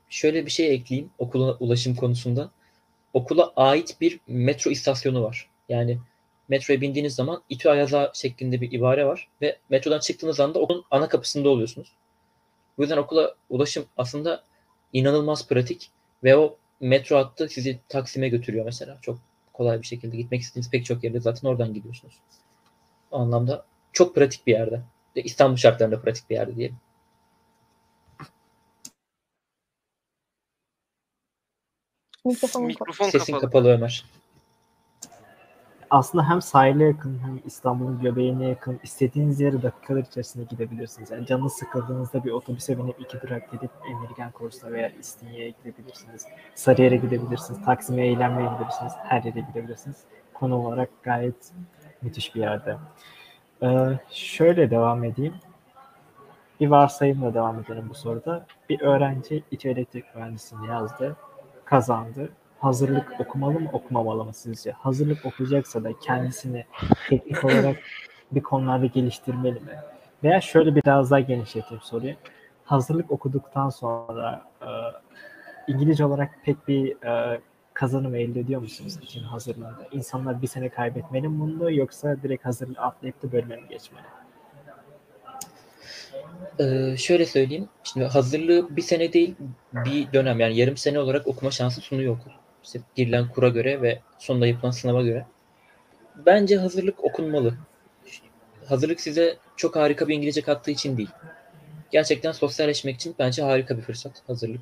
Şöyle 0.10 0.46
bir 0.46 0.52
şey 0.52 0.74
ekleyeyim 0.74 1.12
okula 1.18 1.58
ulaşım 1.60 1.96
konusunda. 1.96 2.50
Okula 3.14 3.54
ait 3.56 3.98
bir 4.02 4.20
metro 4.28 4.72
istasyonu 4.72 5.24
var. 5.24 5.50
Yani 5.70 5.98
metroya 6.50 6.82
bindiğiniz 6.82 7.16
zaman 7.16 7.42
İTÜ 7.50 7.70
Ayaza 7.70 8.12
şeklinde 8.14 8.62
bir 8.62 8.72
ibare 8.72 9.06
var 9.06 9.30
ve 9.42 9.58
metrodan 9.70 10.00
çıktığınız 10.00 10.40
anda 10.40 10.60
okulun 10.60 10.86
ana 10.92 11.10
kapısında 11.10 11.50
oluyorsunuz. 11.50 11.96
Bu 12.78 12.82
yüzden 12.82 12.98
okula 12.98 13.36
ulaşım 13.50 13.86
aslında 13.98 14.44
inanılmaz 14.94 15.48
pratik 15.48 15.92
ve 16.24 16.38
o 16.38 16.58
metro 16.80 17.18
hattı 17.18 17.50
sizi 17.50 17.80
Taksim'e 17.90 18.30
götürüyor 18.30 18.66
mesela. 18.66 18.98
Çok 19.02 19.20
kolay 19.54 19.82
bir 19.82 19.88
şekilde 19.88 20.18
gitmek 20.18 20.42
istediğiniz 20.42 20.72
pek 20.72 20.86
çok 20.86 21.04
yerde 21.04 21.20
zaten 21.20 21.48
oradan 21.50 21.74
gidiyorsunuz. 21.74 22.14
O 23.12 23.20
anlamda 23.20 23.66
çok 23.94 24.16
pratik 24.16 24.48
bir 24.48 24.52
yerde. 24.52 24.82
İstanbul 25.16 25.58
şartlarında 25.58 26.02
pratik 26.02 26.30
bir 26.30 26.36
yerde 26.36 26.56
diyelim. 26.56 26.78
Mikrofonum 32.26 32.68
Mikrofon 32.68 33.10
Sesin 33.10 33.34
kapalı. 33.34 33.42
kapalı 33.42 33.70
Ömer. 33.70 34.06
Aslında 35.90 36.30
hem 36.30 36.42
sahile 36.42 36.84
yakın 36.84 37.20
hem 37.20 37.40
İstanbul'un 37.46 38.02
göbeğine 38.02 38.48
yakın 38.48 38.80
istediğiniz 38.84 39.42
yere 39.42 39.62
dakikalar 39.62 40.00
içerisinde 40.00 40.44
gidebilirsiniz. 40.44 41.12
Yani 41.12 41.26
canınız 41.26 41.54
sıkıldığınızda 41.54 42.24
bir 42.24 42.32
otobüse 42.32 42.78
binip 42.78 43.00
iki 43.00 43.22
durak 43.22 43.52
gidip 43.52 43.72
Emirgan 43.90 44.32
Kors'a 44.32 44.72
veya 44.72 44.90
İstinye'ye 44.90 45.50
gidebilirsiniz. 45.50 46.28
Sarıyer'e 46.56 46.96
gidebilirsiniz. 46.96 47.66
Taksim'e 47.66 48.08
eğlenmeye 48.08 48.50
gidebilirsiniz. 48.50 48.94
Her 49.04 49.24
yere 49.24 49.40
gidebilirsiniz. 49.40 49.98
Konu 50.34 50.68
olarak 50.68 50.90
gayet 51.04 51.52
müthiş 52.02 52.36
bir 52.36 52.40
yerde. 52.42 52.78
Ee, 53.64 54.00
şöyle 54.10 54.72
devam 54.72 55.04
edeyim. 55.04 55.34
Bir 56.60 56.68
varsayımla 56.68 57.34
devam 57.34 57.60
edelim 57.60 57.86
bu 57.90 57.94
soruda. 57.94 58.46
Bir 58.70 58.82
öğrenci 58.82 59.44
İTÜ 59.52 59.70
Elektrik 59.70 60.16
Mühendisliğini 60.16 60.68
yazdı, 60.68 61.16
kazandı 61.66 62.30
hazırlık 62.66 63.20
okumalı 63.20 63.60
mı 63.60 63.70
okumamalı 63.74 64.26
mı 64.26 64.34
sizce? 64.34 64.72
Hazırlık 64.72 65.26
okuyacaksa 65.26 65.84
da 65.84 65.90
kendisini 66.00 66.66
teknik 67.10 67.46
olarak 67.46 67.78
bir 68.32 68.42
konularda 68.44 68.86
geliştirmeli 68.86 69.60
mi? 69.60 69.80
Veya 70.24 70.42
şöyle 70.42 70.76
biraz 70.76 71.12
daha 71.12 71.20
genişleteyim 71.20 71.82
soruyu. 71.84 72.14
Hazırlık 72.64 73.12
okuduktan 73.12 73.70
sonra 73.70 74.44
e, 74.62 74.70
İngilizce 75.68 76.06
olarak 76.06 76.30
pek 76.44 76.68
bir 76.68 77.06
e, 77.06 77.42
kazanım 77.74 78.16
elde 78.16 78.40
ediyor 78.40 78.62
musunuz 78.62 78.98
için 79.02 79.24
hazırlığında? 79.24 79.88
İnsanlar 79.92 80.42
bir 80.42 80.48
sene 80.48 80.70
kaybetmeli 80.70 81.28
mi 81.28 81.40
bunda 81.40 81.72
yoksa 81.72 82.16
direkt 82.24 82.46
hazırlığı 82.46 82.80
atlayıp 82.80 83.24
da 83.24 83.32
bölüme 83.32 83.56
mi 83.56 83.68
geçmeli? 83.70 84.06
Ee, 86.60 86.98
şöyle 86.98 87.26
söyleyeyim. 87.26 87.70
Şimdi 87.84 88.06
hazırlığı 88.06 88.76
bir 88.76 88.82
sene 88.82 89.14
değil 89.14 89.36
bir 89.74 90.14
dönem 90.14 90.40
yani 90.40 90.58
yarım 90.58 90.78
sene 90.78 91.00
olarak 91.00 91.28
okuma 91.28 91.52
şansı 91.52 91.82
sunuyor 91.82 92.18
okul. 92.18 92.32
İşte 92.66 92.80
girilen 92.96 93.28
kura 93.28 93.50
göre 93.50 93.82
ve 93.82 94.00
sonunda 94.20 94.48
yapılan 94.48 94.72
sınava 94.72 95.02
göre. 95.02 95.26
Bence 96.26 96.58
hazırlık 96.58 97.04
okunmalı. 97.04 97.54
Hazırlık 98.66 99.02
size 99.02 99.38
çok 99.56 99.76
harika 99.76 100.08
bir 100.08 100.16
İngilizce 100.16 100.42
kattığı 100.42 100.72
için 100.72 100.98
değil. 100.98 101.10
Gerçekten 101.92 102.32
sosyalleşmek 102.32 102.96
için 102.96 103.16
bence 103.20 103.44
harika 103.44 103.78
bir 103.78 103.82
fırsat 103.82 104.24
hazırlık. 104.28 104.62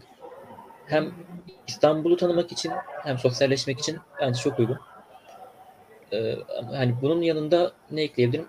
Hem 0.86 1.14
İstanbul'u 1.68 2.18
tanımak 2.18 2.52
için 2.52 2.72
hem 3.04 3.18
sosyalleşmek 3.18 3.80
için 3.80 3.98
bence 4.22 4.42
çok 4.42 4.60
uygun. 4.60 4.80
Ee, 6.14 6.36
hani 6.72 6.96
bunun 7.02 7.22
yanında 7.22 7.74
ne 7.92 8.02
ekleyebilirim? 8.02 8.48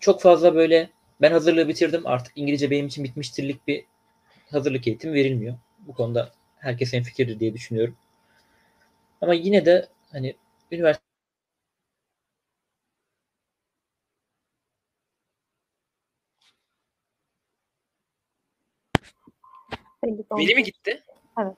Çok 0.00 0.22
fazla 0.22 0.54
böyle 0.54 0.90
ben 1.20 1.32
hazırlığı 1.32 1.68
bitirdim 1.68 2.06
artık 2.06 2.32
İngilizce 2.36 2.70
benim 2.70 2.86
için 2.86 3.04
bitmiştirlik 3.04 3.66
bir 3.68 3.84
hazırlık 4.50 4.86
eğitimi 4.86 5.14
verilmiyor. 5.14 5.54
Bu 5.78 5.94
konuda 5.94 6.30
herkes 6.60 6.94
en 6.94 7.02
fikirdir 7.02 7.40
diye 7.40 7.54
düşünüyorum. 7.54 7.96
Ama 9.20 9.34
yine 9.34 9.66
de 9.66 9.88
hani 10.12 10.36
üniversite. 10.72 11.04
Veli 20.38 20.54
mi 20.54 20.62
gitti? 20.62 21.02
Evet. 21.38 21.56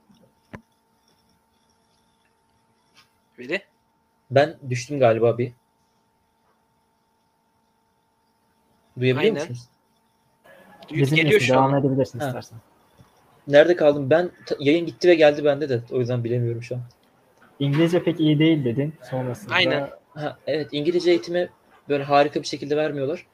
Veli? 3.38 3.62
ben 4.30 4.58
düştüm 4.70 4.98
galiba 4.98 5.38
bir. 5.38 5.52
Duyabiliyor 9.00 9.34
Aynen. 9.34 9.48
musunuz? 9.48 9.68
Geliyor 10.88 11.06
Bizimlesin, 11.06 11.38
şu 11.38 11.52
devam 11.52 11.74
an. 11.74 11.80
edebilirsin 11.80 12.18
Ha. 12.18 12.26
istersen. 12.26 12.58
Nerede 13.48 13.76
kaldım? 13.76 14.10
Ben 14.10 14.30
yayın 14.58 14.86
gitti 14.86 15.08
ve 15.08 15.14
geldi 15.14 15.44
bende 15.44 15.68
de. 15.68 15.80
O 15.90 15.98
yüzden 15.98 16.24
bilemiyorum 16.24 16.62
şu 16.62 16.74
an. 16.74 16.80
İngilizce 17.58 18.02
pek 18.02 18.20
iyi 18.20 18.38
değil 18.38 18.64
dedin. 18.64 18.94
Sonrasında 19.10 19.54
Aynen. 19.54 19.90
Ha, 20.14 20.38
evet 20.46 20.68
İngilizce 20.72 21.10
eğitimi 21.10 21.48
böyle 21.88 22.04
harika 22.04 22.42
bir 22.42 22.46
şekilde 22.46 22.76
vermiyorlar. 22.76 23.26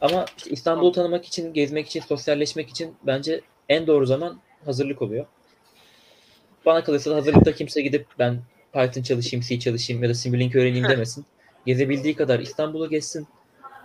Ama 0.00 0.24
işte 0.38 0.50
İstanbul'u 0.50 0.92
tanımak 0.92 1.24
için, 1.24 1.52
gezmek 1.52 1.86
için, 1.86 2.00
sosyalleşmek 2.00 2.68
için 2.68 2.94
bence 3.02 3.40
en 3.68 3.86
doğru 3.86 4.06
zaman 4.06 4.40
hazırlık 4.64 5.02
oluyor. 5.02 5.26
Bana 6.66 6.84
kalırsa 6.84 7.10
da 7.10 7.16
hazırlıkta 7.16 7.52
kimse 7.52 7.82
gidip 7.82 8.06
ben 8.18 8.40
Python 8.72 9.02
çalışayım, 9.02 9.44
C 9.48 9.58
çalışayım 9.58 10.02
ya 10.02 10.08
da 10.08 10.14
Simulink 10.14 10.56
öğreneyim 10.56 10.88
demesin. 10.88 11.24
Gezebildiği 11.66 12.16
kadar 12.16 12.40
İstanbul'u 12.40 12.90
gezsin. 12.90 13.26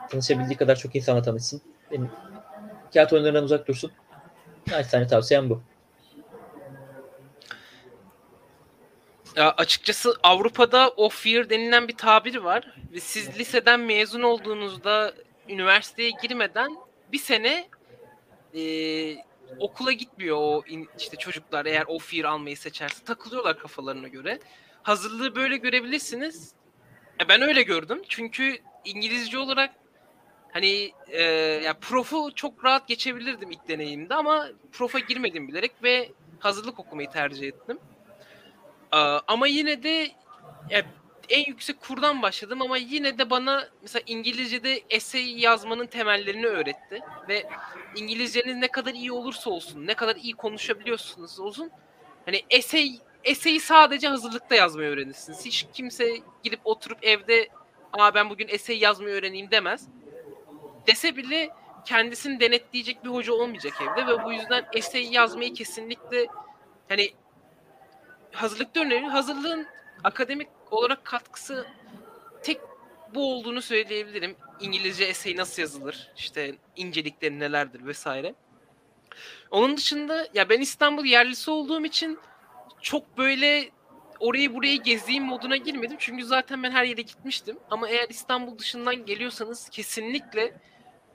Tanışabildiği 0.09 0.57
kadar 0.57 0.75
çok 0.75 0.95
insana 0.95 1.21
tanışsın. 1.21 1.61
Benim 1.91 2.09
kağıt 2.93 3.13
oyunlarından 3.13 3.43
uzak 3.43 3.67
dursun. 3.67 3.91
Naçizane 4.71 5.07
tavsiyem 5.07 5.49
bu. 5.49 5.61
Ya 9.35 9.51
açıkçası 9.51 10.15
Avrupa'da 10.23 10.89
o 10.89 11.09
fear 11.09 11.49
denilen 11.49 11.87
bir 11.87 11.97
tabir 11.97 12.35
var. 12.35 12.75
Ve 12.93 12.99
siz 12.99 13.39
liseden 13.39 13.79
mezun 13.79 14.21
olduğunuzda 14.21 15.13
üniversiteye 15.49 16.11
girmeden 16.21 16.77
bir 17.11 17.17
sene 17.17 17.69
e, 18.55 18.61
okula 19.59 19.91
gitmiyor 19.91 20.37
o 20.37 20.63
in- 20.67 20.89
işte 20.99 21.17
çocuklar 21.17 21.65
eğer 21.65 21.83
o 21.87 21.99
fear 21.99 22.23
almayı 22.25 22.57
seçerse 22.57 23.03
takılıyorlar 23.05 23.59
kafalarına 23.59 24.07
göre. 24.07 24.39
Hazırlığı 24.83 25.35
böyle 25.35 25.57
görebilirsiniz. 25.57 26.53
E, 27.21 27.27
ben 27.29 27.41
öyle 27.41 27.61
gördüm. 27.61 28.01
Çünkü 28.09 28.57
İngilizce 28.85 29.37
olarak 29.37 29.71
hani 30.53 30.91
e, 31.07 31.23
ya 31.63 31.73
profu 31.81 32.31
çok 32.35 32.65
rahat 32.65 32.87
geçebilirdim 32.87 33.51
ilk 33.51 33.67
deneyimde 33.67 34.13
ama 34.15 34.47
profa 34.71 34.99
girmedim 34.99 35.47
bilerek 35.47 35.71
ve 35.83 36.09
hazırlık 36.39 36.79
okumayı 36.79 37.09
tercih 37.09 37.47
ettim. 37.47 37.79
Aa, 38.91 39.19
ama 39.27 39.47
yine 39.47 39.83
de 39.83 40.11
ya, 40.69 40.85
en 41.29 41.45
yüksek 41.45 41.81
kurdan 41.81 42.21
başladım 42.21 42.61
ama 42.61 42.77
yine 42.77 43.17
de 43.17 43.29
bana 43.29 43.67
mesela 43.81 44.03
İngilizce'de 44.07 44.81
essay 44.89 45.39
yazmanın 45.41 45.85
temellerini 45.87 46.45
öğretti 46.45 47.01
ve 47.29 47.43
İngilizceniz 47.95 48.55
ne 48.55 48.67
kadar 48.67 48.93
iyi 48.93 49.11
olursa 49.11 49.49
olsun, 49.49 49.87
ne 49.87 49.93
kadar 49.93 50.15
iyi 50.15 50.33
konuşabiliyorsunuz 50.33 51.39
olsun 51.39 51.71
hani 52.25 52.41
essay 52.49 52.91
essay'i 53.23 53.59
sadece 53.59 54.07
hazırlıkta 54.07 54.55
yazmayı 54.55 54.89
öğrenirsiniz. 54.89 55.45
Hiç 55.45 55.65
kimse 55.73 56.17
gidip 56.43 56.59
oturup 56.63 56.97
evde 57.01 57.49
"Aa 57.93 58.13
ben 58.13 58.29
bugün 58.29 58.47
essay 58.47 58.77
yazmayı 58.77 59.15
öğreneyim." 59.15 59.51
demez. 59.51 59.87
Dese 60.89 61.17
bile 61.17 61.49
kendisini 61.85 62.39
denetleyecek 62.39 63.03
bir 63.03 63.09
hoca 63.09 63.33
olmayacak 63.33 63.73
evde 63.81 64.07
ve 64.07 64.23
bu 64.23 64.33
yüzden 64.33 64.65
essay 64.73 65.13
yazmayı 65.13 65.53
kesinlikle 65.53 66.27
hani 66.89 67.13
hazırlıkta 68.31 68.79
önemli. 68.79 69.07
Hazırlığın 69.07 69.67
akademik 70.03 70.47
olarak 70.71 71.05
katkısı 71.05 71.65
tek 72.43 72.61
bu 73.15 73.33
olduğunu 73.33 73.61
söyleyebilirim. 73.61 74.35
İngilizce 74.59 75.05
essay 75.05 75.37
nasıl 75.37 75.61
yazılır? 75.61 76.11
İşte 76.17 76.55
incelikleri 76.75 77.39
nelerdir 77.39 77.85
vesaire. 77.85 78.35
Onun 79.51 79.77
dışında 79.77 80.27
ya 80.33 80.49
ben 80.49 80.61
İstanbul 80.61 81.05
yerlisi 81.05 81.51
olduğum 81.51 81.85
için 81.85 82.19
çok 82.81 83.17
böyle 83.17 83.69
orayı 84.19 84.55
burayı 84.55 84.83
gezeyim 84.83 85.23
moduna 85.23 85.57
girmedim. 85.57 85.97
Çünkü 85.99 86.25
zaten 86.25 86.63
ben 86.63 86.71
her 86.71 86.83
yere 86.83 87.01
gitmiştim. 87.01 87.59
Ama 87.71 87.89
eğer 87.89 88.09
İstanbul 88.09 88.57
dışından 88.57 89.05
geliyorsanız 89.05 89.69
kesinlikle 89.69 90.53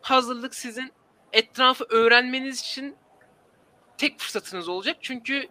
hazırlık 0.04 0.54
sizin 0.54 0.92
etrafı 1.32 1.84
öğrenmeniz 1.84 2.60
için 2.60 2.96
tek 3.98 4.18
fırsatınız 4.20 4.68
olacak. 4.68 4.96
Çünkü 5.00 5.48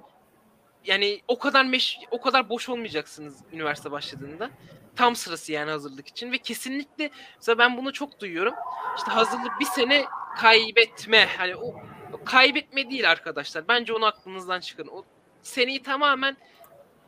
yani 0.86 1.22
o 1.28 1.40
kadar 1.40 1.66
meş 1.66 2.00
o 2.12 2.22
kadar 2.22 2.50
boş 2.50 2.70
olmayacaksınız 2.70 3.38
üniversite 3.54 3.92
başladığında. 3.92 4.50
Tam 4.96 5.16
sırası 5.16 5.52
yani 5.52 5.72
hazırlık 5.72 6.08
için 6.08 6.32
ve 6.32 6.38
kesinlikle 6.38 7.10
mesela 7.36 7.58
ben 7.58 7.78
bunu 7.78 7.94
çok 7.94 8.20
duyuyorum. 8.20 8.54
İşte 8.98 9.12
hazırlık 9.12 9.60
bir 9.60 9.66
sene 9.66 10.06
kaybetme. 10.38 11.26
Hani 11.38 11.56
o, 11.56 11.76
o 12.14 12.24
kaybetme 12.26 12.90
değil 12.90 13.12
arkadaşlar. 13.12 13.68
Bence 13.68 13.94
onu 13.94 14.06
aklınızdan 14.06 14.60
çıkarın. 14.60 14.90
O 14.90 15.04
seneyi 15.42 15.84
tamamen 15.84 16.38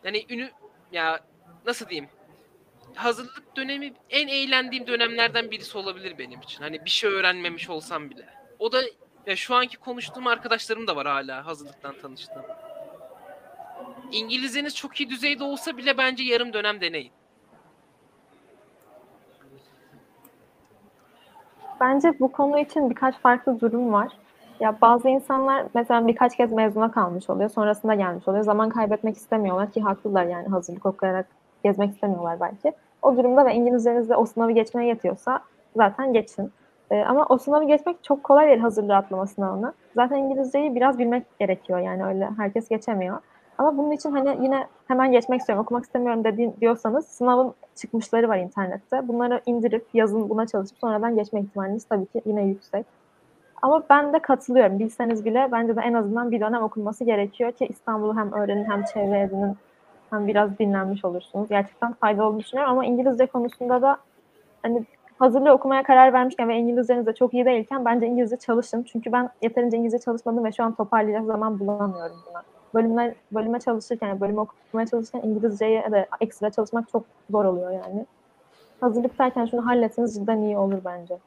yani 0.03 0.25
ünü 0.29 0.51
ya 0.91 1.19
nasıl 1.65 1.89
diyeyim? 1.89 2.09
Hazırlık 2.95 3.55
dönemi 3.55 3.93
en 4.09 4.27
eğlendiğim 4.27 4.87
dönemlerden 4.87 5.51
birisi 5.51 5.77
olabilir 5.77 6.17
benim 6.17 6.41
için. 6.41 6.63
Hani 6.63 6.85
bir 6.85 6.89
şey 6.89 7.09
öğrenmemiş 7.09 7.69
olsam 7.69 8.09
bile. 8.09 8.25
O 8.59 8.71
da 8.71 8.81
ya 9.25 9.35
şu 9.35 9.55
anki 9.55 9.77
konuştuğum 9.77 10.27
arkadaşlarım 10.27 10.87
da 10.87 10.95
var 10.95 11.07
hala 11.07 11.45
hazırlıktan 11.45 11.95
tanıştığım. 12.01 12.43
İngilizceniz 14.11 14.75
çok 14.75 15.01
iyi 15.01 15.09
düzeyde 15.09 15.43
olsa 15.43 15.77
bile 15.77 15.97
bence 15.97 16.23
yarım 16.23 16.53
dönem 16.53 16.81
deneyin. 16.81 17.11
Bence 21.79 22.19
bu 22.19 22.31
konu 22.31 22.59
için 22.59 22.89
birkaç 22.89 23.15
farklı 23.17 23.59
durum 23.59 23.93
var. 23.93 24.11
Ya 24.59 24.77
bazı 24.81 25.09
insanlar 25.09 25.65
mesela 25.73 26.07
birkaç 26.07 26.37
kez 26.37 26.51
mezuna 26.51 26.91
kalmış 26.91 27.29
oluyor. 27.29 27.49
Sonrasında 27.49 27.93
gelmiş 27.93 28.27
oluyor. 28.27 28.43
Zaman 28.43 28.69
kaybetmek 28.69 29.17
istemiyorlar 29.17 29.71
ki 29.71 29.81
haklılar 29.81 30.25
yani 30.25 30.47
hazırlık 30.47 30.85
okuyarak 30.85 31.27
gezmek 31.63 31.93
istemiyorlar 31.93 32.39
belki. 32.39 32.77
O 33.05 33.17
durumda 33.17 33.45
ve 33.45 33.53
İngilizcenizde 33.53 34.15
o 34.15 34.25
sınavı 34.25 34.51
geçmeye 34.51 34.87
yetiyorsa 34.87 35.39
zaten 35.75 36.13
geçin. 36.13 36.51
Ee, 36.91 37.03
ama 37.03 37.25
o 37.29 37.37
sınavı 37.37 37.63
geçmek 37.63 38.03
çok 38.03 38.23
kolay 38.23 38.47
değil 38.47 38.59
hazırlığı 38.59 38.95
atlama 38.95 39.27
sınavını. 39.27 39.73
Zaten 39.95 40.17
İngilizceyi 40.17 40.75
biraz 40.75 40.99
bilmek 40.99 41.39
gerekiyor 41.39 41.79
yani 41.79 42.05
öyle 42.05 42.29
herkes 42.37 42.69
geçemiyor. 42.69 43.17
Ama 43.57 43.77
bunun 43.77 43.91
için 43.91 44.11
hani 44.11 44.37
yine 44.43 44.67
hemen 44.87 45.11
geçmek 45.11 45.39
istiyorum, 45.39 45.63
okumak 45.63 45.83
istemiyorum 45.83 46.23
dediğin, 46.23 46.55
diyorsanız 46.61 47.07
sınavın 47.07 47.53
çıkmışları 47.75 48.29
var 48.29 48.37
internette. 48.37 49.07
Bunları 49.07 49.41
indirip 49.45 49.87
yazın 49.93 50.29
buna 50.29 50.47
çalışıp 50.47 50.77
sonradan 50.77 51.15
geçme 51.15 51.41
ihtimaliniz 51.41 51.85
tabii 51.85 52.05
ki 52.05 52.21
yine 52.25 52.43
yüksek. 52.43 52.85
Ama 53.61 53.83
ben 53.89 54.13
de 54.13 54.19
katılıyorum. 54.19 54.79
Bilseniz 54.79 55.25
bile 55.25 55.49
bence 55.51 55.75
de 55.75 55.81
en 55.81 55.93
azından 55.93 56.31
bir 56.31 56.39
dönem 56.39 56.63
okunması 56.63 57.03
gerekiyor 57.03 57.51
ki 57.51 57.65
İstanbul'u 57.65 58.17
hem 58.17 58.33
öğrenin 58.33 58.65
hem 58.65 58.83
çevre 58.83 59.21
edinin 59.21 59.55
hem 60.09 60.27
biraz 60.27 60.59
dinlenmiş 60.59 61.05
olursunuz. 61.05 61.49
Gerçekten 61.49 61.93
faydalı 61.93 62.25
olduğunu 62.25 62.39
düşünüyorum 62.39 62.71
ama 62.71 62.85
İngilizce 62.85 63.25
konusunda 63.25 63.81
da 63.81 63.97
hani 64.63 64.85
hazırlığı 65.19 65.51
okumaya 65.51 65.83
karar 65.83 66.13
vermişken 66.13 66.49
ve 66.49 66.57
İngilizceniz 66.57 67.05
de 67.05 67.13
çok 67.13 67.33
iyi 67.33 67.45
değilken 67.45 67.85
bence 67.85 68.07
İngilizce 68.07 68.37
çalışın. 68.37 68.83
Çünkü 68.83 69.11
ben 69.11 69.29
yeterince 69.41 69.77
İngilizce 69.77 69.99
çalışmadım 69.99 70.43
ve 70.43 70.51
şu 70.51 70.63
an 70.63 70.75
toparlayacak 70.75 71.25
zaman 71.25 71.59
bulamıyorum 71.59 72.17
buna. 72.29 72.43
Bölümler, 72.73 73.13
bölüme 73.31 73.59
çalışırken, 73.59 74.07
yani 74.07 74.39
okumaya 74.39 74.87
çalışırken 74.87 75.29
İngilizceye 75.29 75.91
de 75.91 76.07
ekstra 76.21 76.49
çalışmak 76.49 76.89
çok 76.89 77.03
zor 77.29 77.45
oluyor 77.45 77.71
yani. 77.71 78.05
Hazırlıktayken 78.81 79.45
şunu 79.45 79.65
halletseniz 79.65 80.15
cidden 80.15 80.41
iyi 80.41 80.57
olur 80.57 80.77
bence. 80.85 81.17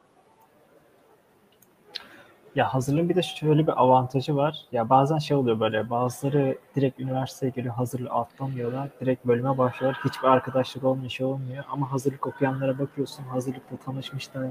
Ya 2.59 2.73
hazırlığın 2.73 3.09
bir 3.09 3.15
de 3.15 3.21
şöyle 3.21 3.67
bir 3.67 3.81
avantajı 3.81 4.35
var. 4.35 4.65
Ya 4.71 4.89
bazen 4.89 5.17
şey 5.17 5.37
oluyor 5.37 5.59
böyle 5.59 5.89
bazıları 5.89 6.57
direkt 6.75 6.99
üniversiteye 6.99 7.51
geliyor 7.55 7.73
hazırlığı 7.75 8.09
atlamıyorlar. 8.09 8.89
Direkt 9.01 9.25
bölüme 9.25 9.57
başlıyorlar. 9.57 10.01
Hiçbir 10.05 10.27
arkadaşlık 10.27 10.83
olmuyor 10.83 11.09
şey 11.09 11.25
olmuyor. 11.25 11.63
Ama 11.71 11.91
hazırlık 11.91 12.27
okuyanlara 12.27 12.79
bakıyorsun. 12.79 13.23
Hazırlıkta 13.23 13.77
tanışmışlar. 13.77 14.47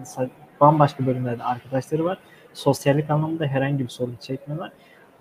Bambaşka 0.60 1.06
bölümlerde 1.06 1.44
arkadaşları 1.44 2.05
var. 2.05 2.18
sosyallik 2.55 3.10
anlamında 3.10 3.47
herhangi 3.47 3.85
bir 3.85 3.89
sorun 3.89 4.16
çekmiyorlar. 4.20 4.72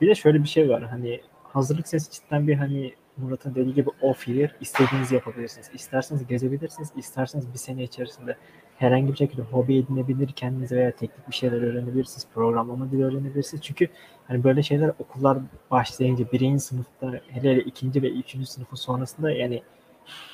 Bir 0.01 0.07
de 0.07 0.15
şöyle 0.15 0.43
bir 0.43 0.47
şey 0.47 0.69
var. 0.69 0.83
Hani 0.83 1.21
hazırlık 1.43 1.87
sesi 1.87 2.11
cidden 2.11 2.47
bir 2.47 2.55
hani 2.55 2.93
Murat'ın 3.17 3.55
dediği 3.55 3.73
gibi 3.73 3.89
off 4.01 4.27
year. 4.27 4.55
istediğinizi 4.61 5.15
yapabilirsiniz. 5.15 5.69
İsterseniz 5.73 6.27
gezebilirsiniz. 6.27 6.91
isterseniz 6.95 7.53
bir 7.53 7.59
sene 7.59 7.83
içerisinde 7.83 8.37
herhangi 8.77 9.11
bir 9.11 9.17
şekilde 9.17 9.41
hobi 9.41 9.77
edinebilir 9.77 10.27
kendinize 10.27 10.75
veya 10.75 10.91
teknik 10.91 11.29
bir 11.29 11.35
şeyler 11.35 11.61
öğrenebilirsiniz. 11.61 12.27
Programlama 12.33 12.91
dili 12.91 13.05
öğrenebilirsiniz. 13.05 13.63
Çünkü 13.63 13.87
hani 14.27 14.43
böyle 14.43 14.63
şeyler 14.63 14.91
okullar 14.99 15.37
başlayınca 15.71 16.25
birinci 16.31 16.63
sınıfta 16.63 17.11
hele 17.27 17.51
hele 17.51 17.61
ikinci 17.61 18.01
ve 18.01 18.09
üçüncü 18.09 18.45
sınıfın 18.45 18.75
sonrasında 18.75 19.31
yani 19.31 19.61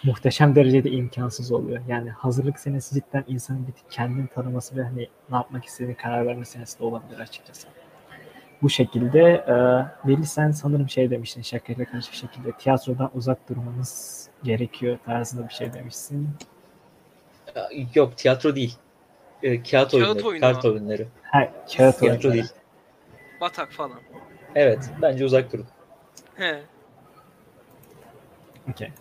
muhteşem 0.04 0.56
derecede 0.56 0.92
imkansız 0.92 1.52
oluyor. 1.52 1.82
Yani 1.88 2.10
hazırlık 2.10 2.60
senesi 2.60 2.96
cidden 2.96 3.24
insanın 3.28 3.68
bir 3.68 3.74
kendini 3.90 4.28
tanıması 4.28 4.76
ve 4.76 4.84
hani 4.84 5.08
ne 5.30 5.36
yapmak 5.36 5.66
istediğini 5.66 5.96
karar 5.96 6.26
verme 6.26 6.46
senesi 6.46 6.80
de 6.80 6.84
olabilir 6.84 7.20
açıkçası. 7.20 7.68
Bu 8.62 8.70
şekilde 8.70 9.22
e, 9.22 9.56
Veli 10.08 10.26
sen 10.26 10.52
sanırım 10.52 10.90
şey 10.90 11.10
demiştin 11.10 11.42
şakayla 11.42 11.86
karışık 11.86 12.14
şekilde 12.14 12.52
tiyatrodan 12.52 13.12
uzak 13.14 13.50
durmanız 13.50 14.24
gerekiyor 14.44 14.98
tarzında 15.06 15.50
bir 15.50 15.54
şey 15.54 15.74
demişsin. 15.74 16.30
Yok 17.96 18.18
tiyatro 18.18 18.56
değil. 18.56 18.76
E, 19.44 19.64
kağıt, 19.64 19.72
Kağıt 19.72 19.94
oyunları, 19.94 20.28
oyunu 20.28 20.42
kart 20.42 20.66
oyunları. 20.66 21.08
Ha, 21.24 21.40
kağıt 21.42 21.68
Tiyatro 21.70 22.08
oyunları. 22.08 22.34
değil. 22.34 22.50
Batak 23.42 23.72
falan. 23.72 24.00
Evet, 24.56 24.90
bence 25.02 25.26
uzak 25.26 25.54
durun. 25.54 25.66
He. 26.36 26.62
Okey. 28.72 28.92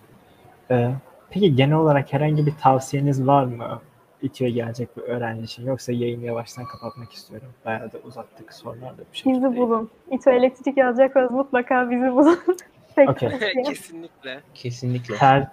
Ee, 0.71 0.91
peki 1.31 1.57
genel 1.57 1.77
olarak 1.77 2.13
herhangi 2.13 2.47
bir 2.47 2.53
tavsiyeniz 2.63 3.27
var 3.27 3.45
mı? 3.45 3.81
İTÜ'ye 4.23 4.51
gelecek 4.51 4.97
bir 4.97 5.03
öğrenci 5.03 5.45
için. 5.45 5.67
Yoksa 5.67 5.93
yayını 5.93 6.25
yavaştan 6.25 6.65
kapatmak 6.65 7.13
istiyorum. 7.13 7.49
Bayağı 7.65 7.93
da 7.93 7.99
uzattık 7.99 8.55
sorular 8.55 8.99
da 8.99 9.03
bu 9.13 9.15
şekilde. 9.17 9.35
Bizi 9.35 9.57
bulun. 9.57 9.91
İTÜ 10.11 10.31
elektrik 10.31 10.77
yazacaksanız 10.77 11.31
mutlaka 11.31 11.91
bizi 11.91 12.13
bulun. 12.13 12.39
Tavsiye. 12.97 13.53
Kesinlikle. 13.67 14.41
Kesinlikle. 14.55 15.17
Ter, 15.17 15.49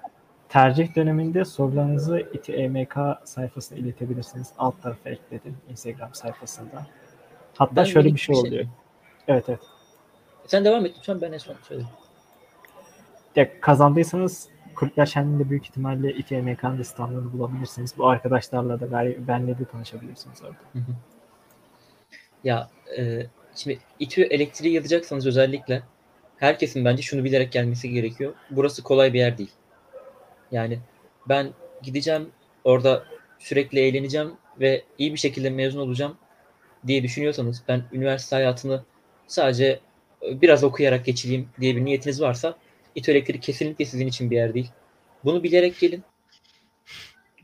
tercih 0.49 0.95
döneminde 0.95 1.45
sorularınızı 1.45 2.19
İTÜ 2.33 2.51
EMK 2.51 2.97
sayfasına 3.23 3.77
iletebilirsiniz. 3.77 4.53
Alt 4.57 4.81
tarafa 4.81 5.09
ekledim 5.09 5.57
Instagram 5.69 6.13
sayfasında. 6.13 6.87
Hatta 7.57 7.75
Ben 7.75 7.83
şöyle 7.83 8.13
bir 8.13 8.19
şey 8.19 8.35
şey- 8.35 8.41
oluyor. 8.49 8.65
Evet 9.27 9.45
evet. 9.49 9.59
Sen 10.47 10.65
devam 10.65 10.85
et 10.85 10.93
lütfen 10.97 11.21
ben 11.21 11.31
en 11.31 11.37
son 11.37 11.55
söyleyeyim. 11.67 11.91
Ya 13.35 13.61
kazandıysanız 13.61 14.49
Kulüpler 14.75 15.05
Şenliği'nde 15.05 15.49
büyük 15.49 15.65
ihtimalle 15.65 16.11
da 16.79 16.83
standını 16.83 17.33
bulabilirsiniz. 17.33 17.97
Bu 17.97 18.07
arkadaşlarla 18.07 18.79
da 18.79 18.91
ben- 18.91 19.27
benle 19.27 19.59
de 19.59 19.65
tanışabilirsiniz 19.65 20.41
orada. 20.43 20.85
Ya 22.43 22.69
e, 22.97 23.25
şimdi 23.55 23.79
İTÜ 23.99 24.21
elektriği 24.21 24.73
yazacaksanız 24.73 25.27
özellikle 25.27 25.83
herkesin 26.37 26.85
bence 26.85 27.01
şunu 27.01 27.23
bilerek 27.23 27.51
gelmesi 27.51 27.89
gerekiyor. 27.89 28.33
Burası 28.49 28.83
kolay 28.83 29.13
bir 29.13 29.19
yer 29.19 29.37
değil. 29.37 29.51
Yani 30.51 30.79
ben 31.29 31.49
gideceğim 31.83 32.29
orada 32.63 33.03
sürekli 33.39 33.79
eğleneceğim 33.79 34.33
ve 34.59 34.83
iyi 34.97 35.13
bir 35.13 35.19
şekilde 35.19 35.49
mezun 35.49 35.79
olacağım 35.79 36.17
diye 36.87 37.03
düşünüyorsanız 37.03 37.63
ben 37.67 37.83
üniversite 37.91 38.35
hayatını 38.35 38.83
sadece 39.27 39.79
e, 40.23 40.41
biraz 40.41 40.63
okuyarak 40.63 41.05
geçireyim 41.05 41.49
diye 41.59 41.75
bir 41.75 41.85
niyetiniz 41.85 42.21
varsa 42.21 42.55
İTÜ 42.95 43.11
elektrik 43.11 43.43
kesinlikle 43.43 43.85
sizin 43.85 44.07
için 44.07 44.31
bir 44.31 44.35
yer 44.35 44.53
değil. 44.53 44.71
Bunu 45.23 45.43
bilerek 45.43 45.79
gelin. 45.79 46.03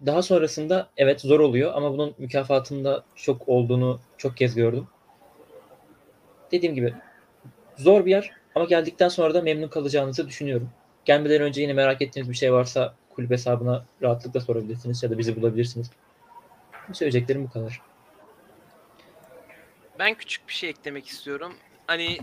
Daha 0.05 0.21
sonrasında 0.21 0.89
evet 0.97 1.21
zor 1.21 1.39
oluyor 1.39 1.71
ama 1.75 1.93
bunun 1.93 2.15
mükafatında 2.17 3.03
çok 3.15 3.49
olduğunu 3.49 3.99
çok 4.17 4.37
kez 4.37 4.55
gördüm. 4.55 4.87
Dediğim 6.51 6.75
gibi 6.75 6.93
zor 7.77 8.05
bir 8.05 8.11
yer 8.11 8.31
ama 8.55 8.65
geldikten 8.65 9.09
sonra 9.09 9.33
da 9.33 9.41
memnun 9.41 9.67
kalacağınızı 9.67 10.27
düşünüyorum. 10.27 10.69
Gelmeden 11.05 11.41
önce 11.41 11.61
yine 11.61 11.73
merak 11.73 12.01
ettiğiniz 12.01 12.29
bir 12.29 12.35
şey 12.35 12.53
varsa 12.53 12.95
kulüp 13.09 13.31
hesabına 13.31 13.85
rahatlıkla 14.01 14.39
sorabilirsiniz 14.41 15.03
ya 15.03 15.11
da 15.11 15.17
bizi 15.17 15.35
bulabilirsiniz. 15.35 15.91
Söyleyeceklerim 16.93 17.43
bu 17.43 17.49
kadar. 17.49 17.81
Ben 19.99 20.13
küçük 20.13 20.47
bir 20.47 20.53
şey 20.53 20.69
eklemek 20.69 21.07
istiyorum. 21.07 21.53
Hani 21.87 22.17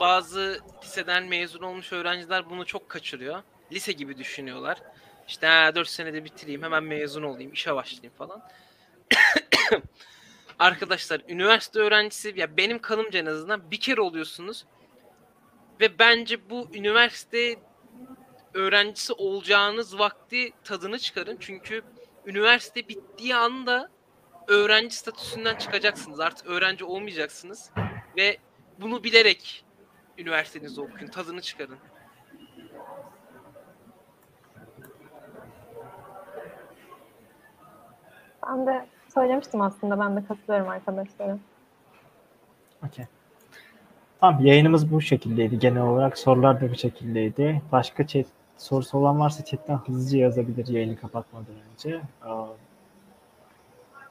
bazı 0.00 0.60
liseden 0.82 1.26
mezun 1.26 1.62
olmuş 1.62 1.92
öğrenciler 1.92 2.50
bunu 2.50 2.66
çok 2.66 2.88
kaçırıyor. 2.88 3.42
Lise 3.72 3.92
gibi 3.92 4.18
düşünüyorlar. 4.18 4.82
İşte 5.28 5.46
ha, 5.46 5.74
4 5.74 5.88
senede 5.88 6.24
bitireyim, 6.24 6.62
hemen 6.62 6.82
mezun 6.84 7.22
olayım, 7.22 7.52
işe 7.52 7.74
başlayayım 7.74 8.14
falan. 8.18 8.42
Arkadaşlar 10.58 11.22
üniversite 11.28 11.78
öğrencisi 11.78 12.32
ya 12.36 12.56
benim 12.56 12.78
kanımca 12.78 13.18
en 13.18 13.26
azından 13.26 13.70
bir 13.70 13.80
kere 13.80 14.00
oluyorsunuz. 14.00 14.64
Ve 15.80 15.98
bence 15.98 16.50
bu 16.50 16.68
üniversite 16.74 17.56
öğrencisi 18.54 19.12
olacağınız 19.12 19.98
vakti 19.98 20.50
tadını 20.64 20.98
çıkarın. 20.98 21.36
Çünkü 21.40 21.82
üniversite 22.26 22.88
bittiği 22.88 23.36
anda 23.36 23.88
öğrenci 24.48 24.96
statüsünden 24.96 25.56
çıkacaksınız. 25.56 26.20
Artık 26.20 26.46
öğrenci 26.46 26.84
olmayacaksınız. 26.84 27.70
Ve 28.16 28.36
bunu 28.80 29.04
bilerek 29.04 29.64
üniversitenizi 30.18 30.80
okuyun. 30.80 31.10
Tadını 31.10 31.40
çıkarın. 31.40 31.78
Ben 38.46 38.66
de 38.66 38.86
söylemiştim 39.14 39.60
aslında. 39.60 40.00
Ben 40.00 40.16
de 40.16 40.24
katılıyorum 40.26 40.68
arkadaşlara. 40.68 41.38
Okey. 42.86 43.04
Tamam 44.20 44.46
yayınımız 44.46 44.92
bu 44.92 45.00
şekildeydi. 45.00 45.58
Genel 45.58 45.82
olarak 45.82 46.18
sorular 46.18 46.60
da 46.60 46.70
bu 46.70 46.74
şekildeydi. 46.74 47.62
Başka 47.72 48.06
chat 48.06 48.26
sorusu 48.60 48.98
olan 48.98 49.20
varsa 49.20 49.44
chatten 49.44 49.76
hızlıca 49.76 50.18
yazabilir 50.18 50.66
yayını 50.68 50.96
kapatmadan 50.96 51.54
önce. 51.72 52.00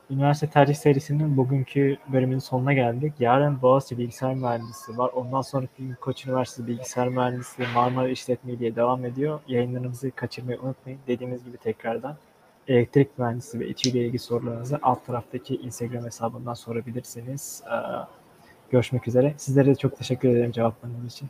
Üniversite 0.09 0.47
tercih 0.47 0.75
serisinin 0.75 1.37
bugünkü 1.37 1.97
bölümünün 2.13 2.39
sonuna 2.39 2.73
geldik. 2.73 3.13
Yarın 3.19 3.61
Boğaziçi 3.61 3.97
Bilgisayar 3.97 4.35
Mühendisliği 4.35 4.97
var. 4.97 5.09
Ondan 5.09 5.41
sonraki 5.41 5.71
gün 5.77 5.95
Koç 6.01 6.25
Üniversitesi 6.25 6.67
Bilgisayar 6.67 7.07
Mühendisliği 7.07 7.69
Marmara 7.75 8.09
İşletme 8.09 8.59
diye 8.59 8.75
devam 8.75 9.05
ediyor. 9.05 9.39
Yayınlarımızı 9.47 10.11
kaçırmayı 10.11 10.61
unutmayın. 10.61 10.99
Dediğimiz 11.07 11.43
gibi 11.43 11.57
tekrardan 11.57 12.17
elektrik 12.67 13.19
mühendisliği 13.19 13.65
ve 13.65 13.69
içiyle 13.69 14.05
ilgili 14.05 14.19
sorularınızı 14.19 14.79
alt 14.81 15.05
taraftaki 15.05 15.55
Instagram 15.55 16.05
hesabından 16.05 16.53
sorabilirsiniz. 16.53 17.63
Görüşmek 18.69 19.07
üzere. 19.07 19.33
Sizlere 19.37 19.65
de 19.65 19.75
çok 19.75 19.97
teşekkür 19.97 20.29
ederim 20.29 20.51
cevaplarınız 20.51 21.13
için. 21.13 21.29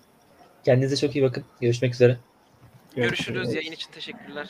Kendinize 0.64 0.96
çok 0.96 1.16
iyi 1.16 1.24
bakın. 1.24 1.44
Görüşmek 1.62 1.94
üzere. 1.94 2.18
Görüşürüz. 2.96 3.54
Yayın 3.54 3.72
için 3.72 3.92
teşekkürler. 3.92 4.50